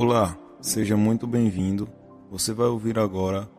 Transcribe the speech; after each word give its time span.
Olá, 0.00 0.38
seja 0.60 0.96
muito 0.96 1.26
bem-vindo. 1.26 1.88
Você 2.30 2.52
vai 2.52 2.68
ouvir 2.68 3.00
agora 3.00 3.50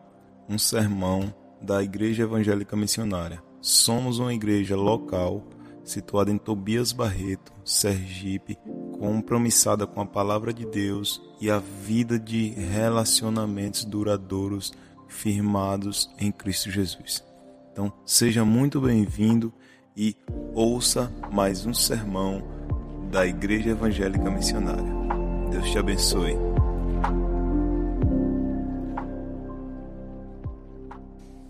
um 0.48 0.56
sermão 0.56 1.34
da 1.60 1.82
Igreja 1.82 2.22
Evangélica 2.22 2.74
Missionária. 2.74 3.42
Somos 3.60 4.18
uma 4.18 4.32
igreja 4.32 4.74
local 4.74 5.44
situada 5.84 6.30
em 6.30 6.38
Tobias 6.38 6.92
Barreto, 6.92 7.52
Sergipe, 7.62 8.56
compromissada 8.98 9.86
com 9.86 10.00
a 10.00 10.06
palavra 10.06 10.50
de 10.50 10.64
Deus 10.64 11.20
e 11.42 11.50
a 11.50 11.58
vida 11.58 12.18
de 12.18 12.48
relacionamentos 12.48 13.84
duradouros 13.84 14.72
firmados 15.08 16.10
em 16.18 16.32
Cristo 16.32 16.70
Jesus. 16.70 17.22
Então, 17.70 17.92
seja 18.06 18.46
muito 18.46 18.80
bem-vindo 18.80 19.52
e 19.94 20.16
ouça 20.54 21.12
mais 21.30 21.66
um 21.66 21.74
sermão 21.74 22.42
da 23.10 23.26
Igreja 23.26 23.68
Evangélica 23.68 24.30
Missionária. 24.30 25.19
Deus 25.50 25.68
te 25.68 25.78
abençoe. 25.78 26.36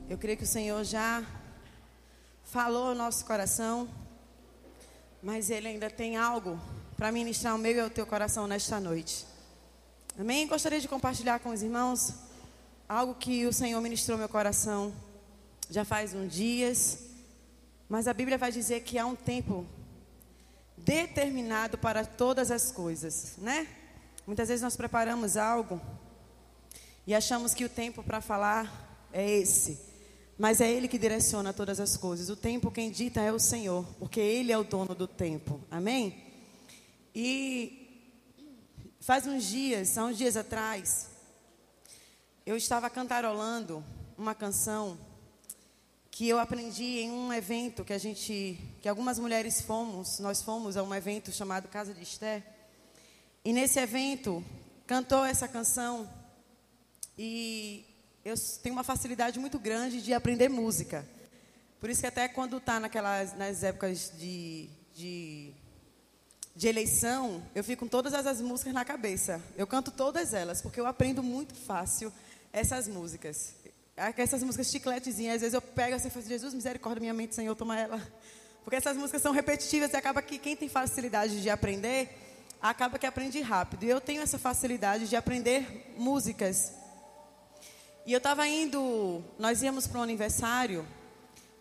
Eu 0.08 0.16
creio 0.16 0.38
que 0.38 0.44
o 0.44 0.46
Senhor 0.46 0.82
já 0.84 1.22
falou 2.44 2.88
ao 2.88 2.94
nosso 2.94 3.26
coração, 3.26 3.86
mas 5.22 5.50
Ele 5.50 5.68
ainda 5.68 5.90
tem 5.90 6.16
algo 6.16 6.58
para 6.96 7.12
ministrar 7.12 7.54
o 7.54 7.58
meu 7.58 7.72
e 7.72 7.82
o 7.82 7.90
teu 7.90 8.06
coração 8.06 8.46
nesta 8.46 8.80
noite. 8.80 9.26
Amém? 10.18 10.46
Gostaria 10.46 10.80
de 10.80 10.88
compartilhar 10.88 11.38
com 11.40 11.50
os 11.50 11.62
irmãos 11.62 12.14
algo 12.88 13.14
que 13.14 13.46
o 13.46 13.52
Senhor 13.52 13.80
ministrou 13.82 14.16
meu 14.16 14.28
coração 14.30 14.94
já 15.68 15.84
faz 15.84 16.14
uns 16.14 16.32
dias, 16.32 17.00
mas 17.86 18.08
a 18.08 18.14
Bíblia 18.14 18.38
vai 18.38 18.50
dizer 18.50 18.80
que 18.80 18.98
há 18.98 19.04
um 19.04 19.14
tempo 19.14 19.66
determinado 20.76 21.76
para 21.76 22.04
todas 22.04 22.50
as 22.50 22.72
coisas, 22.72 23.34
né? 23.36 23.68
Muitas 24.30 24.46
vezes 24.46 24.62
nós 24.62 24.76
preparamos 24.76 25.36
algo 25.36 25.80
e 27.04 27.12
achamos 27.12 27.52
que 27.52 27.64
o 27.64 27.68
tempo 27.68 28.00
para 28.00 28.20
falar 28.20 29.08
é 29.12 29.28
esse. 29.28 29.76
Mas 30.38 30.60
é 30.60 30.70
Ele 30.70 30.86
que 30.86 31.00
direciona 31.00 31.52
todas 31.52 31.80
as 31.80 31.96
coisas. 31.96 32.30
O 32.30 32.36
tempo 32.36 32.70
quem 32.70 32.92
dita 32.92 33.20
é 33.20 33.32
o 33.32 33.40
Senhor, 33.40 33.84
porque 33.98 34.20
Ele 34.20 34.52
é 34.52 34.56
o 34.56 34.62
dono 34.62 34.94
do 34.94 35.08
tempo. 35.08 35.60
Amém? 35.68 36.16
E 37.12 38.06
faz 39.00 39.26
uns 39.26 39.46
dias, 39.46 39.98
há 39.98 40.04
uns 40.04 40.16
dias 40.16 40.36
atrás, 40.36 41.08
eu 42.46 42.56
estava 42.56 42.88
cantarolando 42.88 43.84
uma 44.16 44.32
canção 44.32 44.96
que 46.08 46.28
eu 46.28 46.38
aprendi 46.38 47.00
em 47.00 47.10
um 47.10 47.32
evento 47.32 47.84
que 47.84 47.92
a 47.92 47.98
gente, 47.98 48.60
que 48.80 48.88
algumas 48.88 49.18
mulheres 49.18 49.60
fomos, 49.60 50.20
nós 50.20 50.40
fomos 50.40 50.76
a 50.76 50.84
um 50.84 50.94
evento 50.94 51.32
chamado 51.32 51.66
Casa 51.66 51.92
de 51.92 52.04
Esther. 52.04 52.59
E 53.42 53.54
nesse 53.54 53.78
evento, 53.78 54.44
cantou 54.86 55.24
essa 55.24 55.48
canção. 55.48 56.08
E 57.16 57.86
eu 58.22 58.34
tenho 58.62 58.74
uma 58.74 58.84
facilidade 58.84 59.38
muito 59.38 59.58
grande 59.58 60.02
de 60.02 60.12
aprender 60.12 60.50
música. 60.50 61.08
Por 61.80 61.88
isso 61.88 62.02
que 62.02 62.06
até 62.06 62.28
quando 62.28 62.58
está 62.58 62.78
naquelas 62.78 63.32
nas 63.34 63.62
épocas 63.62 64.12
de, 64.18 64.68
de, 64.94 65.54
de, 66.54 66.68
eleição, 66.68 67.42
eu 67.54 67.64
fico 67.64 67.84
com 67.84 67.88
todas 67.88 68.12
as 68.12 68.42
músicas 68.42 68.74
na 68.74 68.84
cabeça. 68.84 69.40
Eu 69.56 69.66
canto 69.66 69.90
todas 69.90 70.34
elas, 70.34 70.60
porque 70.60 70.78
eu 70.78 70.86
aprendo 70.86 71.22
muito 71.22 71.54
fácil 71.54 72.12
essas 72.52 72.86
músicas. 72.86 73.54
Essas 73.96 74.42
músicas 74.42 74.70
chicletezinhas, 74.70 75.36
às 75.36 75.40
vezes 75.40 75.54
eu 75.54 75.62
pego 75.62 75.96
assim 75.96 76.08
e 76.08 76.10
falo, 76.10 76.26
Jesus, 76.26 76.52
misericórdia, 76.52 77.00
minha 77.00 77.14
mente, 77.14 77.34
Senhor, 77.34 77.54
toma 77.54 77.78
ela. 77.78 78.06
Porque 78.64 78.76
essas 78.76 78.98
músicas 78.98 79.22
são 79.22 79.32
repetitivas 79.32 79.90
e 79.94 79.96
acaba 79.96 80.20
que 80.20 80.38
quem 80.38 80.54
tem 80.54 80.68
facilidade 80.68 81.40
de 81.40 81.48
aprender 81.48 82.29
acaba 82.60 82.98
que 82.98 83.06
aprende 83.06 83.40
rápido. 83.40 83.84
E 83.84 83.88
eu 83.88 84.00
tenho 84.00 84.22
essa 84.22 84.38
facilidade 84.38 85.08
de 85.08 85.16
aprender 85.16 85.94
músicas. 85.96 86.72
E 88.06 88.12
eu 88.12 88.18
estava 88.18 88.46
indo, 88.46 89.22
nós 89.38 89.62
íamos 89.62 89.86
para 89.86 90.00
um 90.00 90.02
aniversário, 90.02 90.86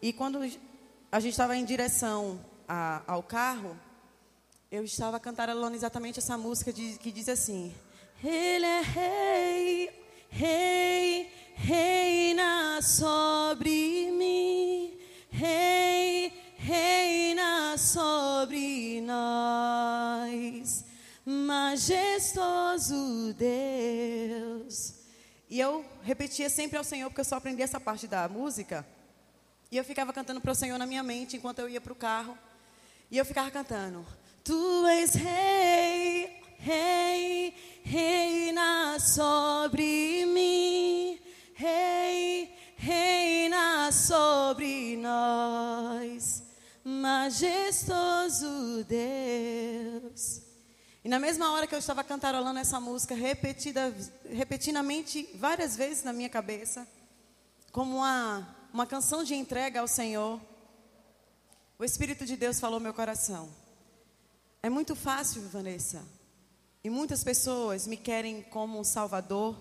e 0.01 0.13
quando 0.13 0.39
a 1.11 1.19
gente 1.19 1.31
estava 1.31 1.55
em 1.55 1.65
direção 1.65 2.39
a, 2.67 3.03
ao 3.05 3.21
carro, 3.21 3.77
eu 4.71 4.83
estava 4.83 5.19
cantarolando 5.19 5.75
exatamente 5.75 6.19
essa 6.19 6.37
música 6.37 6.71
de, 6.71 6.97
que 6.97 7.11
diz 7.11 7.27
assim: 7.27 7.73
Ele 8.23 8.65
é 8.65 8.81
rei, 8.81 9.89
rei, 10.29 11.31
reina 11.55 12.81
sobre 12.81 14.11
mim, 14.11 14.97
rei, 15.29 16.31
reina 16.57 17.77
sobre 17.77 19.01
nós 19.01 20.78
majestoso 21.29 22.95
Deus. 23.37 24.95
E 25.47 25.59
eu 25.59 25.85
repetia 26.03 26.49
sempre 26.49 26.77
ao 26.77 26.83
Senhor, 26.83 27.09
porque 27.09 27.21
eu 27.21 27.25
só 27.25 27.35
aprendi 27.35 27.61
essa 27.61 27.79
parte 27.79 28.07
da 28.07 28.27
música. 28.27 28.85
E 29.71 29.77
eu 29.77 29.83
ficava 29.83 30.11
cantando 30.11 30.41
para 30.41 30.51
o 30.51 30.55
Senhor 30.55 30.79
na 30.79 30.87
minha 30.87 31.03
mente 31.03 31.37
enquanto 31.37 31.59
eu 31.59 31.69
ia 31.69 31.79
para 31.79 31.93
o 31.93 31.95
carro. 31.95 32.35
E 33.11 33.17
eu 33.17 33.25
ficava 33.25 33.51
cantando: 33.51 34.03
Tu 34.43 34.87
és 34.87 35.13
rei, 35.13 36.41
rei, 36.57 37.53
reina 37.83 38.99
sobre 38.99 40.25
mim, 40.25 41.19
rei, 41.53 42.51
reina 42.75 43.91
sobre 43.91 44.97
nós, 44.97 46.41
majestoso 46.83 48.83
Deus. 48.87 50.48
E 51.03 51.07
na 51.07 51.17
mesma 51.17 51.53
hora 51.53 51.65
que 51.65 51.73
eu 51.73 51.79
estava 51.79 52.03
cantarolando 52.03 52.59
essa 52.59 52.79
música, 52.79 53.15
repetida, 53.15 53.95
repetidamente, 54.29 55.29
várias 55.35 55.75
vezes 55.75 56.03
na 56.03 56.11
minha 56.11 56.29
cabeça, 56.29 56.85
como 57.71 57.97
uma, 57.97 58.55
uma 58.73 58.85
canção 58.85 59.23
de 59.23 59.33
entrega 59.33 59.79
ao 59.79 59.87
Senhor, 59.87 60.41
o 61.77 61.83
Espírito 61.85 62.25
de 62.25 62.35
Deus 62.35 62.59
falou 62.59 62.79
meu 62.79 62.93
coração. 62.93 63.49
É 64.61 64.69
muito 64.69 64.93
fácil, 64.93 65.41
Vanessa. 65.47 66.05
E 66.83 66.89
muitas 66.89 67.23
pessoas 67.23 67.87
me 67.87 67.95
querem 67.95 68.41
como 68.41 68.77
um 68.77 68.83
salvador, 68.83 69.55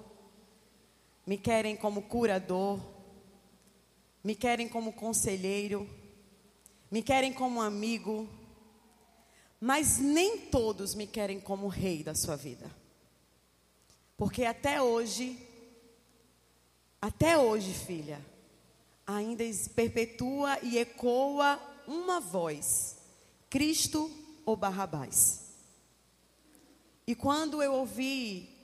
me 1.25 1.39
querem 1.39 1.77
como 1.77 2.03
curador, 2.03 2.81
me 4.25 4.35
querem 4.35 4.69
como 4.69 4.93
conselheiro, 4.93 5.89
me 6.91 7.03
querem 7.03 7.33
como 7.33 7.63
amigo, 7.63 8.29
mas 9.61 9.99
nem 9.99 10.39
todos 10.39 10.95
me 10.95 11.07
querem 11.07 11.41
como 11.41 11.69
rei 11.69 12.03
da 12.03 12.15
sua 12.15 12.37
vida. 12.37 12.71
Porque 14.17 14.45
até 14.45 14.81
hoje, 14.81 15.39
até 17.01 17.39
hoje, 17.39 17.73
filha, 17.73 18.25
ainda 19.07 19.45
perpetua 19.75 20.59
e 20.63 20.79
ecoa 20.79 21.61
uma 21.87 22.21
voz: 22.21 22.97
Cristo 23.49 24.11
ou 24.45 24.57
Barrabás. 24.57 25.49
E 27.07 27.15
quando 27.15 27.63
eu 27.63 27.73
ouvi 27.73 28.55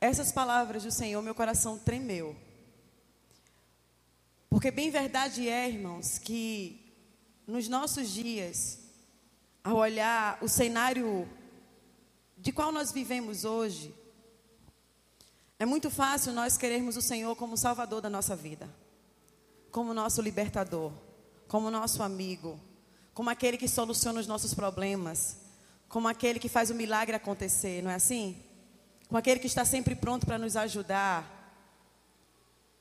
essas 0.00 0.32
palavras 0.32 0.82
do 0.82 0.90
Senhor, 0.90 1.22
meu 1.22 1.34
coração 1.34 1.78
tremeu. 1.78 2.36
Porque 4.50 4.70
bem 4.70 4.90
verdade 4.90 5.48
é, 5.48 5.68
irmãos, 5.68 6.18
que 6.18 6.92
nos 7.46 7.68
nossos 7.68 8.10
dias 8.10 8.78
ao 9.68 9.76
olhar 9.76 10.38
o 10.40 10.48
cenário 10.48 11.28
de 12.38 12.50
qual 12.52 12.72
nós 12.72 12.90
vivemos 12.90 13.44
hoje, 13.44 13.94
é 15.58 15.66
muito 15.66 15.90
fácil 15.90 16.32
nós 16.32 16.56
querermos 16.56 16.96
o 16.96 17.02
Senhor 17.02 17.36
como 17.36 17.56
Salvador 17.56 18.00
da 18.00 18.08
nossa 18.08 18.34
vida, 18.34 18.68
como 19.70 19.92
nosso 19.92 20.22
libertador, 20.22 20.90
como 21.46 21.70
nosso 21.70 22.02
amigo, 22.02 22.58
como 23.12 23.28
aquele 23.28 23.58
que 23.58 23.68
soluciona 23.68 24.20
os 24.20 24.26
nossos 24.26 24.54
problemas, 24.54 25.36
como 25.86 26.08
aquele 26.08 26.38
que 26.38 26.48
faz 26.48 26.70
o 26.70 26.74
milagre 26.74 27.16
acontecer, 27.16 27.82
não 27.82 27.90
é 27.90 27.96
assim? 27.96 28.42
Com 29.06 29.18
aquele 29.18 29.40
que 29.40 29.46
está 29.46 29.66
sempre 29.66 29.94
pronto 29.94 30.24
para 30.24 30.38
nos 30.38 30.56
ajudar. 30.56 31.34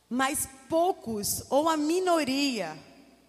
Mas 0.09 0.47
poucos, 0.69 1.43
ou 1.49 1.67
a 1.67 1.75
minoria, 1.75 2.77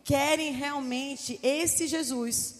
querem 0.05 0.53
realmente 0.53 1.41
esse 1.43 1.89
Jesus 1.89 2.58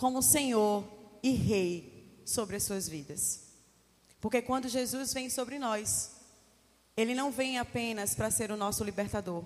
como 0.00 0.22
Senhor 0.22 0.82
e 1.22 1.32
Rei 1.32 2.22
sobre 2.24 2.56
as 2.56 2.62
suas 2.62 2.88
vidas. 2.88 3.42
Porque 4.18 4.40
quando 4.40 4.66
Jesus 4.66 5.12
vem 5.12 5.28
sobre 5.28 5.58
nós, 5.58 6.12
Ele 6.96 7.14
não 7.14 7.30
vem 7.30 7.58
apenas 7.58 8.14
para 8.14 8.30
ser 8.30 8.50
o 8.50 8.56
nosso 8.56 8.82
libertador, 8.82 9.44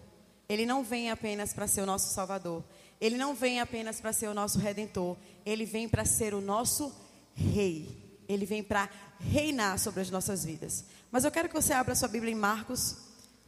Ele 0.49 0.65
não 0.65 0.85
vem 0.85 1.11
apenas 1.11 1.53
para 1.53 1.67
ser 1.67 1.81
o 1.81 1.87
nosso 1.87 2.15
Salvador, 2.15 2.63
Ele 3.01 3.17
não 3.17 3.35
vem 3.35 3.61
apenas 3.61 4.01
para 4.01 4.13
ser 4.13 4.29
o 4.29 4.35
nosso 4.35 4.61
Redentor, 4.61 5.17
Ele 5.45 5.65
vem 5.65 5.89
para 5.89 6.05
ser 6.05 6.35
o 6.35 6.41
nosso 6.41 6.95
Rei, 7.35 8.23
Ele 8.29 8.47
vem 8.47 8.63
para 8.63 8.89
reinar 9.19 9.77
sobre 9.81 10.03
as 10.03 10.11
nossas 10.11 10.45
vidas. 10.45 10.85
Mas 11.11 11.25
eu 11.25 11.33
quero 11.33 11.49
que 11.49 11.61
você 11.61 11.73
abra 11.73 11.97
sua 11.97 12.07
Bíblia 12.07 12.31
em 12.31 12.37
Marcos, 12.37 12.97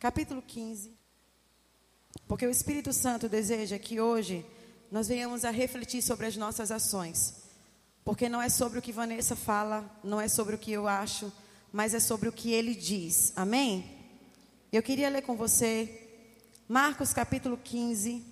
capítulo 0.00 0.42
15, 0.42 0.92
porque 2.26 2.44
o 2.44 2.50
Espírito 2.50 2.92
Santo 2.92 3.28
deseja 3.28 3.78
que 3.78 4.00
hoje 4.00 4.44
nós 4.90 5.08
venhamos 5.08 5.44
a 5.44 5.50
refletir 5.50 6.02
sobre 6.02 6.26
as 6.26 6.36
nossas 6.36 6.70
ações. 6.70 7.34
Porque 8.04 8.28
não 8.28 8.40
é 8.40 8.48
sobre 8.48 8.78
o 8.78 8.82
que 8.82 8.92
Vanessa 8.92 9.34
fala, 9.34 9.84
não 10.02 10.20
é 10.20 10.28
sobre 10.28 10.54
o 10.54 10.58
que 10.58 10.72
eu 10.72 10.86
acho, 10.86 11.32
mas 11.72 11.92
é 11.92 12.00
sobre 12.00 12.28
o 12.28 12.32
que 12.32 12.52
ele 12.52 12.74
diz. 12.74 13.32
Amém? 13.34 13.84
Eu 14.72 14.82
queria 14.82 15.08
ler 15.08 15.22
com 15.22 15.36
você 15.36 16.02
Marcos 16.68 17.12
capítulo 17.12 17.58
15, 17.62 18.24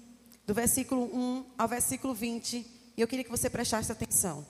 do 0.46 0.52
versículo 0.52 1.04
1 1.04 1.44
ao 1.56 1.68
versículo 1.68 2.12
20, 2.12 2.66
e 2.96 3.00
eu 3.00 3.06
queria 3.06 3.24
que 3.24 3.30
você 3.30 3.48
prestasse 3.48 3.90
atenção. 3.92 4.44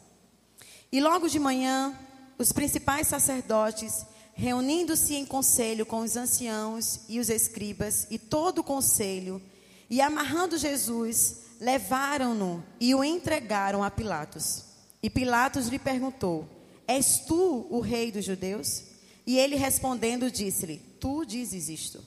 E 0.91 1.00
logo 1.00 1.29
de 1.29 1.39
manhã, 1.39 1.99
os 2.39 2.53
principais 2.53 3.09
sacerdotes, 3.09 4.07
reunindo-se 4.35 5.15
em 5.15 5.27
conselho 5.27 5.87
com 5.87 6.00
os 6.00 6.17
anciãos 6.17 7.00
e 7.09 7.21
os 7.21 7.29
escribas 7.29 8.07
e 8.11 8.19
todo 8.19 8.61
o 8.61 8.65
conselho, 8.65 9.41
e 9.89 10.00
amarrando 10.00 10.57
Jesus, 10.57 11.44
levaram-no 11.61 12.65
e 12.81 12.95
o 12.95 13.05
entregaram 13.05 13.83
a 13.83 13.91
Pilatos. 13.91 14.65
E 15.03 15.11
Pilatos 15.11 15.69
lhe 15.69 15.79
perguntou: 15.79 16.49
És 16.87 17.21
tu 17.27 17.67
o 17.71 17.81
rei 17.81 18.11
dos 18.11 18.25
judeus? 18.25 18.85
E 19.27 19.39
ele 19.39 19.56
respondendo, 19.56 20.31
disse-lhe: 20.31 20.79
Tu 21.01 21.25
dizes 21.25 21.69
isto. 21.69 22.05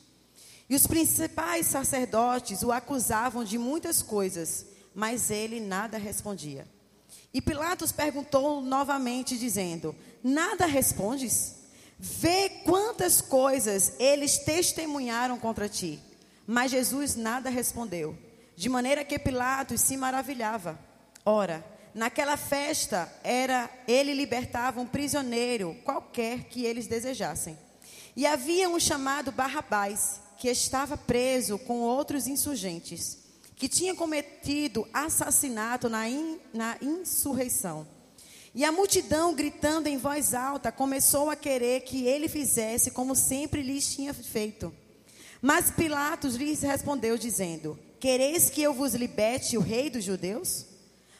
E 0.69 0.75
os 0.75 0.85
principais 0.85 1.65
sacerdotes 1.67 2.61
o 2.61 2.71
acusavam 2.71 3.43
de 3.43 3.57
muitas 3.57 4.01
coisas, 4.01 4.65
mas 4.93 5.31
ele 5.31 5.59
nada 5.59 5.97
respondia. 5.97 6.67
E 7.33 7.41
Pilatos 7.41 7.91
perguntou 7.91 8.61
novamente, 8.61 9.37
dizendo: 9.37 9.95
Nada 10.23 10.65
respondes? 10.65 11.55
Vê 11.99 12.49
quantas 12.63 13.21
coisas 13.21 13.93
eles 13.99 14.37
testemunharam 14.39 15.39
contra 15.39 15.67
ti. 15.67 15.99
Mas 16.45 16.71
Jesus 16.71 17.15
nada 17.15 17.49
respondeu, 17.49 18.17
de 18.57 18.69
maneira 18.69 19.05
que 19.05 19.19
Pilatos 19.19 19.81
se 19.81 19.95
maravilhava. 19.95 20.79
Ora, 21.23 21.63
naquela 21.93 22.35
festa 22.35 23.07
era 23.23 23.69
ele 23.87 24.15
libertava 24.15 24.81
um 24.81 24.87
prisioneiro 24.87 25.77
qualquer 25.85 26.45
que 26.45 26.65
eles 26.65 26.87
desejassem. 26.87 27.55
E 28.15 28.25
havia 28.25 28.67
um 28.67 28.79
chamado 28.79 29.31
Barrabás, 29.31 30.19
que 30.39 30.49
estava 30.49 30.97
preso 30.97 31.59
com 31.59 31.81
outros 31.81 32.25
insurgentes, 32.25 33.19
que 33.55 33.69
tinha 33.69 33.93
cometido 33.93 34.87
assassinato 34.91 35.87
na, 35.87 36.09
in, 36.09 36.39
na 36.51 36.77
insurreição. 36.81 37.87
E 38.55 38.65
a 38.65 38.71
multidão, 38.71 39.35
gritando 39.35 39.85
em 39.85 39.99
voz 39.99 40.33
alta, 40.33 40.71
começou 40.71 41.29
a 41.29 41.35
querer 41.35 41.81
que 41.81 42.07
ele 42.07 42.27
fizesse 42.27 42.89
como 42.89 43.15
sempre 43.15 43.61
lhes 43.61 43.93
tinha 43.93 44.15
feito. 44.15 44.73
Mas 45.39 45.69
Pilatos 45.69 46.35
lhes 46.35 46.63
respondeu, 46.63 47.19
dizendo: 47.19 47.77
Quereis 47.99 48.49
que 48.49 48.61
eu 48.61 48.73
vos 48.73 48.93
liberte 48.93 49.57
o 49.57 49.61
rei 49.61 49.89
dos 49.89 50.03
judeus? 50.03 50.65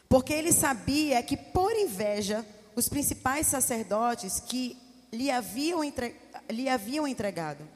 Porque 0.08 0.32
ele 0.32 0.52
sabia 0.52 1.22
que, 1.22 1.36
por 1.36 1.72
inveja, 1.72 2.46
os 2.74 2.88
principais 2.88 3.46
sacerdotes 3.46 4.40
que 4.40 4.76
lhe 5.12 5.30
haviam, 5.30 5.82
entre... 5.82 6.14
lhe 6.48 6.68
haviam 6.68 7.06
entregado. 7.06 7.66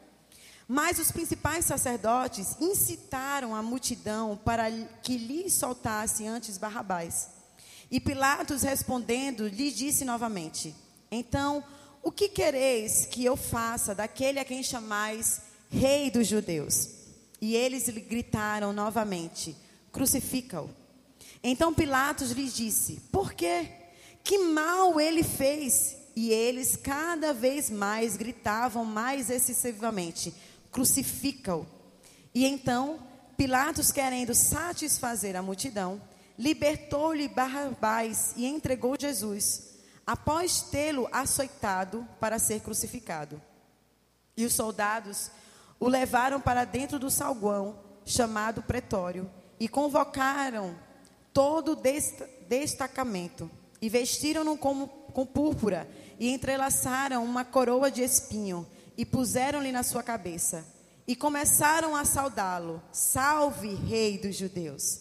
Mas 0.68 0.98
os 0.98 1.10
principais 1.10 1.64
sacerdotes 1.64 2.56
incitaram 2.60 3.54
a 3.54 3.62
multidão 3.62 4.40
para 4.44 4.70
que 5.02 5.18
lhe 5.18 5.50
soltasse 5.50 6.26
antes 6.26 6.56
Barrabás. 6.56 7.28
E 7.90 8.00
Pilatos 8.00 8.62
respondendo, 8.62 9.48
lhe 9.48 9.70
disse 9.70 10.04
novamente: 10.04 10.74
Então, 11.10 11.62
o 12.02 12.10
que 12.10 12.28
quereis 12.28 13.04
que 13.04 13.24
eu 13.24 13.36
faça 13.36 13.94
daquele 13.94 14.38
a 14.38 14.44
quem 14.44 14.62
chamais 14.62 15.42
Rei 15.68 16.10
dos 16.10 16.26
Judeus? 16.26 17.01
E 17.42 17.56
eles 17.56 17.88
lhe 17.88 18.00
gritaram 18.00 18.72
novamente: 18.72 19.56
Crucifica-o. 19.90 20.70
Então 21.42 21.74
Pilatos 21.74 22.30
lhes 22.30 22.54
disse: 22.54 23.00
Por 23.10 23.34
quê? 23.34 23.68
Que 24.22 24.38
mal 24.38 25.00
ele 25.00 25.24
fez? 25.24 25.96
E 26.14 26.30
eles 26.30 26.76
cada 26.76 27.34
vez 27.34 27.68
mais 27.68 28.16
gritavam 28.16 28.84
mais 28.84 29.28
excessivamente: 29.28 30.32
Crucifica-o. 30.70 31.66
E 32.32 32.46
então 32.46 33.00
Pilatos, 33.36 33.90
querendo 33.90 34.36
satisfazer 34.36 35.34
a 35.34 35.42
multidão, 35.42 36.00
libertou-lhe 36.38 37.26
Barrabás 37.26 38.34
e 38.36 38.46
entregou 38.46 38.96
Jesus, 38.96 39.78
após 40.06 40.62
tê-lo 40.62 41.08
açoitado 41.10 42.06
para 42.20 42.38
ser 42.38 42.60
crucificado. 42.60 43.42
E 44.36 44.44
os 44.44 44.54
soldados 44.54 45.28
o 45.82 45.88
levaram 45.88 46.40
para 46.40 46.64
dentro 46.64 46.96
do 46.96 47.10
salguão, 47.10 47.76
chamado 48.06 48.62
pretório, 48.62 49.28
e 49.58 49.66
convocaram 49.66 50.76
todo 51.32 51.72
o 51.72 52.46
destacamento, 52.48 53.50
e 53.80 53.88
vestiram-no 53.88 54.56
com, 54.56 54.86
com 54.86 55.26
púrpura, 55.26 55.90
e 56.20 56.30
entrelaçaram 56.30 57.24
uma 57.24 57.44
coroa 57.44 57.90
de 57.90 58.00
espinho, 58.00 58.64
e 58.96 59.04
puseram-lhe 59.04 59.72
na 59.72 59.82
sua 59.82 60.04
cabeça, 60.04 60.64
e 61.04 61.16
começaram 61.16 61.96
a 61.96 62.04
saudá-lo: 62.04 62.80
Salve, 62.92 63.74
Rei 63.74 64.18
dos 64.18 64.36
Judeus! 64.36 65.00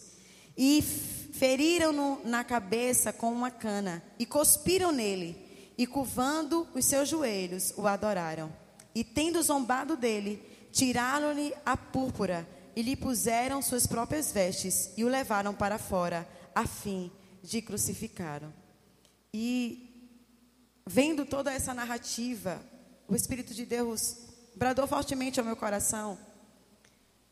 E 0.58 0.82
feriram-no 0.82 2.20
na 2.24 2.42
cabeça 2.42 3.12
com 3.12 3.30
uma 3.30 3.52
cana 3.52 4.02
e 4.18 4.26
cuspiram 4.26 4.90
nele, 4.90 5.72
e 5.78 5.86
curvando 5.86 6.66
os 6.74 6.84
seus 6.84 7.08
joelhos, 7.08 7.72
o 7.76 7.86
adoraram. 7.86 8.52
E 8.92 9.04
tendo 9.04 9.40
zombado 9.40 9.96
dele, 9.96 10.51
tiraram-lhe 10.72 11.54
a 11.64 11.76
púrpura 11.76 12.48
e 12.74 12.82
lhe 12.82 12.96
puseram 12.96 13.60
suas 13.60 13.86
próprias 13.86 14.32
vestes 14.32 14.90
e 14.96 15.04
o 15.04 15.08
levaram 15.08 15.54
para 15.54 15.78
fora, 15.78 16.26
a 16.54 16.66
fim 16.66 17.12
de 17.42 17.60
crucificá-lo. 17.60 18.52
E 19.32 20.10
vendo 20.86 21.24
toda 21.24 21.52
essa 21.52 21.74
narrativa, 21.74 22.60
o 23.06 23.14
Espírito 23.14 23.52
de 23.52 23.66
Deus 23.66 24.16
bradou 24.56 24.86
fortemente 24.86 25.38
ao 25.38 25.46
meu 25.46 25.56
coração 25.56 26.18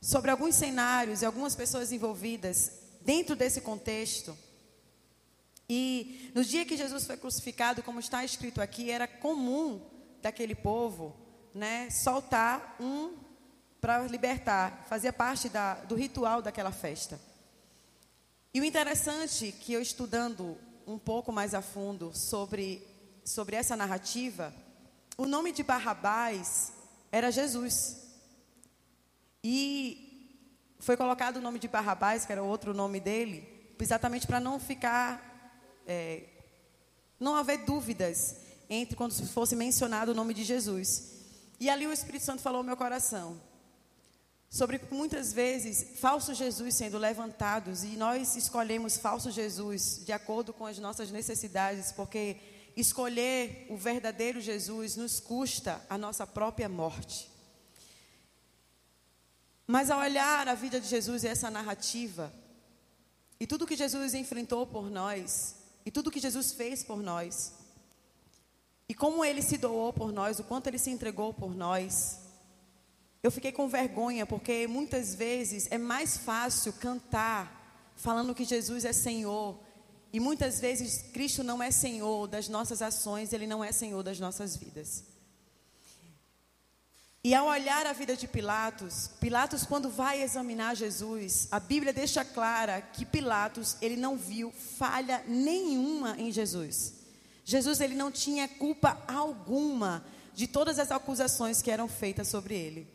sobre 0.01 0.31
alguns 0.31 0.55
cenários 0.55 1.23
e 1.23 1.27
algumas 1.27 1.55
pessoas 1.55 1.93
envolvidas 1.93 2.73
dentro 3.03 3.35
desse 3.35 3.61
contexto. 3.61 4.37
E 5.69 6.31
no 6.35 6.45
dia 6.45 6.65
que 6.65 6.77
Jesus 6.77 7.07
foi 7.07 7.17
crucificado, 7.17 7.83
como 7.83 8.01
está 8.01 8.25
escrito 8.25 8.61
aqui, 8.61 8.91
era 8.91 9.07
comum 9.07 9.81
daquele 10.21 10.55
povo, 10.55 11.17
né, 11.55 11.89
soltar 11.91 12.77
um 12.81 13.30
para 13.81 14.01
libertar, 14.03 14.85
fazia 14.89 15.13
parte 15.13 15.49
da, 15.49 15.75
do 15.75 15.95
ritual 15.95 16.43
daquela 16.43 16.71
festa. 16.71 17.19
E 18.53 18.61
o 18.61 18.65
interessante 18.65 19.49
é 19.49 19.53
que 19.53 19.73
eu 19.73 19.81
estudando 19.81 20.59
um 20.87 20.99
pouco 20.99 21.33
mais 21.33 21.55
a 21.55 21.63
fundo 21.63 22.13
sobre, 22.15 22.87
sobre 23.25 23.57
essa 23.57 23.77
narrativa, 23.77 24.53
o 25.17 25.25
nome 25.25 25.53
de 25.53 25.63
Barrabás 25.63 26.73
era 27.11 27.31
Jesus. 27.31 27.97
E 29.43 30.37
foi 30.79 30.97
colocado 30.97 31.37
o 31.37 31.41
nome 31.41 31.59
de 31.59 31.69
Barrabás, 31.69 32.27
que 32.27 32.33
era 32.33 32.43
outro 32.43 32.75
nome 32.75 33.01
dele, 33.01 33.75
exatamente 33.79 34.27
para 34.27 34.41
não 34.41 34.61
ficar, 34.61 35.55
é, 35.87 36.25
não 37.19 37.37
haver 37.37 37.65
dúvidas 37.65 38.37
entre 38.69 38.97
quando 38.97 39.15
fosse 39.29 39.57
mencionado 39.57 40.13
o 40.13 40.15
nome 40.15 40.35
de 40.35 40.45
Jesus. 40.45 41.13
E 41.59 41.71
ali 41.71 41.87
o 41.87 41.93
Espírito 41.93 42.25
Santo 42.25 42.43
falou 42.43 42.59
ao 42.59 42.65
meu 42.65 42.77
coração 42.77 43.50
sobre 44.51 44.81
muitas 44.91 45.33
vezes 45.33 46.01
falsos 46.01 46.37
Jesus 46.37 46.75
sendo 46.75 46.99
levantados 46.99 47.85
e 47.85 47.97
nós 47.97 48.35
escolhemos 48.35 48.97
falso 48.97 49.31
Jesus 49.31 50.03
de 50.05 50.11
acordo 50.11 50.53
com 50.53 50.67
as 50.67 50.77
nossas 50.79 51.13
necessidades, 51.13 51.93
porque 51.93 52.37
escolher 52.77 53.67
o 53.71 53.77
verdadeiro 53.77 54.41
Jesus 54.41 54.97
nos 54.97 55.21
custa 55.21 55.81
a 55.89 55.97
nossa 55.97 56.27
própria 56.27 56.69
morte. 56.69 57.31
Mas 59.69 59.89
ao 59.89 60.01
olhar 60.01 60.49
a 60.49 60.55
vida 60.57 60.81
de 60.81 60.89
Jesus 60.89 61.23
e 61.23 61.29
essa 61.29 61.49
narrativa, 61.49 62.33
e 63.39 63.47
tudo 63.47 63.69
que 63.69 63.77
Jesus 63.77 64.15
enfrentou 64.15 64.67
por 64.67 64.91
nós, 64.91 65.55
e 65.87 65.93
tudo 65.93 66.11
que 66.11 66.19
Jesus 66.19 66.53
fez 66.53 66.83
por 66.83 67.01
nós, 67.01 67.53
e 68.89 68.95
como 68.95 69.25
ele 69.25 69.43
se 69.43 69.57
doou 69.57 69.93
por 69.93 70.11
nós, 70.11 70.41
o 70.41 70.45
quanto 70.45 70.67
ele 70.67 70.79
se 70.79 70.91
entregou 70.91 71.33
por 71.33 71.55
nós, 71.55 72.19
eu 73.23 73.31
fiquei 73.31 73.53
com 73.53 73.69
vergonha, 73.69 74.25
porque 74.25 74.67
muitas 74.67 75.15
vezes 75.15 75.69
é 75.71 75.77
mais 75.77 76.17
fácil 76.17 76.73
cantar 76.73 77.59
falando 77.95 78.35
que 78.35 78.45
Jesus 78.45 78.85
é 78.85 78.93
Senhor, 78.93 79.59
e 80.13 80.19
muitas 80.19 80.59
vezes 80.59 81.05
Cristo 81.13 81.45
não 81.45 81.63
é 81.63 81.71
Senhor 81.71 82.27
das 82.27 82.49
nossas 82.49 82.81
ações, 82.81 83.33
Ele 83.33 83.47
não 83.47 83.63
é 83.63 83.71
Senhor 83.73 84.03
das 84.03 84.19
nossas 84.19 84.57
vidas. 84.57 85.05
E 87.23 87.35
ao 87.35 87.47
olhar 87.47 87.87
a 87.87 87.93
vida 87.93 88.17
de 88.17 88.27
Pilatos, 88.27 89.11
Pilatos 89.21 89.65
quando 89.65 89.91
vai 89.91 90.23
examinar 90.23 90.75
Jesus, 90.75 91.49
a 91.51 91.61
Bíblia 91.61 91.93
deixa 91.93 92.25
clara 92.25 92.81
que 92.81 93.05
Pilatos, 93.05 93.77
ele 93.83 93.97
não 93.97 94.17
viu 94.17 94.51
falha 94.51 95.23
nenhuma 95.29 96.17
em 96.19 96.33
Jesus. 96.33 96.95
Jesus 97.45 97.81
ele 97.83 97.95
não 97.95 98.11
tinha 98.11 98.49
culpa 98.49 99.03
alguma 99.07 100.03
de 100.33 100.47
todas 100.47 100.79
as 100.79 100.91
acusações 100.91 101.61
que 101.61 101.71
eram 101.71 101.87
feitas 101.87 102.27
sobre 102.29 102.55
ele. 102.55 102.89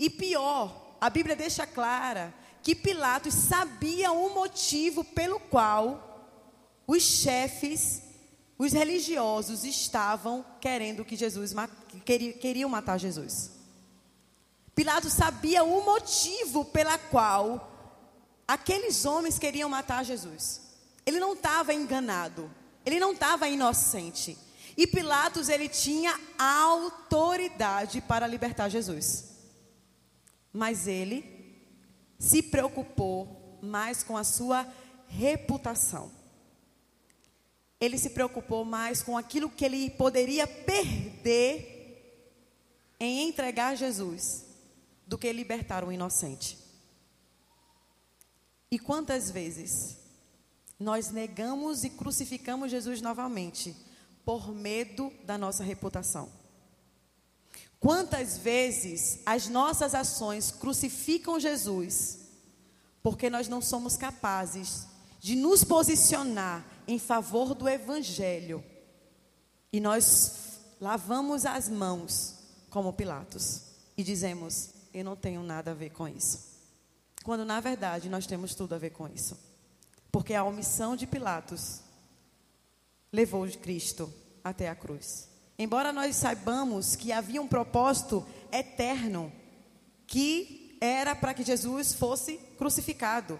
E 0.00 0.08
pior, 0.08 0.96
a 0.98 1.10
Bíblia 1.10 1.36
deixa 1.36 1.66
clara 1.66 2.32
que 2.62 2.74
Pilatos 2.74 3.34
sabia 3.34 4.10
o 4.10 4.32
motivo 4.34 5.04
pelo 5.04 5.38
qual 5.38 6.26
os 6.86 7.02
chefes 7.02 8.02
os 8.58 8.72
religiosos 8.72 9.64
estavam 9.64 10.44
querendo 10.60 11.02
que 11.02 11.16
Jesus 11.16 11.54
queriam 12.40 12.68
matar 12.68 12.98
Jesus. 12.98 13.52
Pilatos 14.74 15.14
sabia 15.14 15.64
o 15.64 15.82
motivo 15.82 16.66
pela 16.66 16.98
qual 16.98 17.70
aqueles 18.46 19.06
homens 19.06 19.38
queriam 19.38 19.68
matar 19.68 20.04
Jesus. 20.04 20.60
Ele 21.06 21.18
não 21.18 21.32
estava 21.32 21.72
enganado, 21.72 22.50
ele 22.84 23.00
não 23.00 23.12
estava 23.12 23.48
inocente. 23.48 24.36
E 24.76 24.86
Pilatos 24.86 25.48
ele 25.48 25.68
tinha 25.68 26.18
autoridade 26.38 28.02
para 28.02 28.26
libertar 28.26 28.68
Jesus. 28.68 29.29
Mas 30.52 30.86
ele 30.86 31.24
se 32.18 32.42
preocupou 32.42 33.58
mais 33.62 34.02
com 34.02 34.16
a 34.16 34.24
sua 34.24 34.66
reputação. 35.08 36.10
Ele 37.80 37.96
se 37.96 38.10
preocupou 38.10 38.64
mais 38.64 39.02
com 39.02 39.16
aquilo 39.16 39.50
que 39.50 39.64
ele 39.64 39.90
poderia 39.90 40.46
perder 40.46 41.80
em 43.00 43.28
entregar 43.28 43.74
Jesus 43.74 44.44
do 45.06 45.16
que 45.16 45.32
libertar 45.32 45.82
um 45.82 45.90
inocente. 45.90 46.58
E 48.70 48.78
quantas 48.78 49.30
vezes 49.30 49.96
nós 50.78 51.10
negamos 51.10 51.82
e 51.82 51.90
crucificamos 51.90 52.70
Jesus 52.70 53.00
novamente 53.00 53.74
por 54.24 54.54
medo 54.54 55.12
da 55.24 55.36
nossa 55.36 55.64
reputação? 55.64 56.39
Quantas 57.80 58.36
vezes 58.36 59.20
as 59.24 59.48
nossas 59.48 59.94
ações 59.94 60.50
crucificam 60.50 61.40
Jesus 61.40 62.18
porque 63.02 63.30
nós 63.30 63.48
não 63.48 63.62
somos 63.62 63.96
capazes 63.96 64.86
de 65.18 65.34
nos 65.34 65.64
posicionar 65.64 66.64
em 66.86 66.98
favor 66.98 67.54
do 67.54 67.66
Evangelho 67.66 68.62
e 69.72 69.80
nós 69.80 70.60
lavamos 70.78 71.46
as 71.46 71.70
mãos 71.70 72.34
como 72.68 72.92
Pilatos 72.92 73.62
e 73.96 74.02
dizemos: 74.02 74.68
Eu 74.92 75.04
não 75.04 75.16
tenho 75.16 75.42
nada 75.42 75.70
a 75.70 75.74
ver 75.74 75.90
com 75.90 76.06
isso. 76.06 76.50
Quando 77.24 77.46
na 77.46 77.60
verdade 77.60 78.10
nós 78.10 78.26
temos 78.26 78.54
tudo 78.54 78.74
a 78.74 78.78
ver 78.78 78.90
com 78.90 79.08
isso. 79.08 79.38
Porque 80.12 80.34
a 80.34 80.44
omissão 80.44 80.96
de 80.96 81.06
Pilatos 81.06 81.80
levou 83.10 83.48
Cristo 83.48 84.12
até 84.44 84.68
a 84.68 84.74
cruz. 84.74 85.29
Embora 85.60 85.92
nós 85.92 86.16
saibamos 86.16 86.96
que 86.96 87.12
havia 87.12 87.42
um 87.42 87.46
propósito 87.46 88.26
eterno, 88.50 89.30
que 90.06 90.74
era 90.80 91.14
para 91.14 91.34
que 91.34 91.42
Jesus 91.42 91.92
fosse 91.92 92.38
crucificado, 92.56 93.38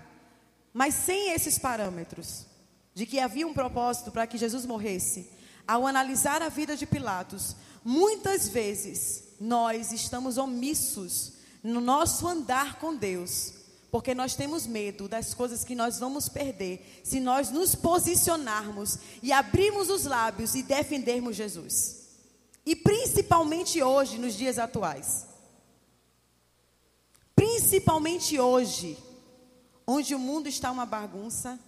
mas 0.71 0.95
sem 0.95 1.31
esses 1.31 1.59
parâmetros, 1.59 2.45
de 2.93 3.07
que 3.07 3.19
havia 3.19 3.47
um 3.47 3.55
propósito 3.55 4.13
para 4.13 4.27
que 4.27 4.37
Jesus 4.37 4.67
morresse, 4.67 5.31
ao 5.67 5.87
analisar 5.87 6.43
a 6.43 6.51
vida 6.51 6.77
de 6.77 6.85
Pilatos, 6.85 7.57
muitas 7.83 8.47
vezes 8.47 9.25
nós 9.41 9.91
estamos 9.91 10.37
omissos 10.37 11.33
no 11.63 11.81
nosso 11.81 12.29
andar 12.29 12.79
com 12.79 12.95
Deus, 12.95 13.55
porque 13.91 14.15
nós 14.15 14.35
temos 14.35 14.67
medo 14.67 15.09
das 15.09 15.33
coisas 15.33 15.65
que 15.65 15.75
nós 15.75 15.99
vamos 15.99 16.29
perder 16.29 17.01
se 17.03 17.19
nós 17.19 17.51
nos 17.51 17.75
posicionarmos 17.75 18.99
e 19.23 19.33
abrirmos 19.33 19.89
os 19.89 20.05
lábios 20.05 20.55
e 20.55 20.63
defendermos 20.63 21.35
Jesus. 21.35 22.00
E 22.65 22.77
principalmente 22.77 23.83
hoje, 23.83 24.19
nos 24.19 24.35
dias 24.35 24.59
atuais. 24.59 25.27
Principalmente 27.35 28.39
hoje, 28.39 28.99
onde 29.87 30.15
o 30.15 30.19
mundo 30.19 30.49
está 30.49 30.71
uma 30.71 30.87
bagunça, 30.87 31.59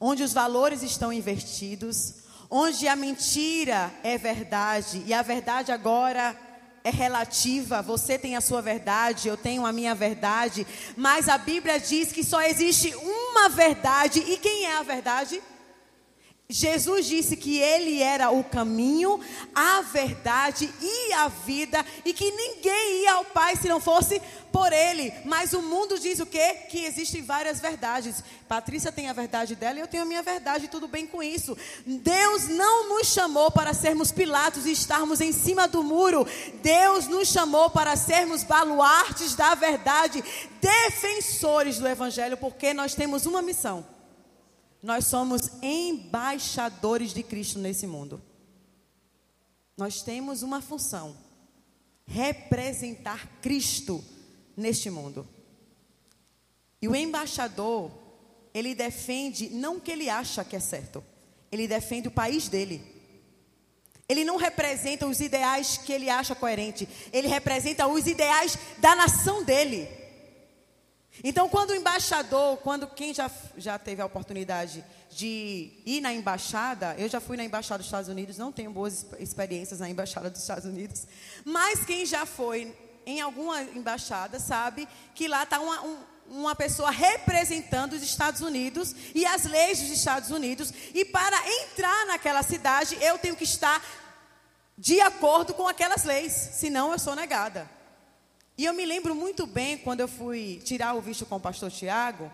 onde 0.00 0.22
os 0.22 0.32
valores 0.32 0.82
estão 0.82 1.12
invertidos, 1.12 2.14
onde 2.50 2.88
a 2.88 2.96
mentira 2.96 3.92
é 4.02 4.18
verdade 4.18 5.02
e 5.06 5.14
a 5.14 5.22
verdade 5.22 5.70
agora 5.70 6.36
é 6.82 6.90
relativa. 6.90 7.80
Você 7.82 8.18
tem 8.18 8.36
a 8.36 8.40
sua 8.40 8.60
verdade, 8.60 9.28
eu 9.28 9.36
tenho 9.36 9.64
a 9.64 9.72
minha 9.72 9.94
verdade, 9.94 10.66
mas 10.96 11.28
a 11.28 11.38
Bíblia 11.38 11.78
diz 11.78 12.12
que 12.12 12.24
só 12.24 12.42
existe 12.42 12.94
uma 12.96 13.48
verdade 13.48 14.20
e 14.20 14.36
quem 14.36 14.66
é 14.66 14.76
a 14.76 14.82
verdade? 14.82 15.40
Jesus 16.50 17.06
disse 17.06 17.36
que 17.36 17.58
ele 17.58 18.02
era 18.02 18.30
o 18.30 18.42
caminho, 18.42 19.20
a 19.54 19.80
verdade 19.82 20.68
e 20.82 21.12
a 21.12 21.28
vida, 21.28 21.84
e 22.04 22.12
que 22.12 22.30
ninguém 22.30 23.02
ia 23.02 23.12
ao 23.12 23.24
Pai 23.24 23.54
se 23.56 23.68
não 23.68 23.80
fosse 23.80 24.20
por 24.50 24.72
ele. 24.72 25.12
Mas 25.24 25.52
o 25.52 25.62
mundo 25.62 25.98
diz 25.98 26.18
o 26.18 26.26
quê? 26.26 26.54
Que 26.68 26.84
existem 26.84 27.22
várias 27.22 27.60
verdades. 27.60 28.22
Patrícia 28.48 28.90
tem 28.90 29.08
a 29.08 29.12
verdade 29.12 29.54
dela 29.54 29.78
e 29.78 29.80
eu 29.80 29.86
tenho 29.86 30.02
a 30.02 30.06
minha 30.06 30.22
verdade, 30.22 30.66
tudo 30.66 30.88
bem 30.88 31.06
com 31.06 31.22
isso. 31.22 31.56
Deus 31.86 32.48
não 32.48 32.88
nos 32.88 33.06
chamou 33.06 33.50
para 33.50 33.72
sermos 33.72 34.10
Pilatos 34.10 34.66
e 34.66 34.72
estarmos 34.72 35.20
em 35.20 35.32
cima 35.32 35.68
do 35.68 35.82
muro. 35.84 36.26
Deus 36.62 37.06
nos 37.06 37.28
chamou 37.28 37.70
para 37.70 37.94
sermos 37.94 38.42
baluartes 38.42 39.36
da 39.36 39.54
verdade, 39.54 40.22
defensores 40.60 41.78
do 41.78 41.86
Evangelho, 41.86 42.36
porque 42.36 42.74
nós 42.74 42.94
temos 42.94 43.24
uma 43.24 43.40
missão 43.40 43.99
nós 44.82 45.06
somos 45.06 45.42
embaixadores 45.62 47.12
de 47.12 47.22
Cristo 47.22 47.58
nesse 47.58 47.86
mundo. 47.86 48.22
Nós 49.76 50.02
temos 50.02 50.42
uma 50.42 50.60
função: 50.60 51.16
representar 52.06 53.26
Cristo 53.40 54.04
neste 54.56 54.90
mundo. 54.90 55.28
E 56.80 56.88
o 56.88 56.96
embaixador, 56.96 57.90
ele 58.54 58.74
defende 58.74 59.50
não 59.50 59.76
o 59.76 59.80
que 59.80 59.90
ele 59.90 60.08
acha 60.08 60.44
que 60.44 60.56
é 60.56 60.60
certo, 60.60 61.04
ele 61.52 61.68
defende 61.68 62.08
o 62.08 62.12
país 62.12 62.48
dele. 62.48 62.98
Ele 64.08 64.24
não 64.24 64.36
representa 64.36 65.06
os 65.06 65.20
ideais 65.20 65.78
que 65.78 65.92
ele 65.92 66.10
acha 66.10 66.34
coerente, 66.34 66.88
ele 67.12 67.28
representa 67.28 67.86
os 67.86 68.08
ideais 68.08 68.58
da 68.78 68.96
nação 68.96 69.44
dele. 69.44 69.99
Então, 71.22 71.48
quando 71.48 71.70
o 71.70 71.74
embaixador, 71.74 72.56
quando 72.58 72.86
quem 72.86 73.12
já, 73.12 73.30
já 73.56 73.78
teve 73.78 74.00
a 74.00 74.06
oportunidade 74.06 74.84
de 75.10 75.72
ir 75.84 76.00
na 76.00 76.12
embaixada, 76.12 76.94
eu 76.98 77.08
já 77.08 77.20
fui 77.20 77.36
na 77.36 77.44
embaixada 77.44 77.78
dos 77.78 77.86
Estados 77.86 78.08
Unidos, 78.08 78.38
não 78.38 78.50
tenho 78.50 78.70
boas 78.70 79.06
experiências 79.18 79.80
na 79.80 79.88
embaixada 79.88 80.30
dos 80.30 80.40
Estados 80.40 80.64
Unidos, 80.64 81.06
mas 81.44 81.84
quem 81.84 82.06
já 82.06 82.24
foi 82.24 82.74
em 83.04 83.20
alguma 83.20 83.62
embaixada 83.62 84.38
sabe 84.38 84.88
que 85.14 85.28
lá 85.28 85.42
está 85.42 85.60
uma, 85.60 85.82
um, 85.82 85.98
uma 86.28 86.54
pessoa 86.54 86.90
representando 86.90 87.94
os 87.94 88.02
Estados 88.02 88.40
Unidos 88.40 88.94
e 89.14 89.26
as 89.26 89.44
leis 89.44 89.80
dos 89.80 89.90
Estados 89.90 90.30
Unidos, 90.30 90.72
e 90.94 91.04
para 91.04 91.36
entrar 91.62 92.06
naquela 92.06 92.42
cidade 92.42 92.96
eu 93.00 93.18
tenho 93.18 93.36
que 93.36 93.44
estar 93.44 93.82
de 94.78 95.00
acordo 95.00 95.52
com 95.52 95.68
aquelas 95.68 96.04
leis, 96.04 96.32
senão 96.32 96.92
eu 96.92 96.98
sou 96.98 97.14
negada. 97.14 97.68
E 98.60 98.66
eu 98.66 98.74
me 98.74 98.84
lembro 98.84 99.14
muito 99.14 99.46
bem 99.46 99.78
quando 99.78 100.00
eu 100.00 100.06
fui 100.06 100.60
tirar 100.62 100.92
o 100.92 101.00
visto 101.00 101.24
com 101.24 101.36
o 101.36 101.40
pastor 101.40 101.70
Tiago. 101.70 102.30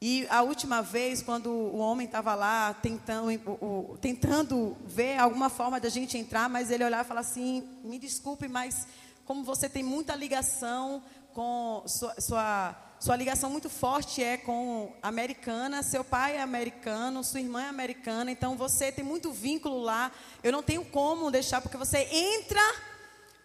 E 0.00 0.24
a 0.30 0.40
última 0.42 0.80
vez, 0.80 1.20
quando 1.20 1.50
o 1.50 1.78
homem 1.78 2.06
estava 2.06 2.32
lá 2.36 2.72
tentando, 2.74 3.28
o, 3.46 3.90
o, 3.90 3.98
tentando 4.00 4.76
ver 4.86 5.18
alguma 5.18 5.48
forma 5.50 5.80
da 5.80 5.88
gente 5.88 6.16
entrar, 6.16 6.48
mas 6.48 6.70
ele 6.70 6.84
olhava 6.84 7.02
e 7.02 7.08
falava 7.08 7.26
assim: 7.26 7.68
me 7.82 7.98
desculpe, 7.98 8.46
mas 8.46 8.86
como 9.24 9.42
você 9.42 9.68
tem 9.68 9.82
muita 9.82 10.14
ligação 10.14 11.02
com 11.34 11.82
sua, 11.88 12.14
sua, 12.20 12.76
sua 13.00 13.16
ligação 13.16 13.50
muito 13.50 13.68
forte 13.68 14.22
é 14.22 14.36
com 14.36 14.92
americana, 15.02 15.82
seu 15.82 16.04
pai 16.04 16.36
é 16.36 16.40
americano, 16.40 17.24
sua 17.24 17.40
irmã 17.40 17.64
é 17.64 17.68
americana, 17.68 18.30
então 18.30 18.56
você 18.56 18.92
tem 18.92 19.04
muito 19.04 19.32
vínculo 19.32 19.80
lá. 19.80 20.12
Eu 20.40 20.52
não 20.52 20.62
tenho 20.62 20.84
como 20.84 21.32
deixar, 21.32 21.60
porque 21.60 21.76
você 21.76 22.06
entra 22.12 22.91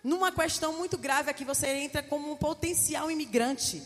numa 0.08 0.32
questão 0.32 0.72
muito 0.72 0.98
grave 0.98 1.30
aqui, 1.30 1.44
você 1.44 1.68
entra 1.68 2.02
como 2.02 2.32
um 2.32 2.38
potencial 2.38 3.12
imigrante. 3.12 3.84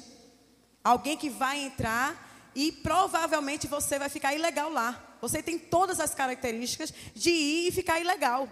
Alguém 0.84 1.18
que 1.18 1.32
vai 1.32 1.60
entrar 1.60 2.52
e 2.54 2.72
provavelmente 2.72 3.66
você 3.66 3.98
vai 3.98 4.08
ficar 4.08 4.36
ilegal 4.36 4.70
lá. 4.70 5.18
Você 5.20 5.42
tem 5.42 5.58
todas 5.58 6.00
as 6.00 6.14
características 6.14 6.94
de 7.16 7.32
ir 7.32 7.68
e 7.70 7.72
ficar 7.72 8.00
ilegal. 8.00 8.48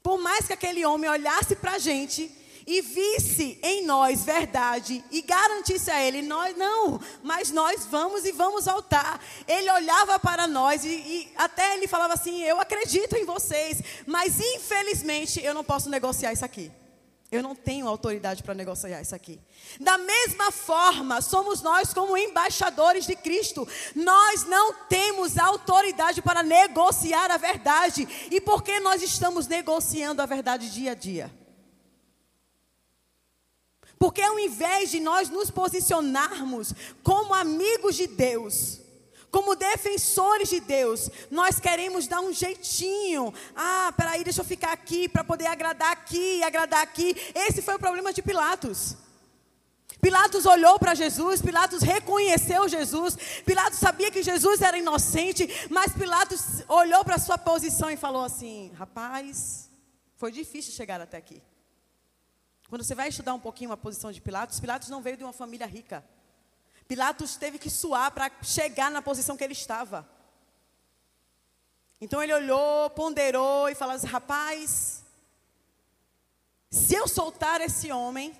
Por 0.00 0.16
mais 0.16 0.46
que 0.46 0.52
aquele 0.52 0.86
homem 0.86 1.10
olhasse 1.10 1.56
para 1.56 1.72
a 1.72 1.78
gente 1.80 2.30
e 2.66 2.80
visse 2.80 3.58
em 3.62 3.84
nós 3.84 4.24
verdade 4.24 5.04
e 5.10 5.20
garantisse 5.22 5.90
a 5.90 6.02
ele, 6.02 6.22
nós 6.22 6.56
não, 6.56 7.00
mas 7.22 7.50
nós 7.50 7.84
vamos 7.84 8.24
e 8.24 8.32
vamos 8.32 8.64
voltar. 8.64 9.20
Ele 9.46 9.70
olhava 9.70 10.18
para 10.18 10.46
nós 10.46 10.84
e, 10.84 10.88
e 10.88 11.32
até 11.36 11.74
ele 11.74 11.86
falava 11.86 12.14
assim: 12.14 12.42
Eu 12.42 12.60
acredito 12.60 13.16
em 13.16 13.24
vocês, 13.24 13.82
mas 14.06 14.40
infelizmente 14.40 15.42
eu 15.42 15.52
não 15.52 15.64
posso 15.64 15.90
negociar 15.90 16.32
isso 16.32 16.44
aqui. 16.44 16.70
Eu 17.30 17.42
não 17.42 17.54
tenho 17.54 17.88
autoridade 17.88 18.44
para 18.44 18.54
negociar 18.54 19.00
isso 19.00 19.14
aqui. 19.14 19.40
Da 19.80 19.98
mesma 19.98 20.52
forma, 20.52 21.20
somos 21.20 21.62
nós 21.62 21.92
como 21.92 22.16
embaixadores 22.16 23.06
de 23.06 23.16
Cristo. 23.16 23.66
Nós 23.94 24.44
não 24.44 24.72
temos 24.88 25.36
autoridade 25.36 26.22
para 26.22 26.44
negociar 26.44 27.32
a 27.32 27.36
verdade. 27.36 28.06
E 28.30 28.40
por 28.40 28.62
que 28.62 28.78
nós 28.78 29.02
estamos 29.02 29.48
negociando 29.48 30.22
a 30.22 30.26
verdade 30.26 30.70
dia 30.70 30.92
a 30.92 30.94
dia? 30.94 31.43
Porque 33.98 34.22
ao 34.22 34.38
invés 34.38 34.90
de 34.90 35.00
nós 35.00 35.28
nos 35.28 35.50
posicionarmos 35.50 36.74
como 37.02 37.34
amigos 37.34 37.94
de 37.96 38.06
Deus, 38.06 38.80
Como 39.34 39.56
defensores 39.56 40.48
de 40.48 40.60
Deus, 40.60 41.10
nós 41.28 41.58
queremos 41.58 42.06
dar 42.06 42.20
um 42.20 42.32
jeitinho. 42.32 43.34
Ah, 43.56 43.92
peraí, 43.96 44.22
deixa 44.22 44.42
eu 44.42 44.44
ficar 44.44 44.70
aqui 44.70 45.08
para 45.08 45.24
poder 45.24 45.48
agradar 45.48 45.90
aqui, 45.90 46.40
agradar 46.44 46.80
aqui. 46.80 47.16
Esse 47.34 47.60
foi 47.60 47.74
o 47.74 47.78
problema 47.80 48.12
de 48.12 48.22
Pilatos. 48.22 48.96
Pilatos 50.00 50.46
olhou 50.46 50.78
para 50.78 50.94
Jesus, 50.94 51.42
Pilatos 51.42 51.82
reconheceu 51.82 52.68
Jesus, 52.68 53.18
Pilatos 53.44 53.80
sabia 53.80 54.08
que 54.08 54.22
Jesus 54.22 54.62
era 54.62 54.78
inocente, 54.78 55.48
mas 55.68 55.92
Pilatos 55.92 56.62
olhou 56.68 57.04
para 57.04 57.18
sua 57.18 57.36
posição 57.36 57.90
e 57.90 57.96
falou 57.96 58.22
assim: 58.22 58.70
rapaz, 58.78 59.68
foi 60.14 60.30
difícil 60.30 60.72
chegar 60.72 61.00
até 61.00 61.16
aqui. 61.16 61.42
Quando 62.74 62.82
você 62.82 62.96
vai 62.96 63.08
estudar 63.08 63.32
um 63.34 63.38
pouquinho 63.38 63.70
a 63.70 63.76
posição 63.76 64.10
de 64.10 64.20
Pilatos, 64.20 64.58
Pilatos 64.58 64.88
não 64.88 65.00
veio 65.00 65.16
de 65.16 65.22
uma 65.22 65.32
família 65.32 65.64
rica. 65.64 66.04
Pilatos 66.88 67.36
teve 67.36 67.56
que 67.56 67.70
suar 67.70 68.10
para 68.10 68.28
chegar 68.42 68.90
na 68.90 69.00
posição 69.00 69.36
que 69.36 69.44
ele 69.44 69.52
estava. 69.52 70.04
Então 72.00 72.20
ele 72.20 72.34
olhou, 72.34 72.90
ponderou 72.90 73.68
e 73.68 73.76
falou 73.76 73.94
assim: 73.94 74.08
rapaz, 74.08 75.04
se 76.68 76.96
eu 76.96 77.06
soltar 77.06 77.60
esse 77.60 77.92
homem, 77.92 78.36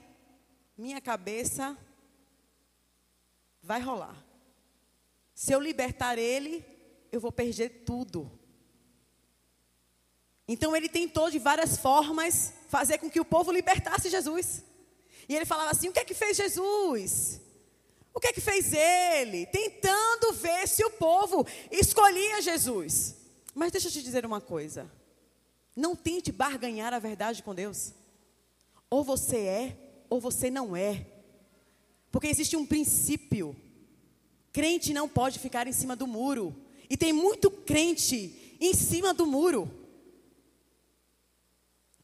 minha 0.76 1.00
cabeça 1.00 1.78
vai 3.62 3.80
rolar. 3.80 4.16
Se 5.32 5.52
eu 5.52 5.60
libertar 5.60 6.18
ele, 6.18 6.66
eu 7.12 7.20
vou 7.20 7.30
perder 7.30 7.84
tudo. 7.86 8.28
Então 10.48 10.74
ele 10.74 10.88
tentou 10.88 11.30
de 11.30 11.38
várias 11.38 11.76
formas 11.76 12.52
fazer 12.74 12.98
com 12.98 13.08
que 13.08 13.20
o 13.20 13.24
povo 13.24 13.52
libertasse 13.52 14.10
Jesus. 14.10 14.64
E 15.28 15.36
ele 15.36 15.44
falava 15.44 15.70
assim: 15.70 15.88
o 15.88 15.92
que 15.92 16.00
é 16.00 16.04
que 16.04 16.12
fez 16.12 16.36
Jesus? 16.36 17.40
O 18.12 18.18
que 18.18 18.26
é 18.26 18.32
que 18.32 18.40
fez 18.40 18.72
ele? 18.72 19.46
Tentando 19.46 20.32
ver 20.32 20.66
se 20.66 20.84
o 20.84 20.90
povo 20.90 21.46
escolhia 21.70 22.42
Jesus. 22.42 23.14
Mas 23.54 23.70
deixa 23.70 23.86
eu 23.86 23.92
te 23.92 24.02
dizer 24.02 24.26
uma 24.26 24.40
coisa. 24.40 24.90
Não 25.76 25.94
tente 25.94 26.32
barganhar 26.32 26.92
a 26.92 26.98
verdade 26.98 27.44
com 27.44 27.54
Deus. 27.54 27.92
Ou 28.90 29.04
você 29.04 29.36
é, 29.36 29.76
ou 30.10 30.20
você 30.20 30.50
não 30.50 30.74
é. 30.74 31.06
Porque 32.10 32.26
existe 32.26 32.56
um 32.56 32.66
princípio. 32.66 33.54
Crente 34.52 34.92
não 34.92 35.08
pode 35.08 35.38
ficar 35.38 35.68
em 35.68 35.72
cima 35.72 35.94
do 35.94 36.08
muro. 36.08 36.56
E 36.90 36.96
tem 36.96 37.12
muito 37.12 37.52
crente 37.52 38.56
em 38.60 38.74
cima 38.74 39.14
do 39.14 39.26
muro. 39.26 39.83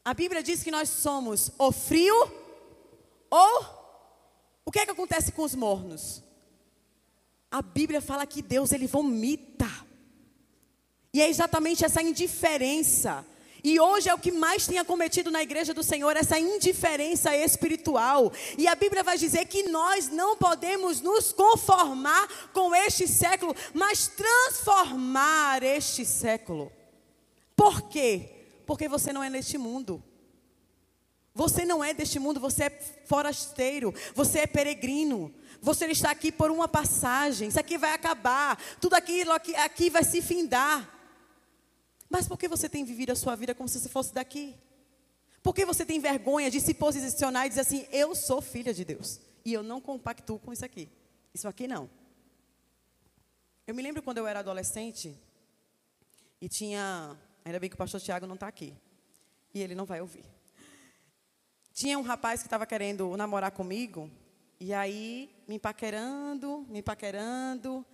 A 0.03 0.13
Bíblia 0.13 0.41
diz 0.41 0.63
que 0.63 0.71
nós 0.71 0.89
somos 0.89 1.51
ou 1.57 1.71
frio 1.71 2.31
ou 3.29 3.81
o 4.65 4.71
que 4.71 4.79
é 4.79 4.85
que 4.85 4.91
acontece 4.91 5.31
com 5.31 5.43
os 5.43 5.55
mornos? 5.55 6.23
A 7.49 7.61
Bíblia 7.61 8.01
fala 8.01 8.25
que 8.25 8.41
Deus 8.41 8.71
ele 8.71 8.87
vomita. 8.87 9.69
E 11.13 11.21
é 11.21 11.29
exatamente 11.29 11.83
essa 11.83 12.01
indiferença. 12.01 13.25
E 13.63 13.79
hoje 13.79 14.09
é 14.09 14.13
o 14.13 14.19
que 14.19 14.31
mais 14.31 14.65
tem 14.65 14.79
acometido 14.79 15.29
na 15.29 15.43
igreja 15.43 15.73
do 15.73 15.83
Senhor, 15.83 16.15
essa 16.17 16.39
indiferença 16.39 17.35
espiritual. 17.35 18.31
E 18.57 18.67
a 18.67 18.73
Bíblia 18.73 19.03
vai 19.03 19.17
dizer 19.17 19.45
que 19.45 19.63
nós 19.63 20.07
não 20.07 20.35
podemos 20.35 20.99
nos 21.01 21.31
conformar 21.31 22.27
com 22.53 22.73
este 22.73 23.07
século, 23.07 23.55
mas 23.73 24.07
transformar 24.07 25.61
este 25.61 26.05
século. 26.05 26.71
Por 27.55 27.83
quê? 27.83 28.40
Porque 28.65 28.87
você 28.87 29.11
não 29.11 29.23
é 29.23 29.29
neste 29.29 29.57
mundo. 29.57 30.03
Você 31.33 31.63
não 31.63 31.83
é 31.83 31.93
deste 31.93 32.19
mundo, 32.19 32.39
você 32.39 32.65
é 32.65 32.69
forasteiro, 33.05 33.93
você 34.13 34.39
é 34.39 34.47
peregrino. 34.47 35.33
Você 35.61 35.85
está 35.87 36.11
aqui 36.11 36.31
por 36.31 36.51
uma 36.51 36.67
passagem. 36.67 37.47
Isso 37.47 37.59
aqui 37.59 37.77
vai 37.77 37.93
acabar. 37.93 38.59
Tudo 38.81 38.95
aquilo 38.95 39.31
aqui, 39.31 39.55
aqui 39.55 39.89
vai 39.89 40.03
se 40.03 40.21
findar. 40.21 40.99
Mas 42.09 42.27
por 42.27 42.37
que 42.37 42.47
você 42.47 42.67
tem 42.67 42.83
vivido 42.83 43.11
a 43.11 43.15
sua 43.15 43.35
vida 43.35 43.55
como 43.55 43.69
se 43.69 43.79
você 43.79 43.87
fosse 43.87 44.13
daqui? 44.13 44.55
Por 45.41 45.55
que 45.55 45.65
você 45.65 45.85
tem 45.85 45.99
vergonha 45.99 46.51
de 46.51 46.59
se 46.59 46.73
posicionar 46.73 47.45
e 47.45 47.49
dizer 47.49 47.61
assim: 47.61 47.87
Eu 47.91 48.13
sou 48.13 48.41
filha 48.41 48.73
de 48.73 48.83
Deus 48.83 49.21
e 49.45 49.53
eu 49.53 49.63
não 49.63 49.79
compactuo 49.79 50.37
com 50.39 50.51
isso 50.51 50.65
aqui? 50.65 50.89
Isso 51.33 51.47
aqui 51.47 51.67
não. 51.67 51.89
Eu 53.65 53.73
me 53.73 53.81
lembro 53.81 54.03
quando 54.03 54.17
eu 54.17 54.27
era 54.27 54.39
adolescente 54.39 55.17
e 56.41 56.49
tinha. 56.49 57.17
Ainda 57.43 57.59
bem 57.59 57.69
que 57.69 57.75
o 57.75 57.77
pastor 57.77 57.99
Tiago 57.99 58.27
não 58.27 58.35
está 58.35 58.47
aqui. 58.47 58.73
E 59.53 59.61
ele 59.61 59.75
não 59.75 59.85
vai 59.85 60.01
ouvir. 60.01 60.25
Tinha 61.73 61.97
um 61.97 62.01
rapaz 62.01 62.41
que 62.41 62.47
estava 62.47 62.65
querendo 62.65 63.15
namorar 63.15 63.51
comigo, 63.51 64.09
e 64.59 64.73
aí 64.73 65.33
me 65.47 65.57
paquerando, 65.57 66.65
me 66.69 66.81
paquerando. 66.81 67.85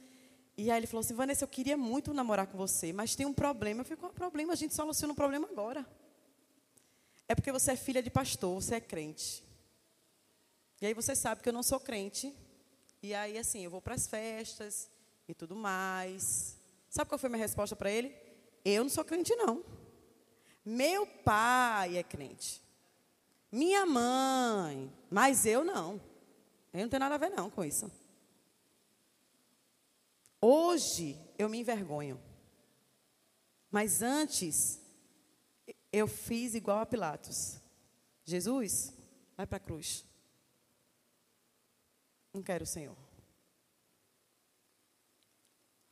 E 0.58 0.72
aí 0.72 0.80
ele 0.80 0.88
falou 0.88 1.02
assim: 1.02 1.14
Vanessa, 1.14 1.44
eu 1.44 1.48
queria 1.48 1.78
muito 1.78 2.14
namorar 2.14 2.48
com 2.48 2.58
você, 2.58 2.92
mas 2.92 3.16
tem 3.16 3.26
um 3.26 3.34
problema. 3.34 3.82
Eu 3.82 3.86
falei: 3.86 3.98
qual 3.98 4.10
é 4.10 4.14
o 4.14 4.16
problema? 4.16 4.54
A 4.54 4.56
gente 4.56 4.74
soluciona 4.74 5.14
o 5.14 5.16
problema 5.16 5.48
agora. 5.50 5.86
É 7.28 7.36
porque 7.36 7.52
você 7.52 7.72
é 7.72 7.76
filha 7.76 8.02
de 8.02 8.10
pastor, 8.10 8.62
você 8.62 8.76
é 8.76 8.82
crente. 8.82 9.44
E 10.82 10.86
aí 10.86 10.94
você 10.94 11.16
sabe 11.16 11.42
que 11.42 11.50
eu 11.50 11.54
não 11.54 11.64
sou 11.64 11.80
crente. 11.80 12.34
E 13.02 13.14
aí, 13.14 13.38
assim, 13.38 13.64
eu 13.64 13.72
vou 13.72 13.82
para 13.82 13.96
as 13.96 14.08
festas 14.08 14.90
e 15.28 15.34
tudo 15.34 15.56
mais. 15.56 16.58
Sabe 16.90 17.10
qual 17.10 17.20
foi 17.20 17.28
a 17.28 17.32
minha 17.32 17.42
resposta 17.42 17.76
para 17.76 17.92
ele? 17.92 18.27
Eu 18.70 18.84
não 18.84 18.90
sou 18.90 19.06
crente, 19.06 19.34
não. 19.34 19.64
Meu 20.66 21.08
pai 21.08 21.98
é 21.98 22.04
crente. 22.04 22.62
Minha 23.50 23.86
mãe, 23.86 24.92
mas 25.10 25.46
eu 25.46 25.64
não. 25.64 26.02
Eu 26.74 26.82
não 26.82 26.90
tenho 26.90 27.00
nada 27.00 27.16
a 27.16 27.18
ver 27.18 27.30
não 27.30 27.50
com 27.50 27.64
isso. 27.64 27.90
Hoje 30.42 31.18
eu 31.38 31.48
me 31.48 31.60
envergonho. 31.60 32.22
Mas 33.72 34.02
antes 34.02 34.82
eu 35.90 36.06
fiz 36.06 36.54
igual 36.54 36.80
a 36.80 36.86
Pilatos. 36.86 37.62
Jesus, 38.26 38.94
vai 39.38 39.48
para 39.48 39.58
a 39.58 39.62
cruz. 39.62 40.06
Não 42.34 42.44
quero 42.44 42.66
o 42.66 42.68
Senhor. 42.68 43.07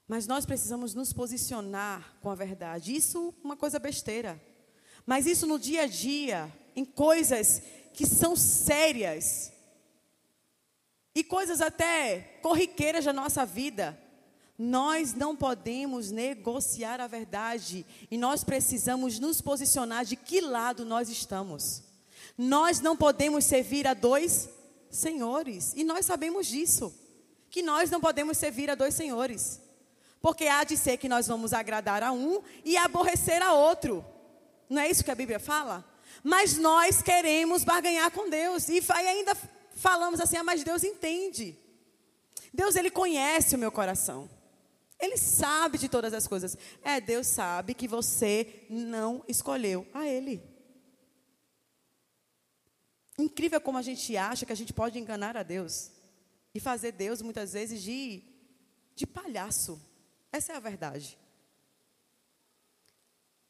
Mas 0.08 0.28
nós 0.28 0.46
precisamos 0.46 0.94
nos 0.94 1.12
posicionar 1.12 2.16
com 2.22 2.30
a 2.30 2.36
verdade. 2.36 2.96
Isso 2.96 3.34
é 3.44 3.46
uma 3.46 3.58
coisa 3.58 3.80
besteira. 3.80 4.42
Mas 5.06 5.26
isso 5.26 5.48
no 5.48 5.60
dia 5.60 5.84
a 5.84 5.88
dia 5.88 6.52
em 6.76 6.86
coisas 6.86 7.62
que 7.94 8.06
são 8.06 8.36
sérias 8.36 9.52
e 11.14 11.24
coisas 11.24 11.62
até 11.62 12.40
corriqueiras 12.42 13.06
da 13.06 13.14
nossa 13.14 13.46
vida. 13.46 14.00
Nós 14.58 15.14
não 15.14 15.36
podemos 15.36 16.12
negociar 16.12 17.02
a 17.02 17.08
verdade 17.08 17.86
e 18.10 18.18
nós 18.18 18.44
precisamos 18.44 19.20
nos 19.20 19.42
posicionar 19.42 20.06
de 20.06 20.16
que 20.16 20.40
lado 20.40 20.86
nós 20.86 21.10
estamos. 21.10 21.84
Nós 22.38 22.80
não 22.80 22.96
podemos 22.96 23.46
servir 23.46 23.88
a 23.88 23.94
dois 23.94 24.50
senhores 24.90 25.74
e 25.76 25.84
nós 25.84 26.06
sabemos 26.06 26.48
disso, 26.48 26.94
que 27.50 27.62
nós 27.62 27.90
não 27.90 28.00
podemos 28.00 28.38
servir 28.38 28.70
a 28.70 28.76
dois 28.76 28.94
senhores, 28.94 29.62
porque 30.26 30.48
há 30.48 30.64
de 30.64 30.76
ser 30.76 30.98
que 30.98 31.08
nós 31.08 31.28
vamos 31.28 31.54
agradar 31.54 32.02
a 32.02 32.12
um 32.12 32.42
e 32.64 32.76
aborrecer 32.78 33.44
a 33.44 33.54
outro. 33.54 34.04
Não 34.68 34.82
é 34.82 34.90
isso 34.90 35.04
que 35.04 35.12
a 35.12 35.16
Bíblia 35.16 35.40
fala? 35.40 35.86
Mas 36.24 36.58
nós 36.58 37.00
queremos 37.00 37.64
barganhar 37.64 38.10
com 38.10 38.28
Deus. 38.28 38.68
E 38.68 38.84
ainda 38.92 39.38
falamos 39.76 40.20
assim: 40.20 40.36
ah, 40.38 40.44
mas 40.44 40.64
Deus 40.64 40.84
entende. 40.84 41.56
Deus, 42.52 42.76
Ele 42.76 42.90
conhece 42.90 43.54
o 43.54 43.60
meu 43.60 43.72
coração. 43.72 44.28
Ele 45.00 45.16
sabe 45.16 45.78
de 45.78 45.88
todas 45.88 46.12
as 46.12 46.28
coisas. 46.28 46.58
É, 46.82 47.00
Deus 47.00 47.28
sabe 47.28 47.76
que 47.76 47.88
você 47.88 48.66
não 48.68 49.24
escolheu 49.28 49.86
a 49.94 50.08
Ele. 50.08 50.42
Incrível 53.20 53.62
como 53.62 53.78
a 53.78 53.84
gente 53.84 54.18
acha 54.18 54.44
que 54.44 54.52
a 54.52 54.58
gente 54.58 54.74
pode 54.74 54.98
enganar 54.98 55.38
a 55.38 55.44
Deus. 55.44 55.92
E 56.52 56.60
fazer 56.60 56.94
Deus, 56.94 57.22
muitas 57.22 57.54
vezes, 57.54 57.80
de, 57.80 58.24
de 58.96 59.06
palhaço. 59.06 59.80
Essa 60.36 60.52
é 60.52 60.56
a 60.58 60.60
verdade. 60.60 61.18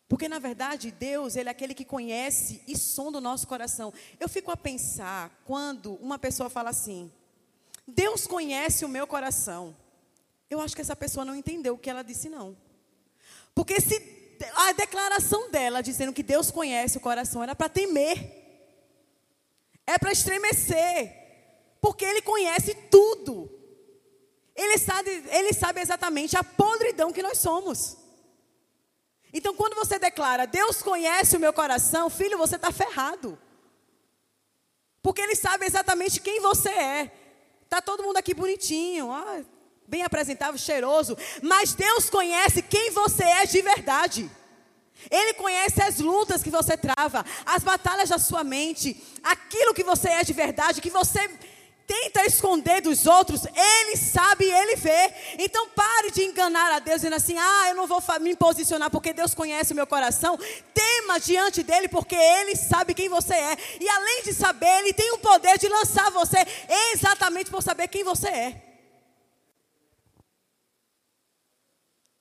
Porque 0.07 0.29
na 0.29 0.37
verdade 0.37 0.91
Deus, 0.91 1.35
ele 1.35 1.49
é 1.49 1.51
aquele 1.51 1.73
que 1.73 1.83
conhece 1.83 2.61
e 2.67 2.77
sonda 2.77 3.17
o 3.17 3.21
nosso 3.21 3.47
coração. 3.47 3.91
Eu 4.19 4.29
fico 4.29 4.51
a 4.51 4.57
pensar 4.57 5.31
quando 5.45 5.95
uma 5.95 6.19
pessoa 6.19 6.47
fala 6.47 6.69
assim: 6.69 7.11
Deus 7.87 8.27
conhece 8.27 8.85
o 8.85 8.89
meu 8.89 9.07
coração. 9.07 9.75
Eu 10.47 10.61
acho 10.61 10.75
que 10.75 10.81
essa 10.81 10.95
pessoa 10.95 11.25
não 11.25 11.35
entendeu 11.35 11.73
o 11.73 11.77
que 11.77 11.89
ela 11.89 12.03
disse 12.03 12.29
não. 12.29 12.55
Porque 13.55 13.81
se 13.81 13.99
a 14.53 14.71
declaração 14.73 15.49
dela 15.49 15.81
dizendo 15.81 16.13
que 16.13 16.21
Deus 16.21 16.51
conhece 16.51 16.99
o 16.99 17.01
coração 17.01 17.41
era 17.41 17.55
para 17.55 17.67
temer. 17.67 18.17
É 19.87 19.97
para 19.97 20.11
estremecer. 20.11 21.11
Porque 21.81 22.05
ele 22.05 22.21
conhece 22.21 22.75
tudo. 22.91 23.64
Ele 24.55 24.77
sabe, 24.77 25.23
ele 25.29 25.53
sabe 25.53 25.81
exatamente 25.81 26.37
a 26.37 26.43
podridão 26.43 27.11
que 27.11 27.21
nós 27.21 27.39
somos. 27.39 27.97
Então, 29.33 29.53
quando 29.53 29.75
você 29.75 29.99
declara, 29.99 30.47
Deus 30.47 30.81
conhece 30.81 31.35
o 31.35 31.39
meu 31.39 31.51
coração, 31.51 32.09
filho, 32.09 32.37
você 32.37 32.55
está 32.55 32.71
ferrado. 32.71 33.37
Porque 35.01 35.21
Ele 35.21 35.35
sabe 35.35 35.65
exatamente 35.65 36.21
quem 36.21 36.39
você 36.39 36.69
é. 36.69 37.11
Está 37.63 37.81
todo 37.81 38.01
mundo 38.01 38.17
aqui 38.17 38.33
bonitinho. 38.33 39.11
Ah, 39.11 39.43
bem 39.87 40.03
apresentável, 40.03 40.57
cheiroso, 40.57 41.17
mas 41.41 41.73
Deus 41.73 42.09
conhece 42.09 42.61
quem 42.61 42.91
você 42.91 43.23
é 43.23 43.45
de 43.45 43.61
verdade. 43.61 44.31
Ele 45.11 45.33
conhece 45.33 45.81
as 45.81 45.99
lutas 45.99 46.41
que 46.41 46.49
você 46.49 46.77
trava, 46.77 47.25
as 47.45 47.63
batalhas 47.63 48.09
da 48.09 48.17
sua 48.17 48.43
mente, 48.43 48.99
aquilo 49.21 49.73
que 49.73 49.83
você 49.83 50.09
é 50.09 50.23
de 50.23 50.33
verdade, 50.33 50.81
que 50.81 50.89
você 50.89 51.29
tenta 51.87 52.25
esconder 52.25 52.81
dos 52.81 53.05
outros, 53.05 53.45
Ele 53.45 53.95
sabe 53.95 54.45
Ele 54.45 54.75
vê. 54.75 55.13
Então 55.39 55.69
pare 55.69 56.11
de 56.11 56.23
enganar 56.23 56.71
a 56.73 56.79
Deus 56.79 56.97
dizendo 56.97 57.15
assim: 57.15 57.37
ah, 57.37 57.69
eu 57.69 57.75
não 57.75 57.87
vou 57.87 58.01
me 58.19 58.35
posicionar 58.35 58.89
porque 58.89 59.13
Deus 59.13 59.33
conhece 59.33 59.73
o 59.73 59.75
meu 59.75 59.87
coração. 59.87 60.37
Tema 60.73 61.19
diante 61.19 61.63
dele 61.63 61.87
porque 61.87 62.15
Ele 62.15 62.55
sabe 62.55 62.93
quem 62.93 63.09
você 63.09 63.33
é. 63.33 63.57
E 63.79 63.87
além 63.87 64.23
de 64.23 64.33
saber, 64.33 64.79
Ele 64.79 64.93
tem 64.93 65.11
o 65.13 65.19
poder 65.19 65.57
de 65.57 65.67
lançar 65.67 66.11
você 66.11 66.37
exatamente 66.93 67.49
por 67.49 67.61
saber 67.61 67.87
quem 67.87 68.03
você 68.03 68.27
é. 68.27 68.61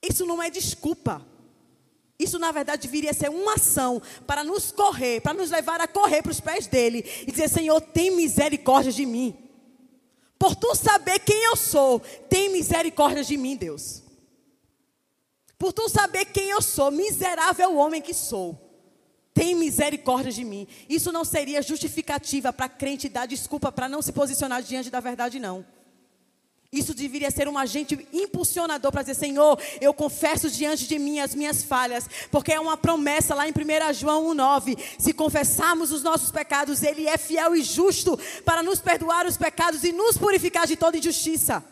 Isso 0.02 0.26
não 0.26 0.42
é 0.42 0.50
desculpa. 0.50 1.24
Isso, 2.18 2.38
na 2.38 2.52
verdade, 2.52 2.82
deveria 2.86 3.12
ser 3.12 3.28
uma 3.28 3.54
ação 3.54 4.00
para 4.26 4.44
nos 4.44 4.70
correr, 4.70 5.20
para 5.20 5.34
nos 5.34 5.50
levar 5.50 5.80
a 5.80 5.88
correr 5.88 6.22
para 6.22 6.30
os 6.30 6.40
pés 6.40 6.66
dele 6.66 7.04
e 7.26 7.30
dizer: 7.32 7.48
Senhor, 7.48 7.80
tem 7.80 8.10
misericórdia 8.10 8.92
de 8.92 9.04
mim. 9.04 9.43
Por 10.38 10.54
tu 10.56 10.74
saber 10.74 11.20
quem 11.20 11.44
eu 11.44 11.56
sou, 11.56 12.00
tem 12.28 12.50
misericórdia 12.50 13.24
de 13.24 13.36
mim, 13.36 13.56
Deus. 13.56 14.02
Por 15.58 15.72
tu 15.72 15.88
saber 15.88 16.26
quem 16.26 16.50
eu 16.50 16.60
sou, 16.60 16.90
miserável 16.90 17.76
homem 17.76 18.02
que 18.02 18.12
sou, 18.12 18.58
tem 19.32 19.54
misericórdia 19.54 20.30
de 20.30 20.44
mim. 20.44 20.66
Isso 20.88 21.10
não 21.10 21.24
seria 21.24 21.62
justificativa 21.62 22.52
para 22.52 22.68
crente 22.68 23.08
dar 23.08 23.26
desculpa 23.26 23.72
para 23.72 23.88
não 23.88 24.02
se 24.02 24.12
posicionar 24.12 24.62
diante 24.62 24.90
da 24.90 25.00
verdade, 25.00 25.38
não. 25.38 25.64
Isso 26.74 26.92
deveria 26.92 27.30
ser 27.30 27.46
um 27.46 27.56
agente 27.56 28.06
impulsionador 28.12 28.90
para 28.90 29.02
dizer: 29.02 29.14
Senhor, 29.14 29.58
eu 29.80 29.94
confesso 29.94 30.50
diante 30.50 30.88
de 30.88 30.98
mim 30.98 31.20
as 31.20 31.34
minhas 31.34 31.62
falhas, 31.62 32.08
porque 32.32 32.52
é 32.52 32.58
uma 32.58 32.76
promessa 32.76 33.32
lá 33.32 33.48
em 33.48 33.52
1 33.52 33.94
João 33.94 34.34
1,9: 34.34 34.76
se 34.98 35.12
confessarmos 35.12 35.92
os 35.92 36.02
nossos 36.02 36.32
pecados, 36.32 36.82
Ele 36.82 37.06
é 37.06 37.16
fiel 37.16 37.54
e 37.54 37.62
justo 37.62 38.18
para 38.44 38.62
nos 38.62 38.80
perdoar 38.80 39.24
os 39.24 39.36
pecados 39.36 39.84
e 39.84 39.92
nos 39.92 40.18
purificar 40.18 40.66
de 40.66 40.74
toda 40.74 40.98
injustiça. 40.98 41.64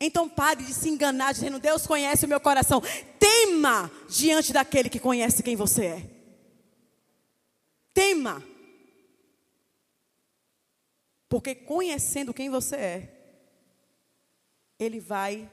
Então 0.00 0.26
pare 0.26 0.64
de 0.64 0.72
se 0.72 0.88
enganar, 0.88 1.32
dizendo: 1.32 1.58
Deus 1.58 1.86
conhece 1.86 2.24
o 2.24 2.28
meu 2.28 2.40
coração. 2.40 2.82
Tema 3.18 3.90
diante 4.08 4.54
daquele 4.54 4.88
que 4.88 4.98
conhece 4.98 5.42
quem 5.42 5.54
você 5.54 5.84
é. 5.84 6.10
Tema. 7.92 8.42
Porque 11.28 11.54
conhecendo 11.54 12.34
quem 12.34 12.48
você 12.48 12.76
é, 12.76 13.19
ele 14.80 14.98
vai 14.98 15.48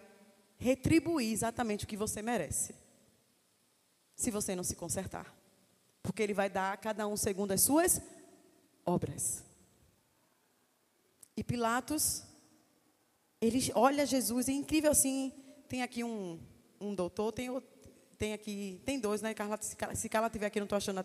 retribuir 0.57 1.31
exatamente 1.31 1.83
o 1.83 1.87
que 1.87 1.97
você 1.97 2.21
merece. 2.21 2.73
Se 4.15 4.31
você 4.31 4.55
não 4.55 4.63
se 4.63 4.75
consertar. 4.75 5.35
Porque 6.01 6.23
ele 6.23 6.33
vai 6.33 6.49
dar 6.49 6.73
a 6.73 6.77
cada 6.77 7.05
um 7.05 7.17
segundo 7.17 7.51
as 7.51 7.61
suas 7.61 8.01
obras. 8.85 9.43
E 11.35 11.43
Pilatos, 11.43 12.23
ele 13.41 13.59
olha 13.75 14.05
Jesus, 14.05 14.47
é 14.47 14.53
incrível 14.53 14.91
assim. 14.91 15.33
Tem 15.67 15.83
aqui 15.83 16.03
um, 16.03 16.39
um 16.79 16.95
doutor, 16.95 17.33
tem, 17.33 17.49
tem 18.17 18.33
aqui, 18.33 18.81
tem 18.85 18.99
dois, 18.99 19.21
né? 19.21 19.33
Carla, 19.33 19.59
se 19.61 20.09
Carla 20.09 20.27
estiver 20.27 20.47
aqui, 20.47 20.59
não 20.59 20.65
estou 20.65 20.77
achando 20.77 20.99
a 20.99 21.03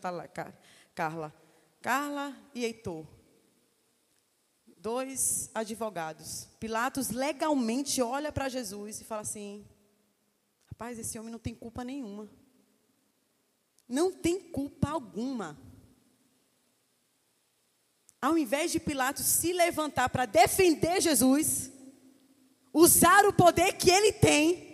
Carla. 0.95 1.35
Carla 1.83 2.37
e 2.55 2.65
Heitor 2.65 3.05
dois 4.83 5.49
advogados. 5.55 6.49
Pilatos 6.59 7.11
legalmente 7.11 8.03
olha 8.03 8.33
para 8.33 8.49
Jesus 8.49 9.01
e 9.01 9.05
fala 9.05 9.23
assim: 9.23 9.65
Rapaz, 10.67 10.99
esse 10.99 11.19
homem 11.19 11.31
não 11.31 11.39
tem 11.39 11.55
culpa 11.55 11.85
nenhuma. 11.85 12.29
Não 13.89 14.11
tem 14.11 14.41
culpa 14.41 14.91
alguma. 14.91 15.57
Ao 18.21 18.37
invés 18.37 18.73
de 18.73 18.81
Pilatos 18.81 19.25
se 19.25 19.53
levantar 19.53 20.09
para 20.09 20.27
defender 20.27 21.01
Jesus, 21.01 21.71
usar 22.73 23.25
o 23.27 23.33
poder 23.33 23.75
que 23.75 23.91
ele 23.91 24.13
tem 24.13 24.73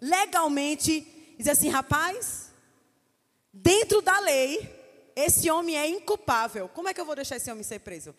legalmente, 0.00 1.00
dizer 1.38 1.52
assim: 1.52 1.68
rapaz, 1.68 2.52
dentro 3.52 4.02
da 4.02 4.18
lei, 4.20 4.68
esse 5.14 5.50
homem 5.50 5.76
é 5.76 5.88
inculpável. 5.88 6.68
Como 6.68 6.88
é 6.88 6.94
que 6.94 7.00
eu 7.00 7.06
vou 7.06 7.14
deixar 7.14 7.36
esse 7.36 7.50
homem 7.50 7.62
ser 7.62 7.78
preso? 7.78 8.14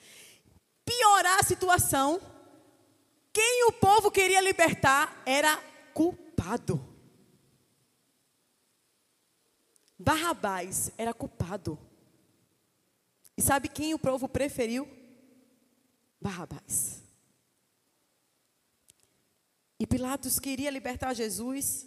Piorar 0.87 1.39
a 1.39 1.43
situação, 1.43 2.21
quem 3.33 3.65
o 3.67 3.73
povo 3.73 4.09
queria 4.09 4.39
libertar 4.39 5.21
era 5.25 5.57
culpado. 5.93 6.81
Barrabás 9.99 10.91
era 10.97 11.13
culpado. 11.13 11.77
E 13.35 13.41
sabe 13.41 13.67
quem 13.67 13.93
o 13.93 13.99
povo 13.99 14.29
preferiu? 14.29 14.87
Barrabás. 16.21 17.03
E 19.79 19.85
Pilatos 19.85 20.39
queria 20.39 20.71
libertar 20.71 21.13
Jesus 21.13 21.85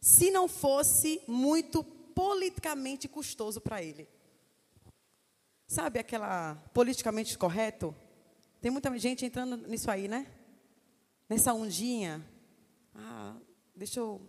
se 0.00 0.30
não 0.30 0.48
fosse 0.48 1.20
muito 1.28 1.84
politicamente 1.84 3.06
custoso 3.06 3.60
para 3.60 3.82
ele. 3.82 4.08
Sabe 5.66 5.98
aquela 5.98 6.54
politicamente 6.72 7.36
correto? 7.36 7.94
Tem 8.60 8.70
muita 8.70 8.96
gente 8.98 9.24
entrando 9.24 9.56
nisso 9.68 9.90
aí, 9.90 10.08
né? 10.08 10.26
Nessa 11.28 11.54
ondinha. 11.54 12.26
Ah, 12.94 13.36
deixa 13.74 14.00
eu. 14.00 14.20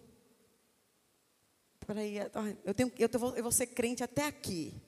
Peraí, 1.86 2.18
eu, 2.64 2.74
tenho, 2.74 2.92
eu, 3.00 3.10
vou, 3.20 3.36
eu 3.36 3.44
vou 3.44 3.52
ser 3.52 3.68
crente 3.68 4.04
até 4.04 4.26
aqui. 4.26 4.80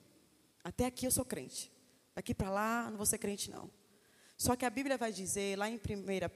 Até 0.62 0.86
aqui 0.86 1.06
eu 1.06 1.10
sou 1.10 1.24
crente. 1.24 1.72
Daqui 2.14 2.32
para 2.32 2.50
lá, 2.50 2.88
não 2.90 2.96
vou 2.96 3.06
ser 3.06 3.18
crente, 3.18 3.50
não. 3.50 3.68
Só 4.36 4.54
que 4.54 4.64
a 4.64 4.70
Bíblia 4.70 4.96
vai 4.96 5.12
dizer, 5.12 5.58
lá 5.58 5.68
em 5.68 5.76
1 5.76 5.78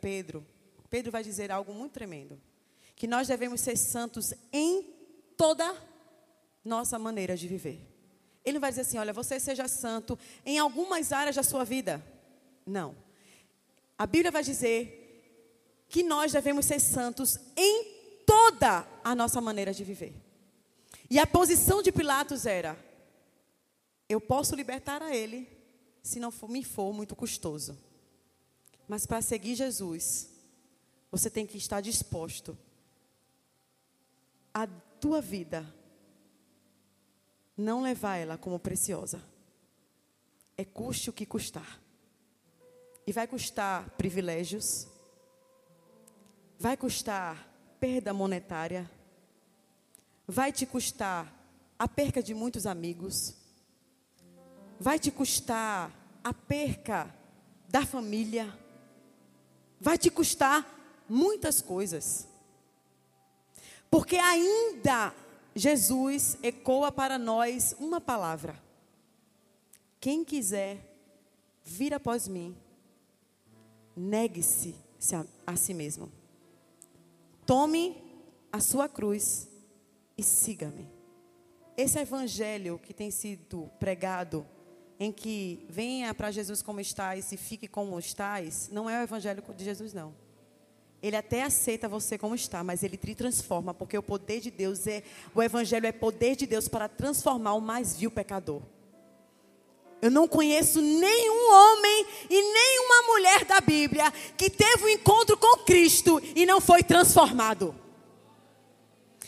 Pedro, 0.01 0.45
Pedro 0.89 1.13
vai 1.13 1.23
dizer 1.23 1.53
algo 1.53 1.73
muito 1.73 1.93
tremendo. 1.93 2.41
Que 2.97 3.07
nós 3.07 3.29
devemos 3.29 3.61
ser 3.61 3.77
santos 3.77 4.35
em 4.53 4.95
toda 5.37 5.77
nossa 6.65 6.99
maneira 6.99 7.37
de 7.37 7.47
viver. 7.47 7.87
Ele 8.45 8.59
vai 8.59 8.71
dizer 8.71 8.83
assim, 8.83 8.99
olha, 8.99 9.13
você 9.13 9.39
seja 9.39 9.69
santo 9.69 10.19
em 10.45 10.59
algumas 10.59 11.13
áreas 11.13 11.37
da 11.37 11.43
sua 11.43 11.65
vida. 11.65 12.05
Não. 12.67 12.97
A 13.97 14.07
Bíblia 14.07 14.31
vai 14.31 14.43
dizer 14.43 15.85
que 15.89 16.03
nós 16.03 16.33
devemos 16.33 16.67
ser 16.67 16.81
santos 16.81 17.39
em 17.57 17.85
toda 18.27 18.87
a 19.05 19.15
nossa 19.15 19.41
maneira 19.41 19.73
de 19.73 19.85
viver. 19.85 20.15
E 21.09 21.19
a 21.19 21.27
posição 21.27 21.81
de 21.81 21.93
Pilatos 21.93 22.45
era: 22.45 22.77
eu 24.09 24.21
posso 24.21 24.55
libertar 24.57 25.01
a 25.01 25.15
ele 25.15 25.49
se 26.03 26.19
não 26.19 26.31
for, 26.31 26.51
me 26.51 26.65
for 26.65 26.93
muito 26.93 27.15
custoso. 27.15 27.79
Mas 28.89 29.07
para 29.07 29.23
seguir 29.23 29.55
Jesus, 29.55 30.29
você 31.11 31.31
tem 31.31 31.47
que 31.47 31.57
estar 31.57 31.81
disposto 31.81 32.59
a 34.57 34.67
tua 34.67 35.21
vida 35.21 35.71
não 37.55 37.83
levar 37.83 38.17
ela 38.17 38.39
como 38.39 38.59
preciosa. 38.59 39.23
É 40.57 40.65
custe 40.65 41.11
o 41.11 41.13
que 41.13 41.27
custar. 41.27 41.79
E 43.07 43.13
vai 43.13 43.27
custar 43.27 43.89
privilégios, 43.91 44.89
vai 46.59 46.77
custar 46.77 47.49
perda 47.79 48.13
monetária, 48.13 48.91
vai 50.27 50.53
te 50.53 50.67
custar 50.67 51.33
a 51.79 51.87
perca 51.87 52.23
de 52.23 52.35
muitos 52.35 52.67
amigos, 52.67 53.35
vai 54.81 54.99
te 54.99 55.11
custar 55.11 55.93
a 56.25 56.35
perca 56.35 57.15
da 57.69 57.87
família, 57.87 58.53
vai 59.81 59.97
te 59.97 60.11
custar 60.11 60.67
muitas 61.09 61.63
coisas. 61.63 62.27
Porque 63.91 64.17
ainda 64.17 65.15
Jesus 65.55 66.37
ecoa 66.43 66.91
para 66.91 67.19
nós 67.19 67.75
uma 67.79 68.01
palavra: 68.01 68.61
quem 70.01 70.25
quiser 70.25 70.79
vir 71.65 71.95
após 71.95 72.29
mim, 72.29 72.57
negue-se 73.97 74.75
a, 75.47 75.57
si 75.57 75.73
mesmo. 75.73 76.13
Tome 77.47 77.97
a 78.53 78.61
sua 78.61 78.89
cruz 78.89 79.49
e 80.17 80.23
siga-me. 80.23 80.89
Esse 81.77 81.99
evangelho 81.99 82.79
que 82.79 82.93
tem 82.93 83.11
sido 83.11 83.71
pregado, 83.79 84.47
em 84.99 85.13
que 85.13 85.67
venha 85.69 86.13
para 86.15 86.31
Jesus 86.31 86.63
como 86.63 86.81
estás 86.81 87.33
e 87.33 87.37
fique 87.37 87.69
como 87.69 87.99
estás, 87.99 88.69
não 88.71 88.89
é 88.89 89.01
o 89.01 89.03
evangelho 89.03 89.43
de 89.55 89.65
Jesus, 89.65 89.93
não. 89.93 90.15
Ele 91.03 91.17
até 91.17 91.43
aceita 91.43 91.89
você 91.89 92.17
como 92.17 92.35
está, 92.35 92.65
mas 92.65 92.83
ele 92.83 92.97
te 92.97 93.15
transforma, 93.15 93.75
porque 93.75 93.97
o 93.97 94.03
poder 94.03 94.41
de 94.41 94.51
Deus 94.51 94.87
é, 94.87 95.03
o 95.35 95.43
evangelho 95.43 95.87
é 95.87 95.93
poder 95.93 96.35
de 96.35 96.47
Deus 96.47 96.67
para 96.67 96.89
transformar 96.89 97.55
o 97.55 97.61
mais 97.61 97.97
vil 97.97 98.11
pecador. 98.11 98.63
Eu 100.01 100.11
não 100.11 100.29
conheço 100.29 100.81
nenhum 100.81 101.53
homem 101.53 102.07
e 102.29 102.43
nenhuma 102.43 103.13
mulher 103.13 103.45
da 103.45 103.61
Bíblia 103.61 104.13
que 104.37 104.51
teve 104.51 104.85
um 104.85 104.89
encontro 104.89 105.37
com 105.37 105.59
Cristo 105.59 106.21
e 106.35 106.45
não 106.45 106.61
foi 106.61 106.83
transformado. 106.83 107.75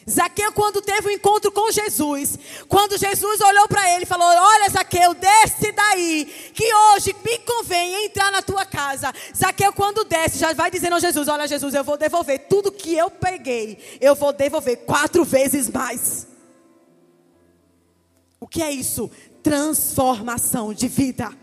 Zaqueu, 0.09 0.51
quando 0.53 0.81
teve 0.81 1.09
um 1.09 1.11
encontro 1.11 1.53
com 1.53 1.71
Jesus, 1.71 2.39
quando 2.67 2.97
Jesus 2.97 3.41
olhou 3.41 3.69
para 3.69 3.95
ele 3.95 4.05
e 4.05 4.07
falou: 4.07 4.27
Olha, 4.27 4.71
Zaqueu, 4.71 5.13
desce 5.13 5.71
daí, 5.71 6.25
que 6.55 6.73
hoje 6.73 7.15
me 7.25 7.39
convém 7.41 8.07
entrar 8.07 8.33
na 8.33 8.41
tua 8.41 8.65
casa. 8.65 9.13
Zaqueu, 9.37 9.73
quando 9.73 10.05
desce, 10.05 10.39
já 10.39 10.55
vai 10.55 10.71
dizendo 10.71 10.97
a 10.97 11.01
Jesus: 11.01 11.29
Olha, 11.29 11.47
Jesus, 11.47 11.75
eu 11.75 11.85
vou 11.85 11.99
devolver 11.99 12.47
tudo 12.49 12.73
que 12.73 12.95
eu 12.95 13.11
peguei, 13.11 13.99
eu 14.01 14.15
vou 14.15 14.33
devolver 14.33 14.79
quatro 14.79 15.25
vezes 15.25 15.69
mais. 15.69 16.27
O 18.41 18.47
que 18.47 18.63
é 18.63 18.71
isso? 18.71 19.11
Transformação 19.49 20.75
de 20.75 20.89
vida. 20.89 21.35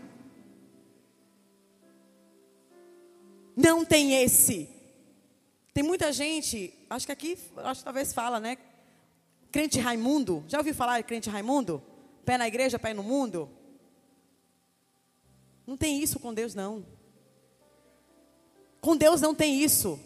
Não 3.56 3.84
tem 3.84 4.22
esse. 4.22 4.68
Tem 5.74 5.82
muita 5.82 6.12
gente, 6.12 6.72
acho 6.88 7.04
que 7.04 7.10
aqui, 7.10 7.36
acho 7.56 7.80
que 7.80 7.84
talvez 7.84 8.12
fala, 8.12 8.38
né? 8.38 8.58
Crente 9.50 9.80
Raimundo. 9.80 10.44
Já 10.46 10.58
ouviu 10.58 10.72
falar 10.72 10.98
de 10.98 11.02
crente 11.02 11.28
Raimundo? 11.28 11.82
Pé 12.24 12.38
na 12.38 12.46
igreja, 12.46 12.78
pé 12.78 12.94
no 12.94 13.02
mundo? 13.02 13.50
Não 15.66 15.76
tem 15.76 16.00
isso 16.00 16.20
com 16.20 16.32
Deus, 16.32 16.54
não. 16.54 16.86
Com 18.80 18.96
Deus 18.96 19.20
não 19.20 19.34
tem 19.34 19.60
isso. 19.64 19.98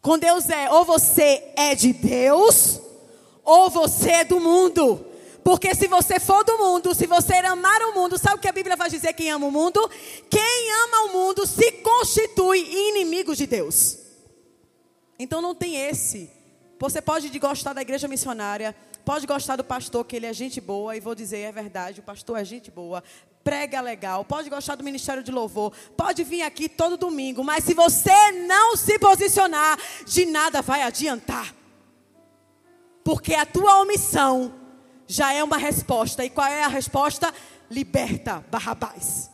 Com 0.00 0.18
Deus 0.18 0.48
é 0.48 0.72
ou 0.72 0.82
você 0.82 1.52
é 1.56 1.74
de 1.74 1.92
Deus, 1.92 2.80
ou 3.44 3.68
você 3.68 4.10
é 4.12 4.24
do 4.24 4.40
mundo. 4.40 5.12
Porque 5.44 5.74
se 5.74 5.86
você 5.86 6.18
for 6.18 6.42
do 6.42 6.56
mundo, 6.56 6.94
se 6.94 7.06
você 7.06 7.34
amar 7.34 7.82
o 7.82 7.94
mundo, 7.94 8.16
sabe 8.16 8.36
o 8.36 8.38
que 8.38 8.48
a 8.48 8.52
Bíblia 8.52 8.76
vai 8.76 8.88
dizer 8.88 9.12
quem 9.12 9.30
ama 9.30 9.46
o 9.46 9.50
mundo? 9.50 9.78
Quem 10.30 10.72
ama 10.84 11.10
o 11.10 11.12
mundo 11.12 11.46
se 11.46 11.70
constitui 11.70 12.60
inimigo 12.60 13.36
de 13.36 13.46
Deus. 13.46 13.98
Então 15.18 15.42
não 15.42 15.54
tem 15.54 15.76
esse. 15.76 16.30
Você 16.80 17.02
pode 17.02 17.38
gostar 17.38 17.74
da 17.74 17.82
igreja 17.82 18.08
missionária, 18.08 18.74
pode 19.04 19.26
gostar 19.26 19.56
do 19.56 19.62
pastor, 19.62 20.06
que 20.06 20.16
ele 20.16 20.24
é 20.24 20.32
gente 20.32 20.62
boa, 20.62 20.96
e 20.96 21.00
vou 21.00 21.14
dizer, 21.14 21.40
é 21.40 21.52
verdade, 21.52 22.00
o 22.00 22.02
pastor 22.02 22.38
é 22.38 22.44
gente 22.44 22.70
boa, 22.70 23.04
prega 23.44 23.82
legal, 23.82 24.24
pode 24.24 24.48
gostar 24.48 24.74
do 24.76 24.82
ministério 24.82 25.22
de 25.22 25.30
louvor, 25.30 25.74
pode 25.94 26.24
vir 26.24 26.40
aqui 26.40 26.70
todo 26.70 26.96
domingo, 26.96 27.44
mas 27.44 27.64
se 27.64 27.74
você 27.74 28.32
não 28.46 28.76
se 28.76 28.98
posicionar, 28.98 29.78
de 30.06 30.24
nada 30.24 30.62
vai 30.62 30.82
adiantar. 30.82 31.54
Porque 33.04 33.34
a 33.34 33.44
tua 33.44 33.82
omissão 33.82 34.63
já 35.06 35.32
é 35.32 35.42
uma 35.42 35.56
resposta. 35.56 36.24
E 36.24 36.30
qual 36.30 36.46
é 36.46 36.64
a 36.64 36.68
resposta? 36.68 37.32
Liberta 37.70 38.44
Barrabás. 38.50 39.30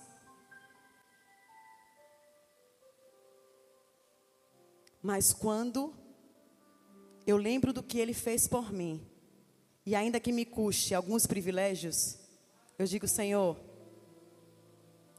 Mas 5.03 5.33
quando 5.33 5.95
eu 7.27 7.37
lembro 7.37 7.73
do 7.73 7.83
que 7.83 7.99
ele 7.99 8.13
fez 8.13 8.47
por 8.47 8.73
mim, 8.73 9.01
e 9.87 9.95
ainda 9.95 10.21
que 10.21 10.33
me 10.33 10.45
custe 10.45 10.95
alguns 10.95 11.27
privilégios, 11.27 12.19
eu 12.79 12.87
digo, 12.87 13.09
Senhor, 13.09 13.57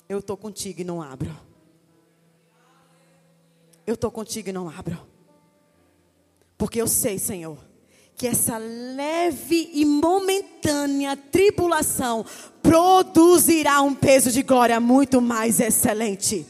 eu 0.07 0.19
estou 0.19 0.37
contigo 0.37 0.81
e 0.81 0.83
não 0.83 1.01
abro. 1.01 1.35
Eu 3.85 3.95
estou 3.95 4.11
contigo 4.11 4.49
e 4.49 4.53
não 4.53 4.69
abro. 4.69 5.07
Porque 6.57 6.79
eu 6.79 6.87
sei, 6.87 7.17
Senhor, 7.17 7.57
que 8.15 8.27
essa 8.27 8.57
leve 8.57 9.71
e 9.73 9.83
momentânea 9.85 11.17
tribulação 11.17 12.25
produzirá 12.61 13.81
um 13.81 13.95
peso 13.95 14.31
de 14.31 14.43
glória 14.43 14.79
muito 14.79 15.21
mais 15.21 15.59
excelente. 15.59 16.45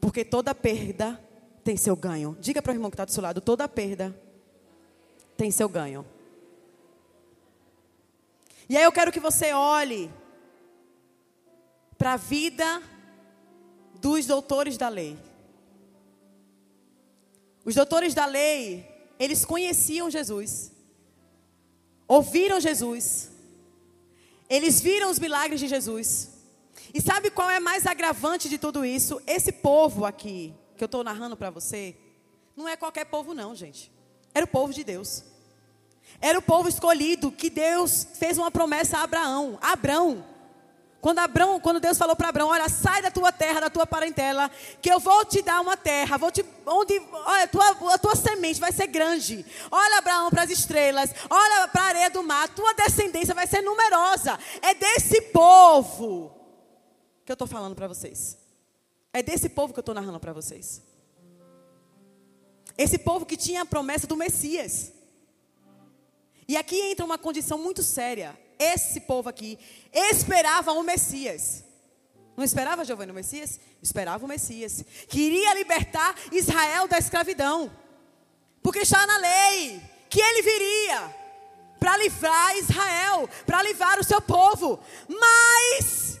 Porque 0.00 0.24
toda 0.24 0.54
perda 0.54 1.20
tem 1.62 1.76
seu 1.76 1.96
ganho. 1.96 2.36
Diga 2.40 2.62
para 2.62 2.72
o 2.72 2.74
irmão 2.74 2.90
que 2.90 2.94
está 2.94 3.04
do 3.04 3.12
seu 3.12 3.22
lado: 3.22 3.40
toda 3.40 3.68
perda 3.68 4.16
tem 5.36 5.50
seu 5.50 5.68
ganho. 5.68 6.04
E 8.68 8.76
aí 8.76 8.82
eu 8.82 8.92
quero 8.92 9.12
que 9.12 9.20
você 9.20 9.52
olhe 9.52 10.10
para 11.96 12.14
a 12.14 12.16
vida 12.16 12.82
dos 14.00 14.26
doutores 14.26 14.76
da 14.76 14.88
lei. 14.88 15.16
Os 17.66 17.74
doutores 17.74 18.14
da 18.14 18.26
lei, 18.26 18.88
eles 19.18 19.44
conheciam 19.44 20.08
Jesus, 20.08 20.70
ouviram 22.06 22.60
Jesus, 22.60 23.28
eles 24.48 24.80
viram 24.80 25.10
os 25.10 25.18
milagres 25.18 25.58
de 25.58 25.66
Jesus. 25.66 26.30
E 26.94 27.00
sabe 27.00 27.28
qual 27.28 27.50
é 27.50 27.58
mais 27.58 27.84
agravante 27.84 28.48
de 28.48 28.56
tudo 28.56 28.84
isso? 28.84 29.20
Esse 29.26 29.50
povo 29.50 30.04
aqui, 30.04 30.54
que 30.76 30.84
eu 30.84 30.86
estou 30.86 31.02
narrando 31.02 31.36
para 31.36 31.50
você, 31.50 31.96
não 32.54 32.68
é 32.68 32.76
qualquer 32.76 33.06
povo, 33.06 33.34
não, 33.34 33.52
gente. 33.52 33.90
Era 34.32 34.44
o 34.44 34.48
povo 34.48 34.72
de 34.72 34.84
Deus. 34.84 35.24
Era 36.20 36.38
o 36.38 36.42
povo 36.42 36.68
escolhido 36.68 37.32
que 37.32 37.50
Deus 37.50 38.06
fez 38.14 38.38
uma 38.38 38.50
promessa 38.50 38.98
a 38.98 39.02
Abraão. 39.02 39.58
Abraão. 39.60 40.24
Quando, 41.00 41.18
Abrão, 41.18 41.60
quando 41.60 41.78
Deus 41.78 41.98
falou 41.98 42.16
para 42.16 42.30
Abraão, 42.30 42.48
olha, 42.48 42.68
sai 42.68 43.00
da 43.00 43.10
tua 43.10 43.30
terra, 43.30 43.60
da 43.60 43.70
tua 43.70 43.86
parentela, 43.86 44.50
que 44.80 44.90
eu 44.90 44.98
vou 44.98 45.24
te 45.24 45.42
dar 45.42 45.60
uma 45.60 45.76
terra, 45.76 46.16
vou 46.16 46.32
te, 46.32 46.44
onde, 46.66 46.98
olha, 47.12 47.44
a 47.44 47.48
tua, 47.48 47.94
a 47.94 47.98
tua 47.98 48.16
semente 48.16 48.58
vai 48.58 48.72
ser 48.72 48.86
grande. 48.86 49.44
Olha, 49.70 49.98
Abraão, 49.98 50.30
para 50.30 50.42
as 50.42 50.50
estrelas, 50.50 51.10
olha 51.30 51.68
para 51.68 51.82
a 51.82 51.86
areia 51.86 52.10
do 52.10 52.22
mar, 52.22 52.48
tua 52.48 52.72
descendência 52.74 53.34
vai 53.34 53.46
ser 53.46 53.62
numerosa. 53.62 54.38
É 54.62 54.74
desse 54.74 55.20
povo 55.22 56.34
que 57.24 57.30
eu 57.30 57.34
estou 57.34 57.46
falando 57.46 57.76
para 57.76 57.86
vocês. 57.86 58.38
É 59.12 59.22
desse 59.22 59.48
povo 59.48 59.72
que 59.72 59.78
eu 59.78 59.82
estou 59.82 59.94
narrando 59.94 60.18
para 60.18 60.32
vocês. 60.32 60.82
Esse 62.76 62.98
povo 62.98 63.24
que 63.24 63.36
tinha 63.36 63.62
a 63.62 63.66
promessa 63.66 64.06
do 64.06 64.16
Messias. 64.16 64.92
E 66.48 66.56
aqui 66.56 66.80
entra 66.80 67.04
uma 67.04 67.16
condição 67.16 67.58
muito 67.58 67.82
séria 67.82 68.45
esse 68.58 69.00
povo 69.00 69.28
aqui 69.28 69.58
esperava 69.92 70.72
o 70.72 70.82
Messias. 70.82 71.64
Não 72.36 72.44
esperava 72.44 72.84
Giovanni 72.84 73.12
o 73.12 73.14
Messias? 73.14 73.58
Esperava 73.82 74.24
o 74.24 74.28
Messias. 74.28 74.84
Queria 75.08 75.54
libertar 75.54 76.14
Israel 76.30 76.86
da 76.86 76.98
escravidão. 76.98 77.70
Porque 78.62 78.80
está 78.80 79.06
na 79.06 79.16
lei 79.16 79.80
que 80.10 80.20
ele 80.20 80.42
viria 80.42 81.14
para 81.78 81.96
livrar 81.96 82.56
Israel, 82.56 83.28
para 83.46 83.62
livrar 83.62 83.98
o 83.98 84.04
seu 84.04 84.20
povo. 84.20 84.78
Mas 85.08 86.20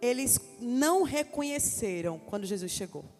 eles 0.00 0.38
não 0.60 1.02
reconheceram 1.04 2.18
quando 2.18 2.46
Jesus 2.46 2.72
chegou. 2.72 3.17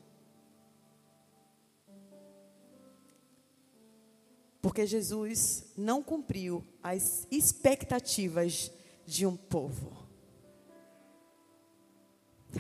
Porque 4.69 4.85
Jesus 4.85 5.65
não 5.79 6.03
cumpriu 6.03 6.63
as 6.83 7.27
expectativas 7.31 8.71
de 9.07 9.25
um 9.25 9.35
povo. 9.35 9.97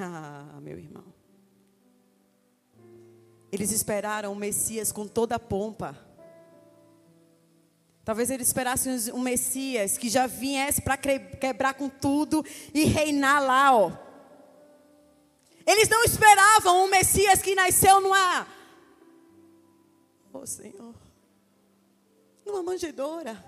Ah, 0.00 0.58
meu 0.62 0.78
irmão. 0.78 1.04
Eles 3.52 3.72
esperaram 3.72 4.32
o 4.32 4.36
Messias 4.36 4.90
com 4.90 5.06
toda 5.06 5.34
a 5.34 5.38
pompa. 5.38 5.98
Talvez 8.06 8.30
eles 8.30 8.46
esperassem 8.46 9.12
um 9.12 9.20
Messias 9.20 9.98
que 9.98 10.08
já 10.08 10.26
viesse 10.26 10.80
para 10.80 10.96
quebrar 10.96 11.74
com 11.74 11.90
tudo 11.90 12.42
e 12.72 12.84
reinar 12.84 13.44
lá, 13.44 13.76
ó. 13.76 13.92
Eles 15.66 15.90
não 15.90 16.02
esperavam 16.04 16.86
um 16.86 16.88
Messias 16.88 17.42
que 17.42 17.54
nasceu 17.54 18.00
numa. 18.00 18.48
Oh, 20.32 20.46
Senhor 20.46 21.07
numa 22.48 22.62
manjedoura. 22.62 23.44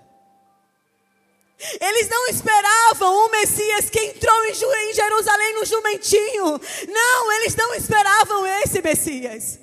Eles 1.80 2.08
não 2.08 2.26
esperavam 2.28 3.26
o 3.26 3.30
Messias 3.30 3.90
que 3.90 3.98
entrou 3.98 4.44
em 4.44 4.94
Jerusalém 4.94 5.54
no 5.54 5.64
jumentinho. 5.64 6.60
Não, 6.88 7.32
eles 7.32 7.56
não 7.56 7.74
esperavam 7.74 8.46
esse 8.62 8.80
Messias. 8.80 9.58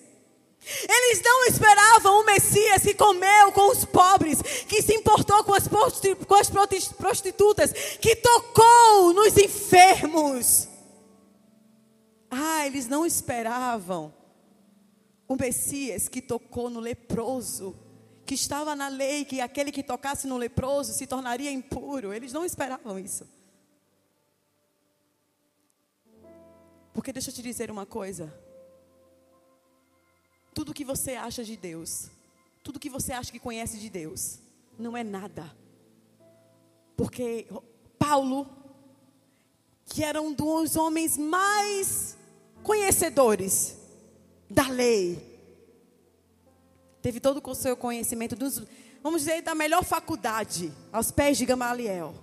Eles 0.88 1.22
não 1.24 1.46
esperavam 1.46 2.20
o 2.20 2.26
Messias 2.26 2.84
que 2.84 2.94
comeu 2.94 3.52
com 3.52 3.72
os 3.72 3.86
pobres, 3.86 4.42
que 4.68 4.82
se 4.82 4.94
importou 4.94 5.44
com 5.44 5.54
as, 5.54 5.68
com 5.68 6.36
as 6.36 6.50
prostitutas, 6.90 7.72
que 8.02 8.16
tocou 8.16 9.14
nos 9.14 9.38
enfermos. 9.38 10.68
Ah, 12.30 12.68
eles 12.68 12.88
não 12.88 13.06
esperavam 13.06 14.14
o 15.28 15.36
Messias 15.36 16.08
que 16.10 16.22
tocou 16.22 16.70
no 16.70 16.80
leproso 16.80 17.87
que 18.28 18.36
estava 18.36 18.76
na 18.76 18.90
lei 18.90 19.24
que 19.24 19.40
aquele 19.40 19.72
que 19.72 19.82
tocasse 19.82 20.28
no 20.28 20.38
leproso 20.38 20.94
se 20.94 21.08
tornaria 21.08 21.50
impuro. 21.50 22.14
Eles 22.14 22.34
não 22.34 22.44
esperavam 22.46 23.00
isso. 23.00 23.26
Porque 26.94 27.14
deixa 27.14 27.30
eu 27.30 27.34
te 27.34 27.42
dizer 27.42 27.72
uma 27.72 27.86
coisa. 27.86 28.32
Tudo 30.54 30.74
que 30.74 30.84
você 30.84 31.14
acha 31.14 31.44
de 31.44 31.56
Deus, 31.56 32.10
tudo 32.64 32.80
que 32.80 32.90
você 32.90 33.14
acha 33.14 33.32
que 33.32 33.40
conhece 33.40 33.78
de 33.80 33.90
Deus, 33.90 34.40
não 34.78 34.98
é 34.98 35.04
nada. 35.04 35.56
Porque 36.98 37.48
Paulo, 37.98 38.50
que 39.86 40.04
era 40.04 40.22
um 40.22 40.34
dos 40.34 40.76
homens 40.76 41.18
mais 41.18 42.18
conhecedores 42.62 43.78
da 44.50 44.68
lei, 44.68 45.37
teve 47.08 47.22
todo 47.22 47.42
o 47.42 47.56
seu 47.56 47.78
conhecimento 47.78 48.36
dos, 48.36 48.62
vamos 49.02 49.22
dizer, 49.22 49.42
da 49.42 49.56
melhor 49.56 49.82
faculdade, 49.82 50.74
aos 50.92 51.10
pés 51.10 51.38
de 51.38 51.46
Gamaliel. 51.46 52.14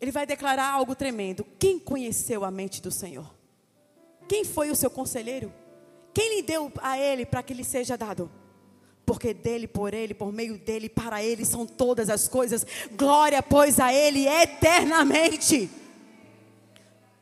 Ele 0.00 0.12
vai 0.12 0.24
declarar 0.24 0.70
algo 0.70 0.94
tremendo. 0.94 1.44
Quem 1.58 1.80
conheceu 1.80 2.44
a 2.44 2.50
mente 2.52 2.80
do 2.80 2.92
Senhor? 2.92 3.28
Quem 4.28 4.44
foi 4.44 4.70
o 4.70 4.76
seu 4.76 4.88
conselheiro? 4.88 5.52
Quem 6.14 6.36
lhe 6.36 6.42
deu 6.42 6.70
a 6.80 6.96
ele 6.96 7.26
para 7.26 7.42
que 7.42 7.52
lhe 7.52 7.64
seja 7.64 7.98
dado? 7.98 8.30
Porque 9.04 9.34
dele, 9.34 9.66
por 9.66 9.92
ele, 9.92 10.14
por 10.14 10.32
meio 10.32 10.56
dele, 10.56 10.88
para 10.88 11.20
ele 11.20 11.44
são 11.44 11.66
todas 11.66 12.08
as 12.08 12.28
coisas. 12.28 12.64
Glória, 12.92 13.42
pois, 13.42 13.80
a 13.80 13.92
ele 13.92 14.28
eternamente. 14.28 15.68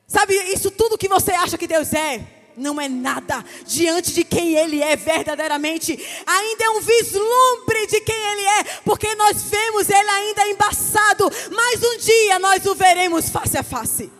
Sabe, 0.07 0.35
isso 0.53 0.71
tudo 0.71 0.99
que 0.99 1.09
você 1.09 1.33
acha 1.33 1.57
que 1.57 1.67
Deus 1.67 1.91
é, 1.95 2.42
não 2.57 2.81
é 2.81 2.89
nada 2.89 3.45
diante 3.67 4.13
de 4.13 4.25
quem 4.25 4.55
Ele 4.55 4.83
é 4.83 4.97
verdadeiramente. 4.97 5.99
Ainda 6.27 6.65
é 6.65 6.71
um 6.71 6.81
vislumbre 6.81 7.87
de 7.87 8.01
quem 8.01 8.15
Ele 8.15 8.43
é, 8.43 8.65
porque 8.85 9.15
nós 9.15 9.43
vemos 9.45 9.89
Ele 9.89 10.11
ainda 10.11 10.49
embaçado, 10.49 11.31
mas 11.51 11.83
um 11.83 11.99
dia 11.99 12.39
nós 12.39 12.65
o 12.67 12.75
veremos 12.75 13.29
face 13.29 13.57
a 13.57 13.63
face. 13.63 14.11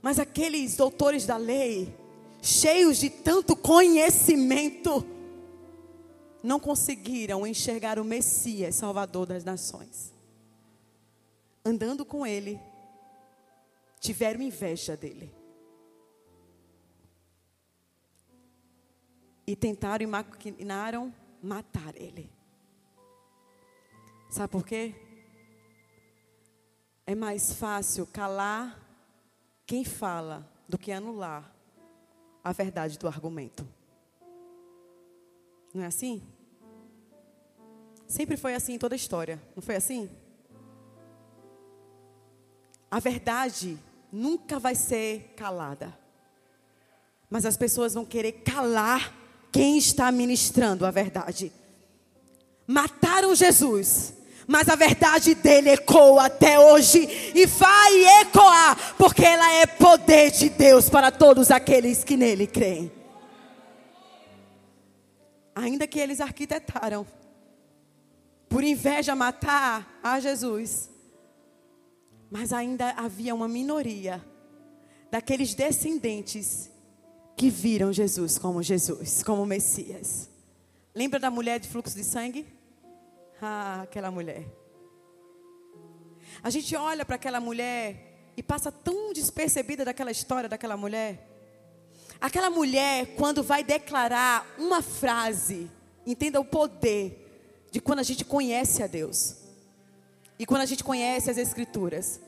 Mas 0.00 0.18
aqueles 0.18 0.76
doutores 0.76 1.26
da 1.26 1.36
lei, 1.36 1.94
cheios 2.40 2.98
de 2.98 3.10
tanto 3.10 3.56
conhecimento, 3.56 5.04
não 6.42 6.60
conseguiram 6.60 7.46
enxergar 7.46 7.98
o 7.98 8.04
Messias, 8.04 8.76
Salvador 8.76 9.26
das 9.26 9.44
nações. 9.44 10.14
Andando 11.64 12.04
com 12.04 12.26
ele, 12.26 12.58
tiveram 14.00 14.40
inveja 14.40 14.96
dele. 14.96 15.37
E 19.48 19.56
tentaram 19.56 20.04
e 20.04 20.06
maquinaram 20.06 21.14
matar 21.42 21.96
ele. 21.96 22.30
Sabe 24.28 24.52
por 24.52 24.62
quê? 24.62 24.94
É 27.06 27.14
mais 27.14 27.54
fácil 27.54 28.06
calar 28.06 28.78
quem 29.64 29.86
fala 29.86 30.46
do 30.68 30.76
que 30.76 30.92
anular 30.92 31.50
a 32.44 32.52
verdade 32.52 32.98
do 32.98 33.08
argumento. 33.08 33.66
Não 35.72 35.82
é 35.82 35.86
assim? 35.86 36.22
Sempre 38.06 38.36
foi 38.36 38.54
assim 38.54 38.74
em 38.74 38.78
toda 38.78 38.94
a 38.94 38.96
história, 38.96 39.40
não 39.56 39.62
foi 39.62 39.76
assim? 39.76 40.10
A 42.90 43.00
verdade 43.00 43.78
nunca 44.12 44.58
vai 44.58 44.74
ser 44.74 45.32
calada. 45.34 45.98
Mas 47.30 47.46
as 47.46 47.56
pessoas 47.56 47.94
vão 47.94 48.04
querer 48.04 48.32
calar 48.42 49.17
quem 49.58 49.76
está 49.76 50.12
ministrando 50.12 50.86
a 50.86 50.90
verdade. 50.92 51.50
Mataram 52.64 53.34
Jesus, 53.34 54.14
mas 54.46 54.68
a 54.68 54.76
verdade 54.76 55.34
dele 55.34 55.70
ecoa 55.70 56.26
até 56.26 56.60
hoje 56.60 57.32
e 57.34 57.44
vai 57.44 58.20
ecoar, 58.20 58.94
porque 58.96 59.24
ela 59.24 59.52
é 59.54 59.66
poder 59.66 60.30
de 60.30 60.48
Deus 60.48 60.88
para 60.88 61.10
todos 61.10 61.50
aqueles 61.50 62.04
que 62.04 62.16
nele 62.16 62.46
creem. 62.46 62.92
Ainda 65.56 65.88
que 65.88 65.98
eles 65.98 66.20
arquitetaram, 66.20 67.04
por 68.48 68.62
inveja 68.62 69.16
matar 69.16 69.98
a 70.04 70.20
Jesus, 70.20 70.88
mas 72.30 72.52
ainda 72.52 72.90
havia 72.90 73.34
uma 73.34 73.48
minoria 73.48 74.24
daqueles 75.10 75.52
descendentes 75.52 76.70
que 77.38 77.48
viram 77.50 77.92
Jesus 77.92 78.36
como 78.36 78.60
Jesus, 78.64 79.22
como 79.22 79.46
Messias. 79.46 80.28
Lembra 80.92 81.20
da 81.20 81.30
mulher 81.30 81.60
de 81.60 81.68
fluxo 81.68 81.94
de 81.94 82.02
sangue? 82.02 82.44
Ah, 83.40 83.82
aquela 83.82 84.10
mulher. 84.10 84.44
A 86.42 86.50
gente 86.50 86.74
olha 86.74 87.04
para 87.04 87.14
aquela 87.14 87.38
mulher 87.40 88.32
e 88.36 88.42
passa 88.42 88.72
tão 88.72 89.12
despercebida 89.12 89.84
daquela 89.84 90.10
história 90.10 90.48
daquela 90.48 90.76
mulher. 90.76 91.30
Aquela 92.20 92.50
mulher, 92.50 93.14
quando 93.14 93.40
vai 93.44 93.62
declarar 93.62 94.44
uma 94.58 94.82
frase, 94.82 95.70
entenda 96.04 96.40
o 96.40 96.44
poder 96.44 97.68
de 97.70 97.80
quando 97.80 98.00
a 98.00 98.02
gente 98.02 98.24
conhece 98.24 98.82
a 98.82 98.88
Deus. 98.88 99.36
E 100.40 100.44
quando 100.44 100.62
a 100.62 100.66
gente 100.66 100.82
conhece 100.82 101.30
as 101.30 101.38
Escrituras. 101.38 102.20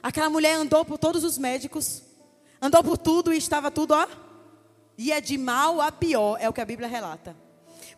Aquela 0.00 0.30
mulher 0.30 0.54
andou 0.54 0.84
por 0.84 0.98
todos 0.98 1.24
os 1.24 1.36
médicos, 1.36 2.02
andou 2.60 2.84
por 2.84 2.96
tudo 2.96 3.34
e 3.34 3.36
estava 3.36 3.68
tudo, 3.68 3.92
ó. 3.94 4.31
Ia 5.02 5.20
de 5.20 5.36
mal 5.36 5.80
a 5.80 5.90
pior, 5.90 6.38
é 6.40 6.48
o 6.48 6.52
que 6.52 6.60
a 6.60 6.64
Bíblia 6.64 6.88
relata. 6.88 7.36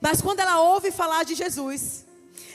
Mas 0.00 0.22
quando 0.22 0.40
ela 0.40 0.58
ouve 0.60 0.90
falar 0.90 1.22
de 1.22 1.34
Jesus, 1.34 2.06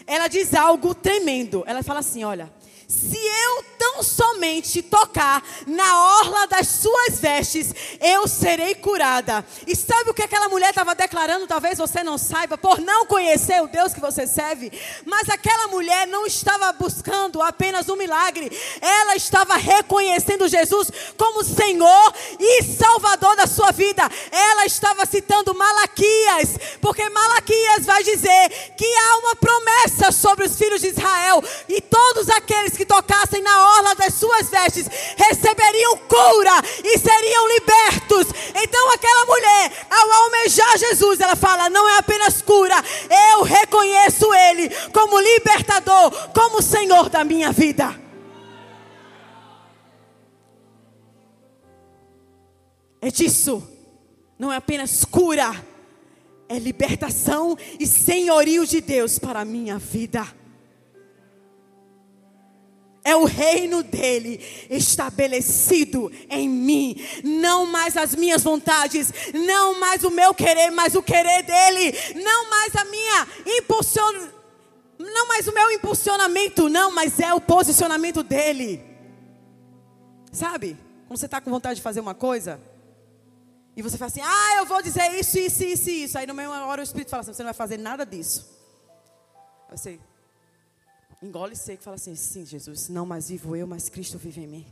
ela 0.07 0.27
diz 0.27 0.55
algo 0.55 0.95
tremendo. 0.95 1.63
Ela 1.67 1.83
fala 1.83 1.99
assim: 1.99 2.23
olha, 2.23 2.51
se 2.89 3.19
eu 3.19 3.63
tão 3.77 4.01
somente 4.01 4.81
tocar 4.81 5.43
na 5.67 6.19
orla 6.19 6.47
das 6.47 6.67
suas 6.67 7.19
vestes, 7.19 7.71
eu 8.01 8.27
serei 8.27 8.73
curada. 8.73 9.45
E 9.67 9.75
sabe 9.75 10.09
o 10.09 10.13
que 10.13 10.23
aquela 10.23 10.49
mulher 10.49 10.71
estava 10.71 10.95
declarando? 10.95 11.45
Talvez 11.45 11.77
você 11.77 12.03
não 12.03 12.17
saiba, 12.17 12.57
por 12.57 12.81
não 12.81 13.05
conhecer 13.05 13.61
o 13.61 13.67
Deus 13.67 13.93
que 13.93 14.01
você 14.01 14.25
serve. 14.25 14.71
Mas 15.05 15.29
aquela 15.29 15.67
mulher 15.67 16.07
não 16.07 16.25
estava 16.25 16.73
buscando 16.73 17.43
apenas 17.43 17.87
um 17.89 17.95
milagre, 17.95 18.51
ela 18.81 19.15
estava 19.15 19.55
reconhecendo 19.55 20.47
Jesus 20.47 20.91
como 21.15 21.43
Senhor 21.43 22.13
e 22.39 22.63
Salvador 22.63 23.35
da 23.35 23.45
sua 23.45 23.71
vida. 23.71 24.09
Ela 24.31 24.65
estava 24.65 25.05
citando 25.05 25.53
Malaquias, 25.53 26.57
porque 26.81 27.07
Malaquias 27.07 27.85
vai 27.85 28.03
dizer 28.03 28.49
que 28.75 28.88
minha 47.39 47.53
vida. 47.53 47.97
É 52.99 53.09
disso, 53.09 53.63
não 54.37 54.51
é 54.51 54.57
apenas 54.57 55.05
cura, 55.05 55.65
é 56.49 56.59
libertação 56.59 57.57
e 57.79 57.87
senhorio 57.87 58.67
de 58.67 58.81
Deus 58.81 59.17
para 59.17 59.39
a 59.39 59.45
minha 59.45 59.79
vida 59.79 60.27
é 63.01 63.15
o 63.15 63.23
reino 63.23 63.81
dele 63.81 64.39
estabelecido 64.69 66.11
em 66.29 66.47
mim. 66.47 66.95
Não 67.23 67.65
mais 67.65 67.97
as 67.97 68.13
minhas 68.13 68.43
vontades, 68.43 69.11
não 69.33 69.79
mais 69.79 70.03
o 70.03 70.11
meu 70.11 70.31
querer, 70.31 70.69
mas 70.69 70.93
o 70.93 71.01
querer 71.01 71.41
dele. 71.41 71.95
Não 72.23 72.49
mais 72.49 72.75
a 72.75 72.83
minha 72.85 73.27
impulsion... 73.57 74.38
não 74.99 75.27
mais 75.27 75.47
o 75.47 75.53
meu 75.53 75.71
impulsionamento, 75.71 76.69
não, 76.69 76.91
mas 76.91 77.19
é 77.19 77.33
o 77.33 77.39
posicionamento 77.39 78.21
dele. 78.21 78.83
Sabe? 80.31 80.77
Quando 81.07 81.17
você 81.17 81.25
está 81.25 81.39
com 81.39 81.49
vontade 81.49 81.77
de 81.77 81.81
fazer 81.81 82.01
uma 82.01 82.13
coisa, 82.13 82.59
e 83.75 83.81
você 83.81 83.97
fala 83.97 84.11
assim, 84.11 84.21
ah, 84.21 84.57
eu 84.57 84.65
vou 84.65 84.81
dizer 84.81 85.11
isso, 85.19 85.39
isso, 85.39 85.63
isso, 85.63 85.89
isso. 85.89 86.17
Aí 86.17 86.31
meio 86.31 86.51
hora 86.51 86.81
o 86.81 86.83
Espírito 86.83 87.09
fala 87.09 87.21
assim, 87.21 87.33
você 87.33 87.41
não 87.41 87.47
vai 87.47 87.53
fazer 87.53 87.77
nada 87.77 88.05
disso. 88.05 88.47
Aí 89.69 89.77
você, 89.77 89.99
Engole 91.21 91.55
seco 91.55 91.81
e 91.81 91.83
fala 91.83 91.95
assim: 91.95 92.15
sim, 92.15 92.45
Jesus, 92.45 92.87
não 92.87 93.05
mais 93.05 93.29
vivo 93.29 93.55
eu, 93.55 93.67
mas 93.67 93.89
Cristo 93.89 94.17
vive 94.17 94.41
em 94.41 94.47
mim. 94.47 94.65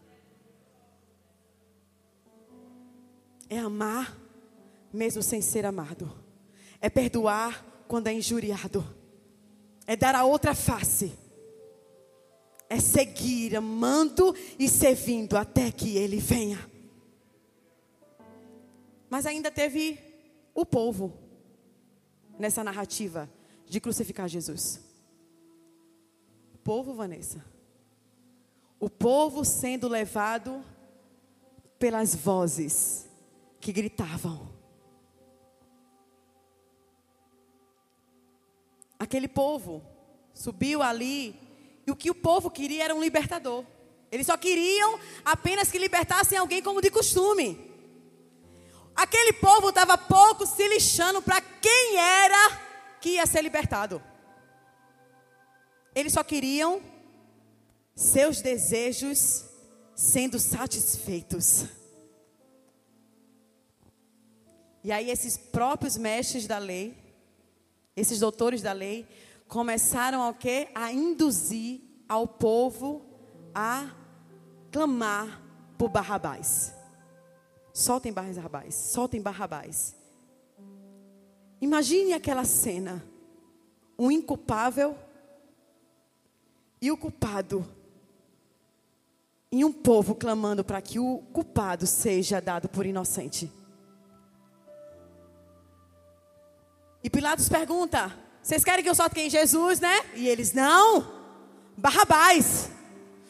É 3.50 3.60
amar 3.60 4.18
mesmo 4.94 5.22
sem 5.22 5.42
ser 5.42 5.66
amado. 5.66 6.12
É 6.80 6.90
perdoar 6.90 7.66
quando 7.88 8.08
é 8.08 8.14
injuriado. 8.14 8.86
É 9.88 9.96
dar 9.96 10.14
a 10.14 10.24
outra 10.24 10.54
face. 10.54 11.18
É 12.70 12.80
seguir 12.80 13.56
amando 13.56 14.36
e 14.60 14.70
servindo 14.70 15.38
até 15.38 15.72
que 15.72 15.98
ele 15.98 16.18
venha. 16.18 16.60
Mas 19.10 19.26
ainda 19.26 19.50
teve 19.50 19.98
o 20.54 20.66
povo 20.66 21.18
nessa 22.38 22.64
narrativa 22.64 23.28
de 23.66 23.80
crucificar 23.80 24.28
Jesus 24.28 24.86
povo, 26.68 26.94
Vanessa. 26.94 27.46
O 28.78 28.90
povo 28.90 29.46
sendo 29.46 29.88
levado 29.88 30.62
pelas 31.80 32.14
vozes 32.14 33.08
que 33.58 33.72
gritavam. 33.72 34.50
Aquele 39.00 39.28
povo 39.28 39.84
subiu 40.34 40.82
ali 40.82 41.36
E 41.86 41.92
o 41.92 41.96
que 41.96 42.12
o 42.12 42.16
povo 42.16 42.52
queria 42.52 42.84
era 42.86 42.96
um 42.96 43.02
libertador. 43.02 43.64
Eles 44.12 44.28
só 44.28 44.38
queriam 44.38 45.00
apenas 45.24 45.72
que 45.72 45.78
libertassem 45.78 46.38
alguém 46.38 46.62
como 46.62 46.82
de 46.82 46.92
costume. 46.92 47.68
Aquele 48.94 49.34
povo 49.34 49.70
estava 49.70 49.98
pouco 49.98 50.46
se 50.46 50.68
lixando 50.68 51.22
para 51.22 51.40
quem 51.40 51.98
era 51.98 52.62
que 53.00 53.12
ia 53.12 53.26
ser 53.26 53.42
libertado. 53.42 54.02
Eles 55.96 56.14
só 56.14 56.24
queriam 56.24 56.82
seus 57.96 58.42
desejos 58.42 59.46
sendo 59.96 60.40
satisfeitos. 60.40 61.66
E 64.84 64.92
aí 64.92 65.10
esses 65.10 65.38
próprios 65.38 65.98
mestres 65.98 66.48
da 66.48 66.58
lei, 66.58 67.07
esses 67.98 68.20
doutores 68.20 68.62
da 68.62 68.72
lei, 68.72 69.08
começaram 69.48 70.24
a 70.24 70.32
quê? 70.32 70.70
A 70.76 70.94
induzir 70.94 71.82
ao 72.08 72.28
povo 72.28 73.02
a 73.56 73.92
clamar 74.72 75.42
por 75.80 75.90
Barrabás. 75.90 76.76
Soltem 77.74 78.14
Barrabás, 78.14 78.76
soltem 78.76 79.20
Barrabás. 79.20 79.96
Imagine 81.60 82.14
aquela 82.14 82.46
cena. 82.46 83.04
Um 83.98 84.12
inculpável 84.12 84.96
e 86.80 86.92
o 86.92 86.98
culpado. 86.98 87.68
E 89.52 89.66
um 89.66 89.74
povo 89.74 90.14
clamando 90.14 90.64
para 90.64 90.82
que 90.84 91.00
o 91.00 91.24
culpado 91.34 91.88
seja 91.88 92.40
dado 92.40 92.70
por 92.70 92.86
inocente. 92.86 93.52
E 97.04 97.10
Pilatos 97.10 97.50
pergunta: 97.50 98.16
Vocês 98.42 98.64
querem 98.64 98.84
que 98.84 98.90
eu 98.90 98.96
solte 98.96 99.16
quem? 99.16 99.30
Jesus, 99.30 99.80
né? 99.80 100.06
E 100.16 100.28
eles: 100.28 100.54
Não, 100.54 101.18
Barrabás. 101.78 102.70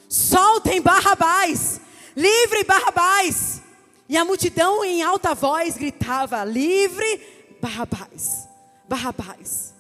Soltem 0.07 0.81
Barrabás. 0.81 1.81
Livre 2.15 2.63
Barrabás. 2.63 3.61
E 4.09 4.15
a 4.15 4.23
multidão 4.23 4.83
em 4.85 5.03
alta 5.03 5.35
voz 5.35 5.77
gritava: 5.77 6.43
Livre 6.43 7.57
Barrabás. 7.61 8.47
Barrabás. 8.87 9.73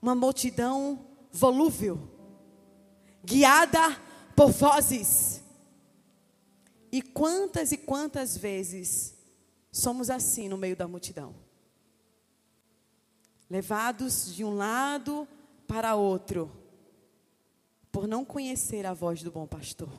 Uma 0.00 0.14
multidão 0.14 1.04
volúvel, 1.32 1.98
guiada 3.24 3.98
por 4.36 4.50
vozes. 4.50 5.42
E 6.92 7.02
quantas 7.02 7.72
e 7.72 7.76
quantas 7.76 8.36
vezes 8.36 9.14
somos 9.72 10.08
assim 10.08 10.48
no 10.48 10.56
meio 10.56 10.76
da 10.76 10.86
multidão? 10.86 11.45
Levados 13.48 14.34
de 14.34 14.44
um 14.44 14.54
lado 14.54 15.26
para 15.66 15.94
outro, 15.94 16.50
por 17.90 18.06
não 18.06 18.24
conhecer 18.24 18.84
a 18.86 18.92
voz 18.92 19.22
do 19.22 19.30
bom 19.30 19.46
pastor. 19.46 19.90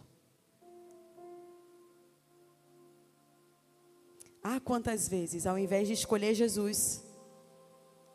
Ah, 4.43 4.59
quantas 4.59 5.07
vezes, 5.09 5.45
ao 5.45 5.57
invés 5.57 5.87
de 5.87 5.93
escolher 5.93 6.33
Jesus, 6.33 7.03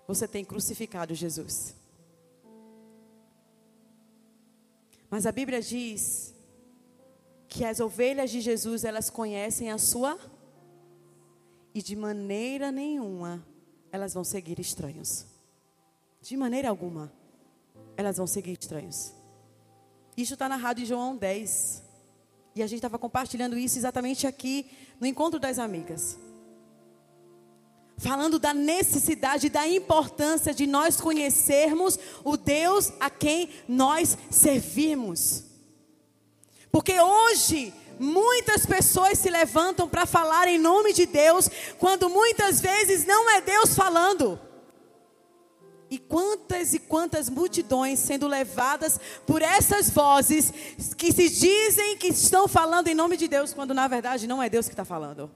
você 0.07 0.27
tem 0.27 0.45
crucificado 0.45 1.15
Jesus. 1.15 1.75
Mas 5.11 5.27
a 5.27 5.33
Bíblia 5.33 5.61
diz 5.61 6.35
que 7.49 7.67
as 7.67 7.81
ovelhas 7.81 8.31
de 8.31 8.41
Jesus, 8.41 8.83
elas 8.83 9.11
conhecem 9.11 9.71
a 9.71 9.77
sua 9.77 10.19
e 11.75 11.83
de 11.83 11.95
maneira 11.95 12.73
nenhuma 12.73 13.47
elas 13.93 14.15
vão 14.15 14.25
seguir 14.25 14.59
estranhos. 14.59 15.27
De 16.23 16.37
maneira 16.37 16.71
alguma, 16.71 17.13
elas 17.97 18.17
vão 18.17 18.27
seguir 18.27 18.59
estranhos. 18.59 19.13
Isso 20.17 20.33
está 20.33 20.49
narrado 20.49 20.81
em 20.81 20.87
João 20.87 21.15
10. 21.15 21.83
E 22.55 22.63
a 22.63 22.67
gente 22.67 22.79
estava 22.79 22.99
compartilhando 22.99 23.57
isso 23.59 23.79
exatamente 23.79 24.27
aqui 24.27 24.71
no 24.99 25.07
encontro 25.07 25.39
das 25.39 25.59
amigas. 25.59 26.19
Falando 27.99 28.39
da 28.39 28.53
necessidade, 28.53 29.49
da 29.49 29.67
importância 29.69 30.55
de 30.55 30.67
nós 30.67 31.01
conhecermos 31.01 31.99
o 32.25 32.37
Deus 32.37 32.93
a 32.99 33.09
quem 33.11 33.51
nós 33.69 34.17
servimos. 34.31 35.45
Porque 36.71 36.99
hoje 36.99 37.73
Muitas 38.03 38.67
pessoas 38.67 39.17
se 39.17 39.31
levantam 39.31 39.89
para 39.89 40.05
falar 40.07 40.49
em 40.49 40.59
nome 40.59 40.93
de 40.93 41.07
Deus, 41.07 41.49
quando 41.79 42.11
muitas 42.11 42.61
vezes 42.61 43.07
não 43.07 43.31
é 43.31 43.41
Deus 43.41 43.77
falando. 43.77 44.41
E 45.89 46.01
quantas 46.01 46.75
e 46.75 46.81
quantas 46.81 47.31
multidões 47.31 48.01
sendo 48.01 48.27
levadas 48.27 48.99
por 49.25 49.41
essas 49.41 49.89
vozes 49.89 50.53
que 50.97 51.13
se 51.13 51.29
dizem 51.29 51.97
que 51.97 52.09
estão 52.09 52.49
falando 52.49 52.89
em 52.89 52.95
nome 52.95 53.17
de 53.17 53.29
Deus, 53.29 53.55
quando 53.55 53.73
na 53.73 53.87
verdade 53.87 54.27
não 54.27 54.43
é 54.43 54.51
Deus 54.51 54.67
que 54.67 54.73
está 54.73 54.85
falando. 54.85 55.31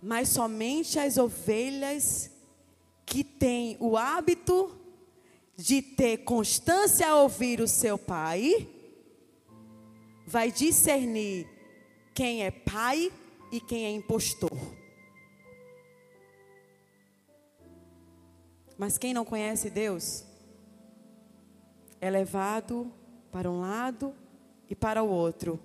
Mas 0.00 0.28
somente 0.28 1.00
as 1.00 1.18
ovelhas 1.18 2.30
que 3.04 3.24
têm 3.24 3.76
o 3.80 3.96
hábito 3.96 4.70
de 5.56 5.82
ter 5.82 6.18
constância 6.18 7.08
a 7.08 7.16
ouvir 7.16 7.60
o 7.60 7.66
seu 7.66 7.98
pai 7.98 8.68
vai 10.26 10.50
discernir 10.50 11.48
quem 12.12 12.44
é 12.44 12.50
pai 12.50 13.12
e 13.52 13.60
quem 13.60 13.84
é 13.84 13.90
impostor. 13.90 14.50
Mas 18.76 18.98
quem 18.98 19.14
não 19.14 19.24
conhece 19.24 19.70
Deus 19.70 20.24
é 22.00 22.10
levado 22.10 22.92
para 23.30 23.50
um 23.50 23.60
lado 23.60 24.14
e 24.68 24.74
para 24.74 25.02
o 25.02 25.08
outro 25.08 25.58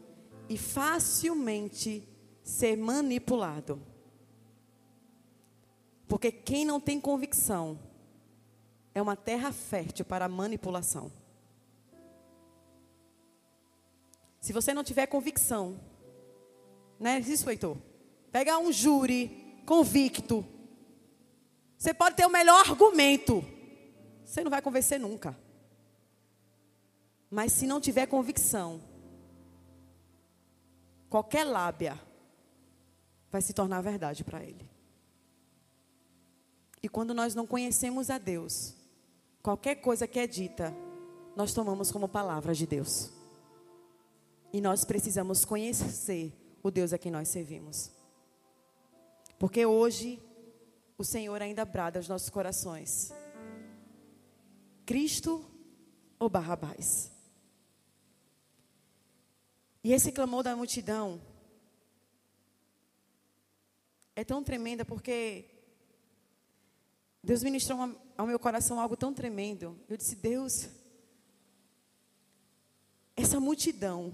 e 0.48 0.58
facilmente 0.58 2.08
ser 2.44 2.78
manipulado. 2.78 3.82
Porque 6.08 6.32
quem 6.32 6.66
não 6.66 6.80
tem 6.80 7.00
convicção 7.00 7.80
é 8.94 9.02
uma 9.02 9.16
terra 9.16 9.52
fértil 9.52 10.06
para 10.06 10.28
manipulação. 10.28 11.12
Se 14.42 14.52
você 14.52 14.74
não 14.74 14.84
tiver 14.84 15.06
convicção, 15.06 15.80
né? 17.00 17.20
Isso, 17.20 17.50
Heitor. 17.50 17.78
Pega 18.32 18.58
um 18.58 18.72
júri 18.72 19.64
convicto. 19.66 20.46
Você 21.78 21.94
pode 21.94 22.16
ter 22.16 22.26
o 22.26 22.30
melhor 22.30 22.60
argumento. 22.60 23.44
Você 24.26 24.44
não 24.44 24.50
vai 24.52 24.62
convencer 24.62 25.00
nunca. 25.00 25.38
Mas 27.30 27.54
se 27.54 27.66
não 27.66 27.80
tiver 27.80 28.08
convicção, 28.08 28.82
qualquer 31.10 31.44
lábia 31.44 32.00
vai 33.32 33.42
se 33.42 33.54
tornar 33.54 33.82
verdade 33.82 34.24
para 34.24 34.44
ele. 34.44 34.70
E 36.84 36.90
quando 36.90 37.14
nós 37.14 37.36
não 37.36 37.46
conhecemos 37.46 38.10
a 38.10 38.18
Deus, 38.18 38.76
qualquer 39.42 39.76
coisa 39.76 40.08
que 40.08 40.20
é 40.20 40.26
dita, 40.26 40.74
nós 41.36 41.54
tomamos 41.54 41.92
como 41.92 42.08
palavra 42.08 42.54
de 42.54 42.66
Deus. 42.66 43.21
E 44.54 44.60
nós 44.60 44.84
precisamos 44.84 45.46
conhecer 45.46 46.34
o 46.62 46.70
Deus 46.70 46.94
a 46.94 46.98
quem 46.98 47.12
nós 47.12 47.30
servimos. 47.30 47.92
Porque 49.40 49.66
hoje 49.66 50.22
o 50.98 51.04
Senhor 51.04 51.42
ainda 51.42 51.66
brada 51.66 51.98
aos 51.98 52.08
nossos 52.08 52.30
corações. 52.30 53.12
Cristo 54.86 55.44
ou 56.20 56.30
Barrabás? 56.30 57.12
E 59.84 59.94
esse 59.94 60.12
clamor 60.12 60.44
da 60.44 60.56
multidão 60.56 61.20
é 64.16 64.24
tão 64.24 64.44
tremenda 64.44 64.86
porque 64.86 65.46
Deus 67.24 67.42
ministrou 67.42 67.98
ao 68.18 68.28
meu 68.28 68.38
coração 68.38 68.80
algo 68.80 68.96
tão 68.96 69.14
tremendo. 69.14 69.80
Eu 69.90 69.98
disse: 69.98 70.16
Deus, 70.16 70.70
essa 73.16 73.40
multidão 73.40 74.14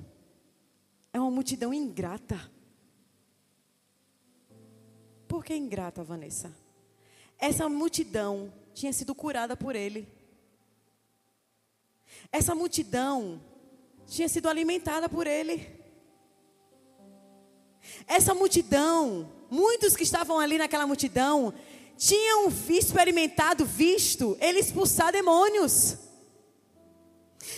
é 1.18 1.22
uma 1.22 1.32
multidão 1.32 1.74
ingrata. 1.74 2.39
Por 5.28 5.43
que 5.43 5.55
ingrata, 5.55 6.03
Vanessa? 6.03 6.55
Essa 7.38 7.68
multidão 7.68 8.53
tinha 8.74 8.93
sido 8.93 9.13
curada 9.13 9.57
por 9.57 9.76
ele. 9.76 10.07
Essa 12.32 12.55
multidão 12.55 13.41
tinha 14.05 14.30
sido 14.30 14.47
alimentada 14.47 15.09
por 15.09 15.28
ele. 15.28 15.76
Essa 18.05 18.34
multidão, 18.34 19.32
muitos 19.49 19.95
que 19.95 20.03
estavam 20.03 20.39
ali 20.39 20.57
naquela 20.57 20.88
multidão, 20.88 21.53
tinham 21.97 22.47
experimentado, 22.70 23.65
visto 23.65 24.38
ele 24.39 24.59
expulsar 24.59 25.11
demônios. 25.11 25.97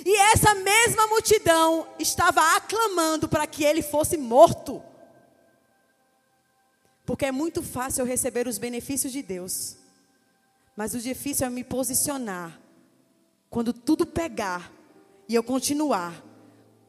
E 0.05 0.15
essa 0.15 0.53
mesma 0.55 1.07
multidão 1.07 1.87
estava 1.97 2.55
aclamando 2.55 3.27
para 3.27 3.47
que 3.47 3.63
ele 3.63 3.81
fosse 3.81 4.17
morto. 4.17 4.81
Porque 7.05 7.25
é 7.25 7.31
muito 7.31 7.63
fácil 7.63 8.01
eu 8.01 8.05
receber 8.05 8.47
os 8.47 8.57
benefícios 8.57 9.11
de 9.11 9.21
Deus. 9.21 9.77
Mas 10.75 10.93
o 10.93 10.99
difícil 10.99 11.47
é 11.47 11.49
me 11.49 11.63
posicionar 11.63 12.59
quando 13.49 13.73
tudo 13.73 14.05
pegar 14.05 14.71
e 15.27 15.35
eu 15.35 15.43
continuar, 15.43 16.23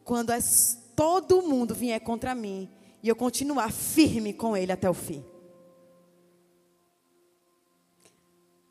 quando 0.04 0.30
as, 0.30 0.78
todo 0.94 1.42
mundo 1.42 1.74
vier 1.74 1.98
contra 2.00 2.34
mim 2.34 2.68
e 3.02 3.08
eu 3.08 3.16
continuar 3.16 3.72
firme 3.72 4.32
com 4.32 4.56
Ele 4.56 4.72
até 4.72 4.88
o 4.88 4.94
fim. 4.94 5.24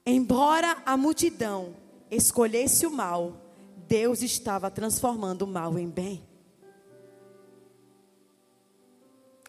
Embora 0.05 0.81
a 0.85 0.95
multidão 0.95 1.75
escolhesse 2.09 2.85
o 2.85 2.91
mal, 2.91 3.48
Deus 3.89 4.21
estava 4.21 4.69
transformando 4.69 5.41
o 5.41 5.47
mal 5.47 5.79
em 5.79 5.89
bem. 5.89 6.23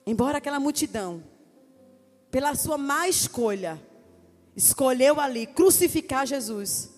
Embora 0.07 0.39
aquela 0.39 0.59
multidão, 0.59 1.23
pela 2.31 2.55
sua 2.55 2.79
má 2.79 3.07
escolha, 3.07 3.79
escolheu 4.57 5.21
ali 5.21 5.47
crucificar 5.47 6.27
Jesus, 6.27 6.91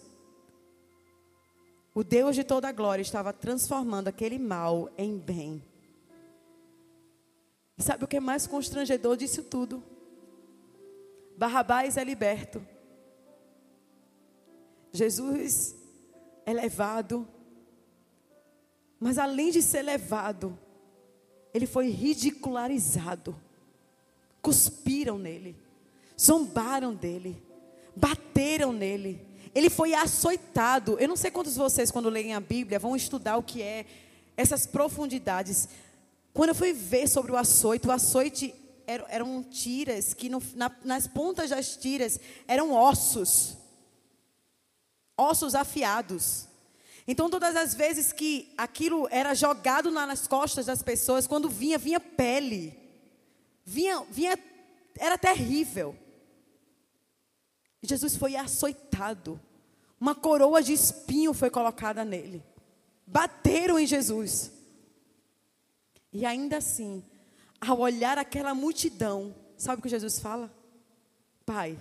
o 1.92 2.04
Deus 2.04 2.36
de 2.36 2.44
toda 2.44 2.68
a 2.68 2.72
glória 2.72 3.02
estava 3.02 3.32
transformando 3.32 4.06
aquele 4.06 4.38
mal 4.38 4.88
em 4.96 5.18
bem. 5.18 5.60
E 7.76 7.82
sabe 7.82 8.04
o 8.04 8.06
que 8.06 8.18
é 8.18 8.20
mais 8.20 8.46
constrangedor 8.46 9.16
disso 9.16 9.42
tudo? 9.42 9.82
Barrabás 11.36 11.96
é 11.96 12.04
liberto. 12.04 12.64
Jesus 14.92 15.81
é 16.44 16.52
levado. 16.52 17.26
Mas 18.98 19.18
além 19.18 19.50
de 19.50 19.62
ser 19.62 19.82
levado, 19.82 20.58
ele 21.52 21.66
foi 21.66 21.90
ridicularizado. 21.90 23.36
Cuspiram 24.40 25.18
nele, 25.18 25.56
zombaram 26.18 26.94
dele, 26.94 27.40
bateram 27.94 28.72
nele 28.72 29.32
ele 29.54 29.68
foi 29.68 29.94
açoitado. 29.94 30.98
Eu 30.98 31.08
não 31.08 31.16
sei 31.16 31.30
quantos 31.30 31.54
de 31.54 31.58
vocês, 31.58 31.90
quando 31.90 32.08
leem 32.08 32.34
a 32.34 32.40
Bíblia, 32.40 32.78
vão 32.78 32.96
estudar 32.96 33.36
o 33.36 33.42
que 33.42 33.60
é 33.62 33.84
essas 34.36 34.66
profundidades. 34.66 35.68
Quando 36.32 36.50
eu 36.50 36.54
fui 36.54 36.72
ver 36.72 37.06
sobre 37.06 37.32
o 37.32 37.36
açoite, 37.36 37.86
o 37.86 37.92
açoite 37.92 38.54
eram, 38.86 39.42
tiras 39.42 40.14
que 40.14 40.28
no, 40.28 40.42
na, 40.54 40.70
nas 40.84 41.06
pontas 41.06 41.50
das 41.50 41.76
tiras 41.76 42.18
eram 42.48 42.72
ossos. 42.72 43.56
Ossos 45.16 45.54
afiados. 45.54 46.48
Então, 47.06 47.28
todas 47.28 47.56
as 47.56 47.74
vezes 47.74 48.12
que 48.12 48.52
aquilo 48.56 49.08
era 49.10 49.34
jogado 49.34 49.90
nas 49.90 50.26
costas 50.26 50.66
das 50.66 50.82
pessoas, 50.82 51.26
quando 51.26 51.48
vinha, 51.48 51.78
vinha 51.78 51.98
pele. 51.98 52.78
Vinha, 53.64 54.02
vinha, 54.10 54.38
era 54.98 55.18
terrível. 55.18 55.96
Jesus 57.82 58.16
foi 58.16 58.36
açoitado. 58.36 59.40
Uma 60.00 60.14
coroa 60.14 60.62
de 60.62 60.72
espinho 60.72 61.32
foi 61.32 61.50
colocada 61.50 62.04
nele. 62.04 62.42
Bateram 63.06 63.78
em 63.78 63.86
Jesus. 63.86 64.52
E 66.12 66.24
ainda 66.26 66.58
assim, 66.58 67.02
ao 67.60 67.80
olhar 67.80 68.18
aquela 68.18 68.54
multidão, 68.54 69.34
sabe 69.56 69.80
o 69.80 69.82
que 69.82 69.88
Jesus 69.88 70.18
fala? 70.18 70.52
Pai, 71.44 71.78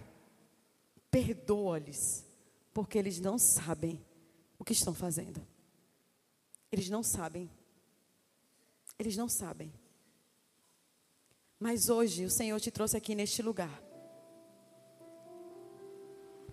perdoa-lhes, 1.09 2.25
porque 2.73 2.97
eles 2.97 3.19
não 3.19 3.37
sabem 3.37 4.03
o 4.57 4.63
que 4.63 4.73
estão 4.73 4.93
fazendo. 4.93 5.45
Eles 6.71 6.89
não 6.89 7.03
sabem. 7.03 7.49
Eles 8.97 9.17
não 9.17 9.27
sabem. 9.27 9.73
Mas 11.59 11.89
hoje 11.89 12.25
o 12.25 12.29
Senhor 12.29 12.59
te 12.59 12.71
trouxe 12.71 12.97
aqui 12.97 13.13
neste 13.13 13.41
lugar 13.41 13.81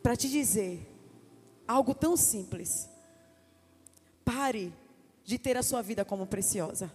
para 0.02 0.16
te 0.16 0.28
dizer 0.28 0.86
algo 1.66 1.94
tão 1.94 2.16
simples. 2.16 2.88
Pare 4.24 4.72
de 5.24 5.38
ter 5.38 5.56
a 5.56 5.62
sua 5.62 5.82
vida 5.82 6.04
como 6.04 6.26
preciosa. 6.26 6.90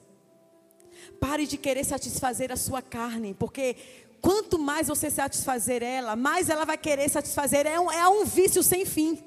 Pare 1.19 1.45
de 1.45 1.57
querer 1.57 1.83
satisfazer 1.83 2.51
a 2.51 2.55
sua 2.55 2.81
carne, 2.81 3.33
porque 3.33 3.75
quanto 4.23 4.57
mais 4.57 4.87
você 4.87 5.09
satisfazer 5.09 5.83
ela, 5.83 6.15
mais 6.15 6.47
ela 6.47 6.63
vai 6.63 6.77
querer 6.77 7.09
satisfazer. 7.09 7.67
É 7.67 7.77
um, 7.77 7.91
é 7.91 8.07
um 8.07 8.23
vício 8.23 8.63
sem 8.63 8.85
fim. 8.85 9.21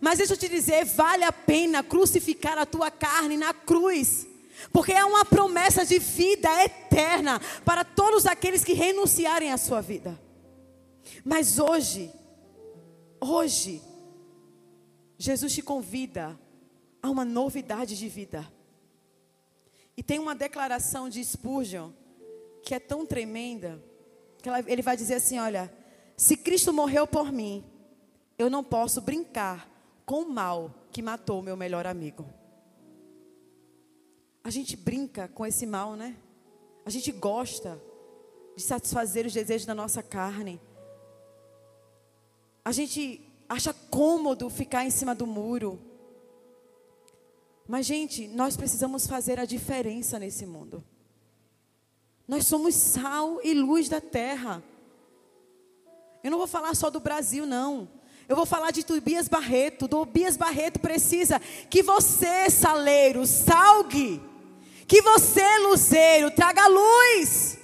Mas 0.00 0.18
deixa 0.18 0.32
eu 0.32 0.36
te 0.36 0.48
dizer, 0.48 0.84
vale 0.84 1.22
a 1.22 1.30
pena 1.30 1.84
crucificar 1.84 2.58
a 2.58 2.66
tua 2.66 2.90
carne 2.90 3.36
na 3.36 3.54
cruz. 3.54 4.26
Porque 4.72 4.92
é 4.92 5.04
uma 5.04 5.24
promessa 5.24 5.86
de 5.86 6.00
vida 6.00 6.48
eterna 6.64 7.40
para 7.64 7.84
todos 7.84 8.26
aqueles 8.26 8.64
que 8.64 8.72
renunciarem 8.72 9.52
à 9.52 9.56
sua 9.56 9.80
vida. 9.80 10.20
Mas 11.24 11.60
hoje, 11.60 12.12
hoje, 13.20 13.80
Jesus 15.16 15.54
te 15.54 15.62
convida 15.62 16.36
a 17.00 17.08
uma 17.08 17.24
novidade 17.24 17.96
de 17.96 18.08
vida. 18.08 18.52
E 19.96 20.02
tem 20.02 20.18
uma 20.18 20.34
declaração 20.34 21.08
de 21.08 21.24
Spurgeon 21.24 21.92
que 22.62 22.74
é 22.74 22.78
tão 22.78 23.04
tremenda, 23.04 23.82
que 24.42 24.48
ele 24.66 24.82
vai 24.82 24.96
dizer 24.96 25.14
assim: 25.14 25.38
olha, 25.38 25.72
se 26.16 26.36
Cristo 26.36 26.72
morreu 26.72 27.06
por 27.06 27.32
mim, 27.32 27.64
eu 28.38 28.48
não 28.48 28.62
posso 28.62 29.00
brincar 29.00 29.68
com 30.04 30.22
o 30.22 30.30
mal 30.30 30.74
que 30.90 31.02
matou 31.02 31.40
o 31.40 31.42
meu 31.42 31.56
melhor 31.56 31.86
amigo. 31.86 32.26
A 34.44 34.50
gente 34.50 34.76
brinca 34.76 35.28
com 35.28 35.46
esse 35.46 35.66
mal, 35.66 35.94
né? 35.94 36.16
A 36.84 36.90
gente 36.90 37.12
gosta 37.12 37.80
de 38.56 38.62
satisfazer 38.62 39.24
os 39.24 39.32
desejos 39.32 39.66
da 39.66 39.74
nossa 39.74 40.02
carne. 40.02 40.60
A 42.64 42.72
gente 42.72 43.20
acha 43.48 43.72
cômodo 43.72 44.50
ficar 44.50 44.84
em 44.84 44.90
cima 44.90 45.14
do 45.14 45.26
muro. 45.26 45.80
Mas, 47.66 47.86
gente, 47.86 48.26
nós 48.28 48.56
precisamos 48.56 49.06
fazer 49.06 49.38
a 49.38 49.44
diferença 49.44 50.18
nesse 50.18 50.44
mundo. 50.44 50.84
Nós 52.32 52.46
somos 52.46 52.74
sal 52.74 53.40
e 53.44 53.52
luz 53.52 53.90
da 53.90 54.00
terra. 54.00 54.64
Eu 56.24 56.30
não 56.30 56.38
vou 56.38 56.46
falar 56.46 56.74
só 56.74 56.88
do 56.88 56.98
Brasil, 56.98 57.44
não. 57.44 57.86
Eu 58.26 58.34
vou 58.34 58.46
falar 58.46 58.70
de 58.70 58.82
Tobias 58.82 59.28
Barreto. 59.28 59.86
Tobias 59.86 60.34
Barreto 60.34 60.80
precisa 60.80 61.38
que 61.68 61.82
você, 61.82 62.48
saleiro, 62.48 63.26
salgue. 63.26 64.18
Que 64.88 65.02
você, 65.02 65.58
luzeiro, 65.58 66.30
traga 66.30 66.68
luz. 66.68 67.58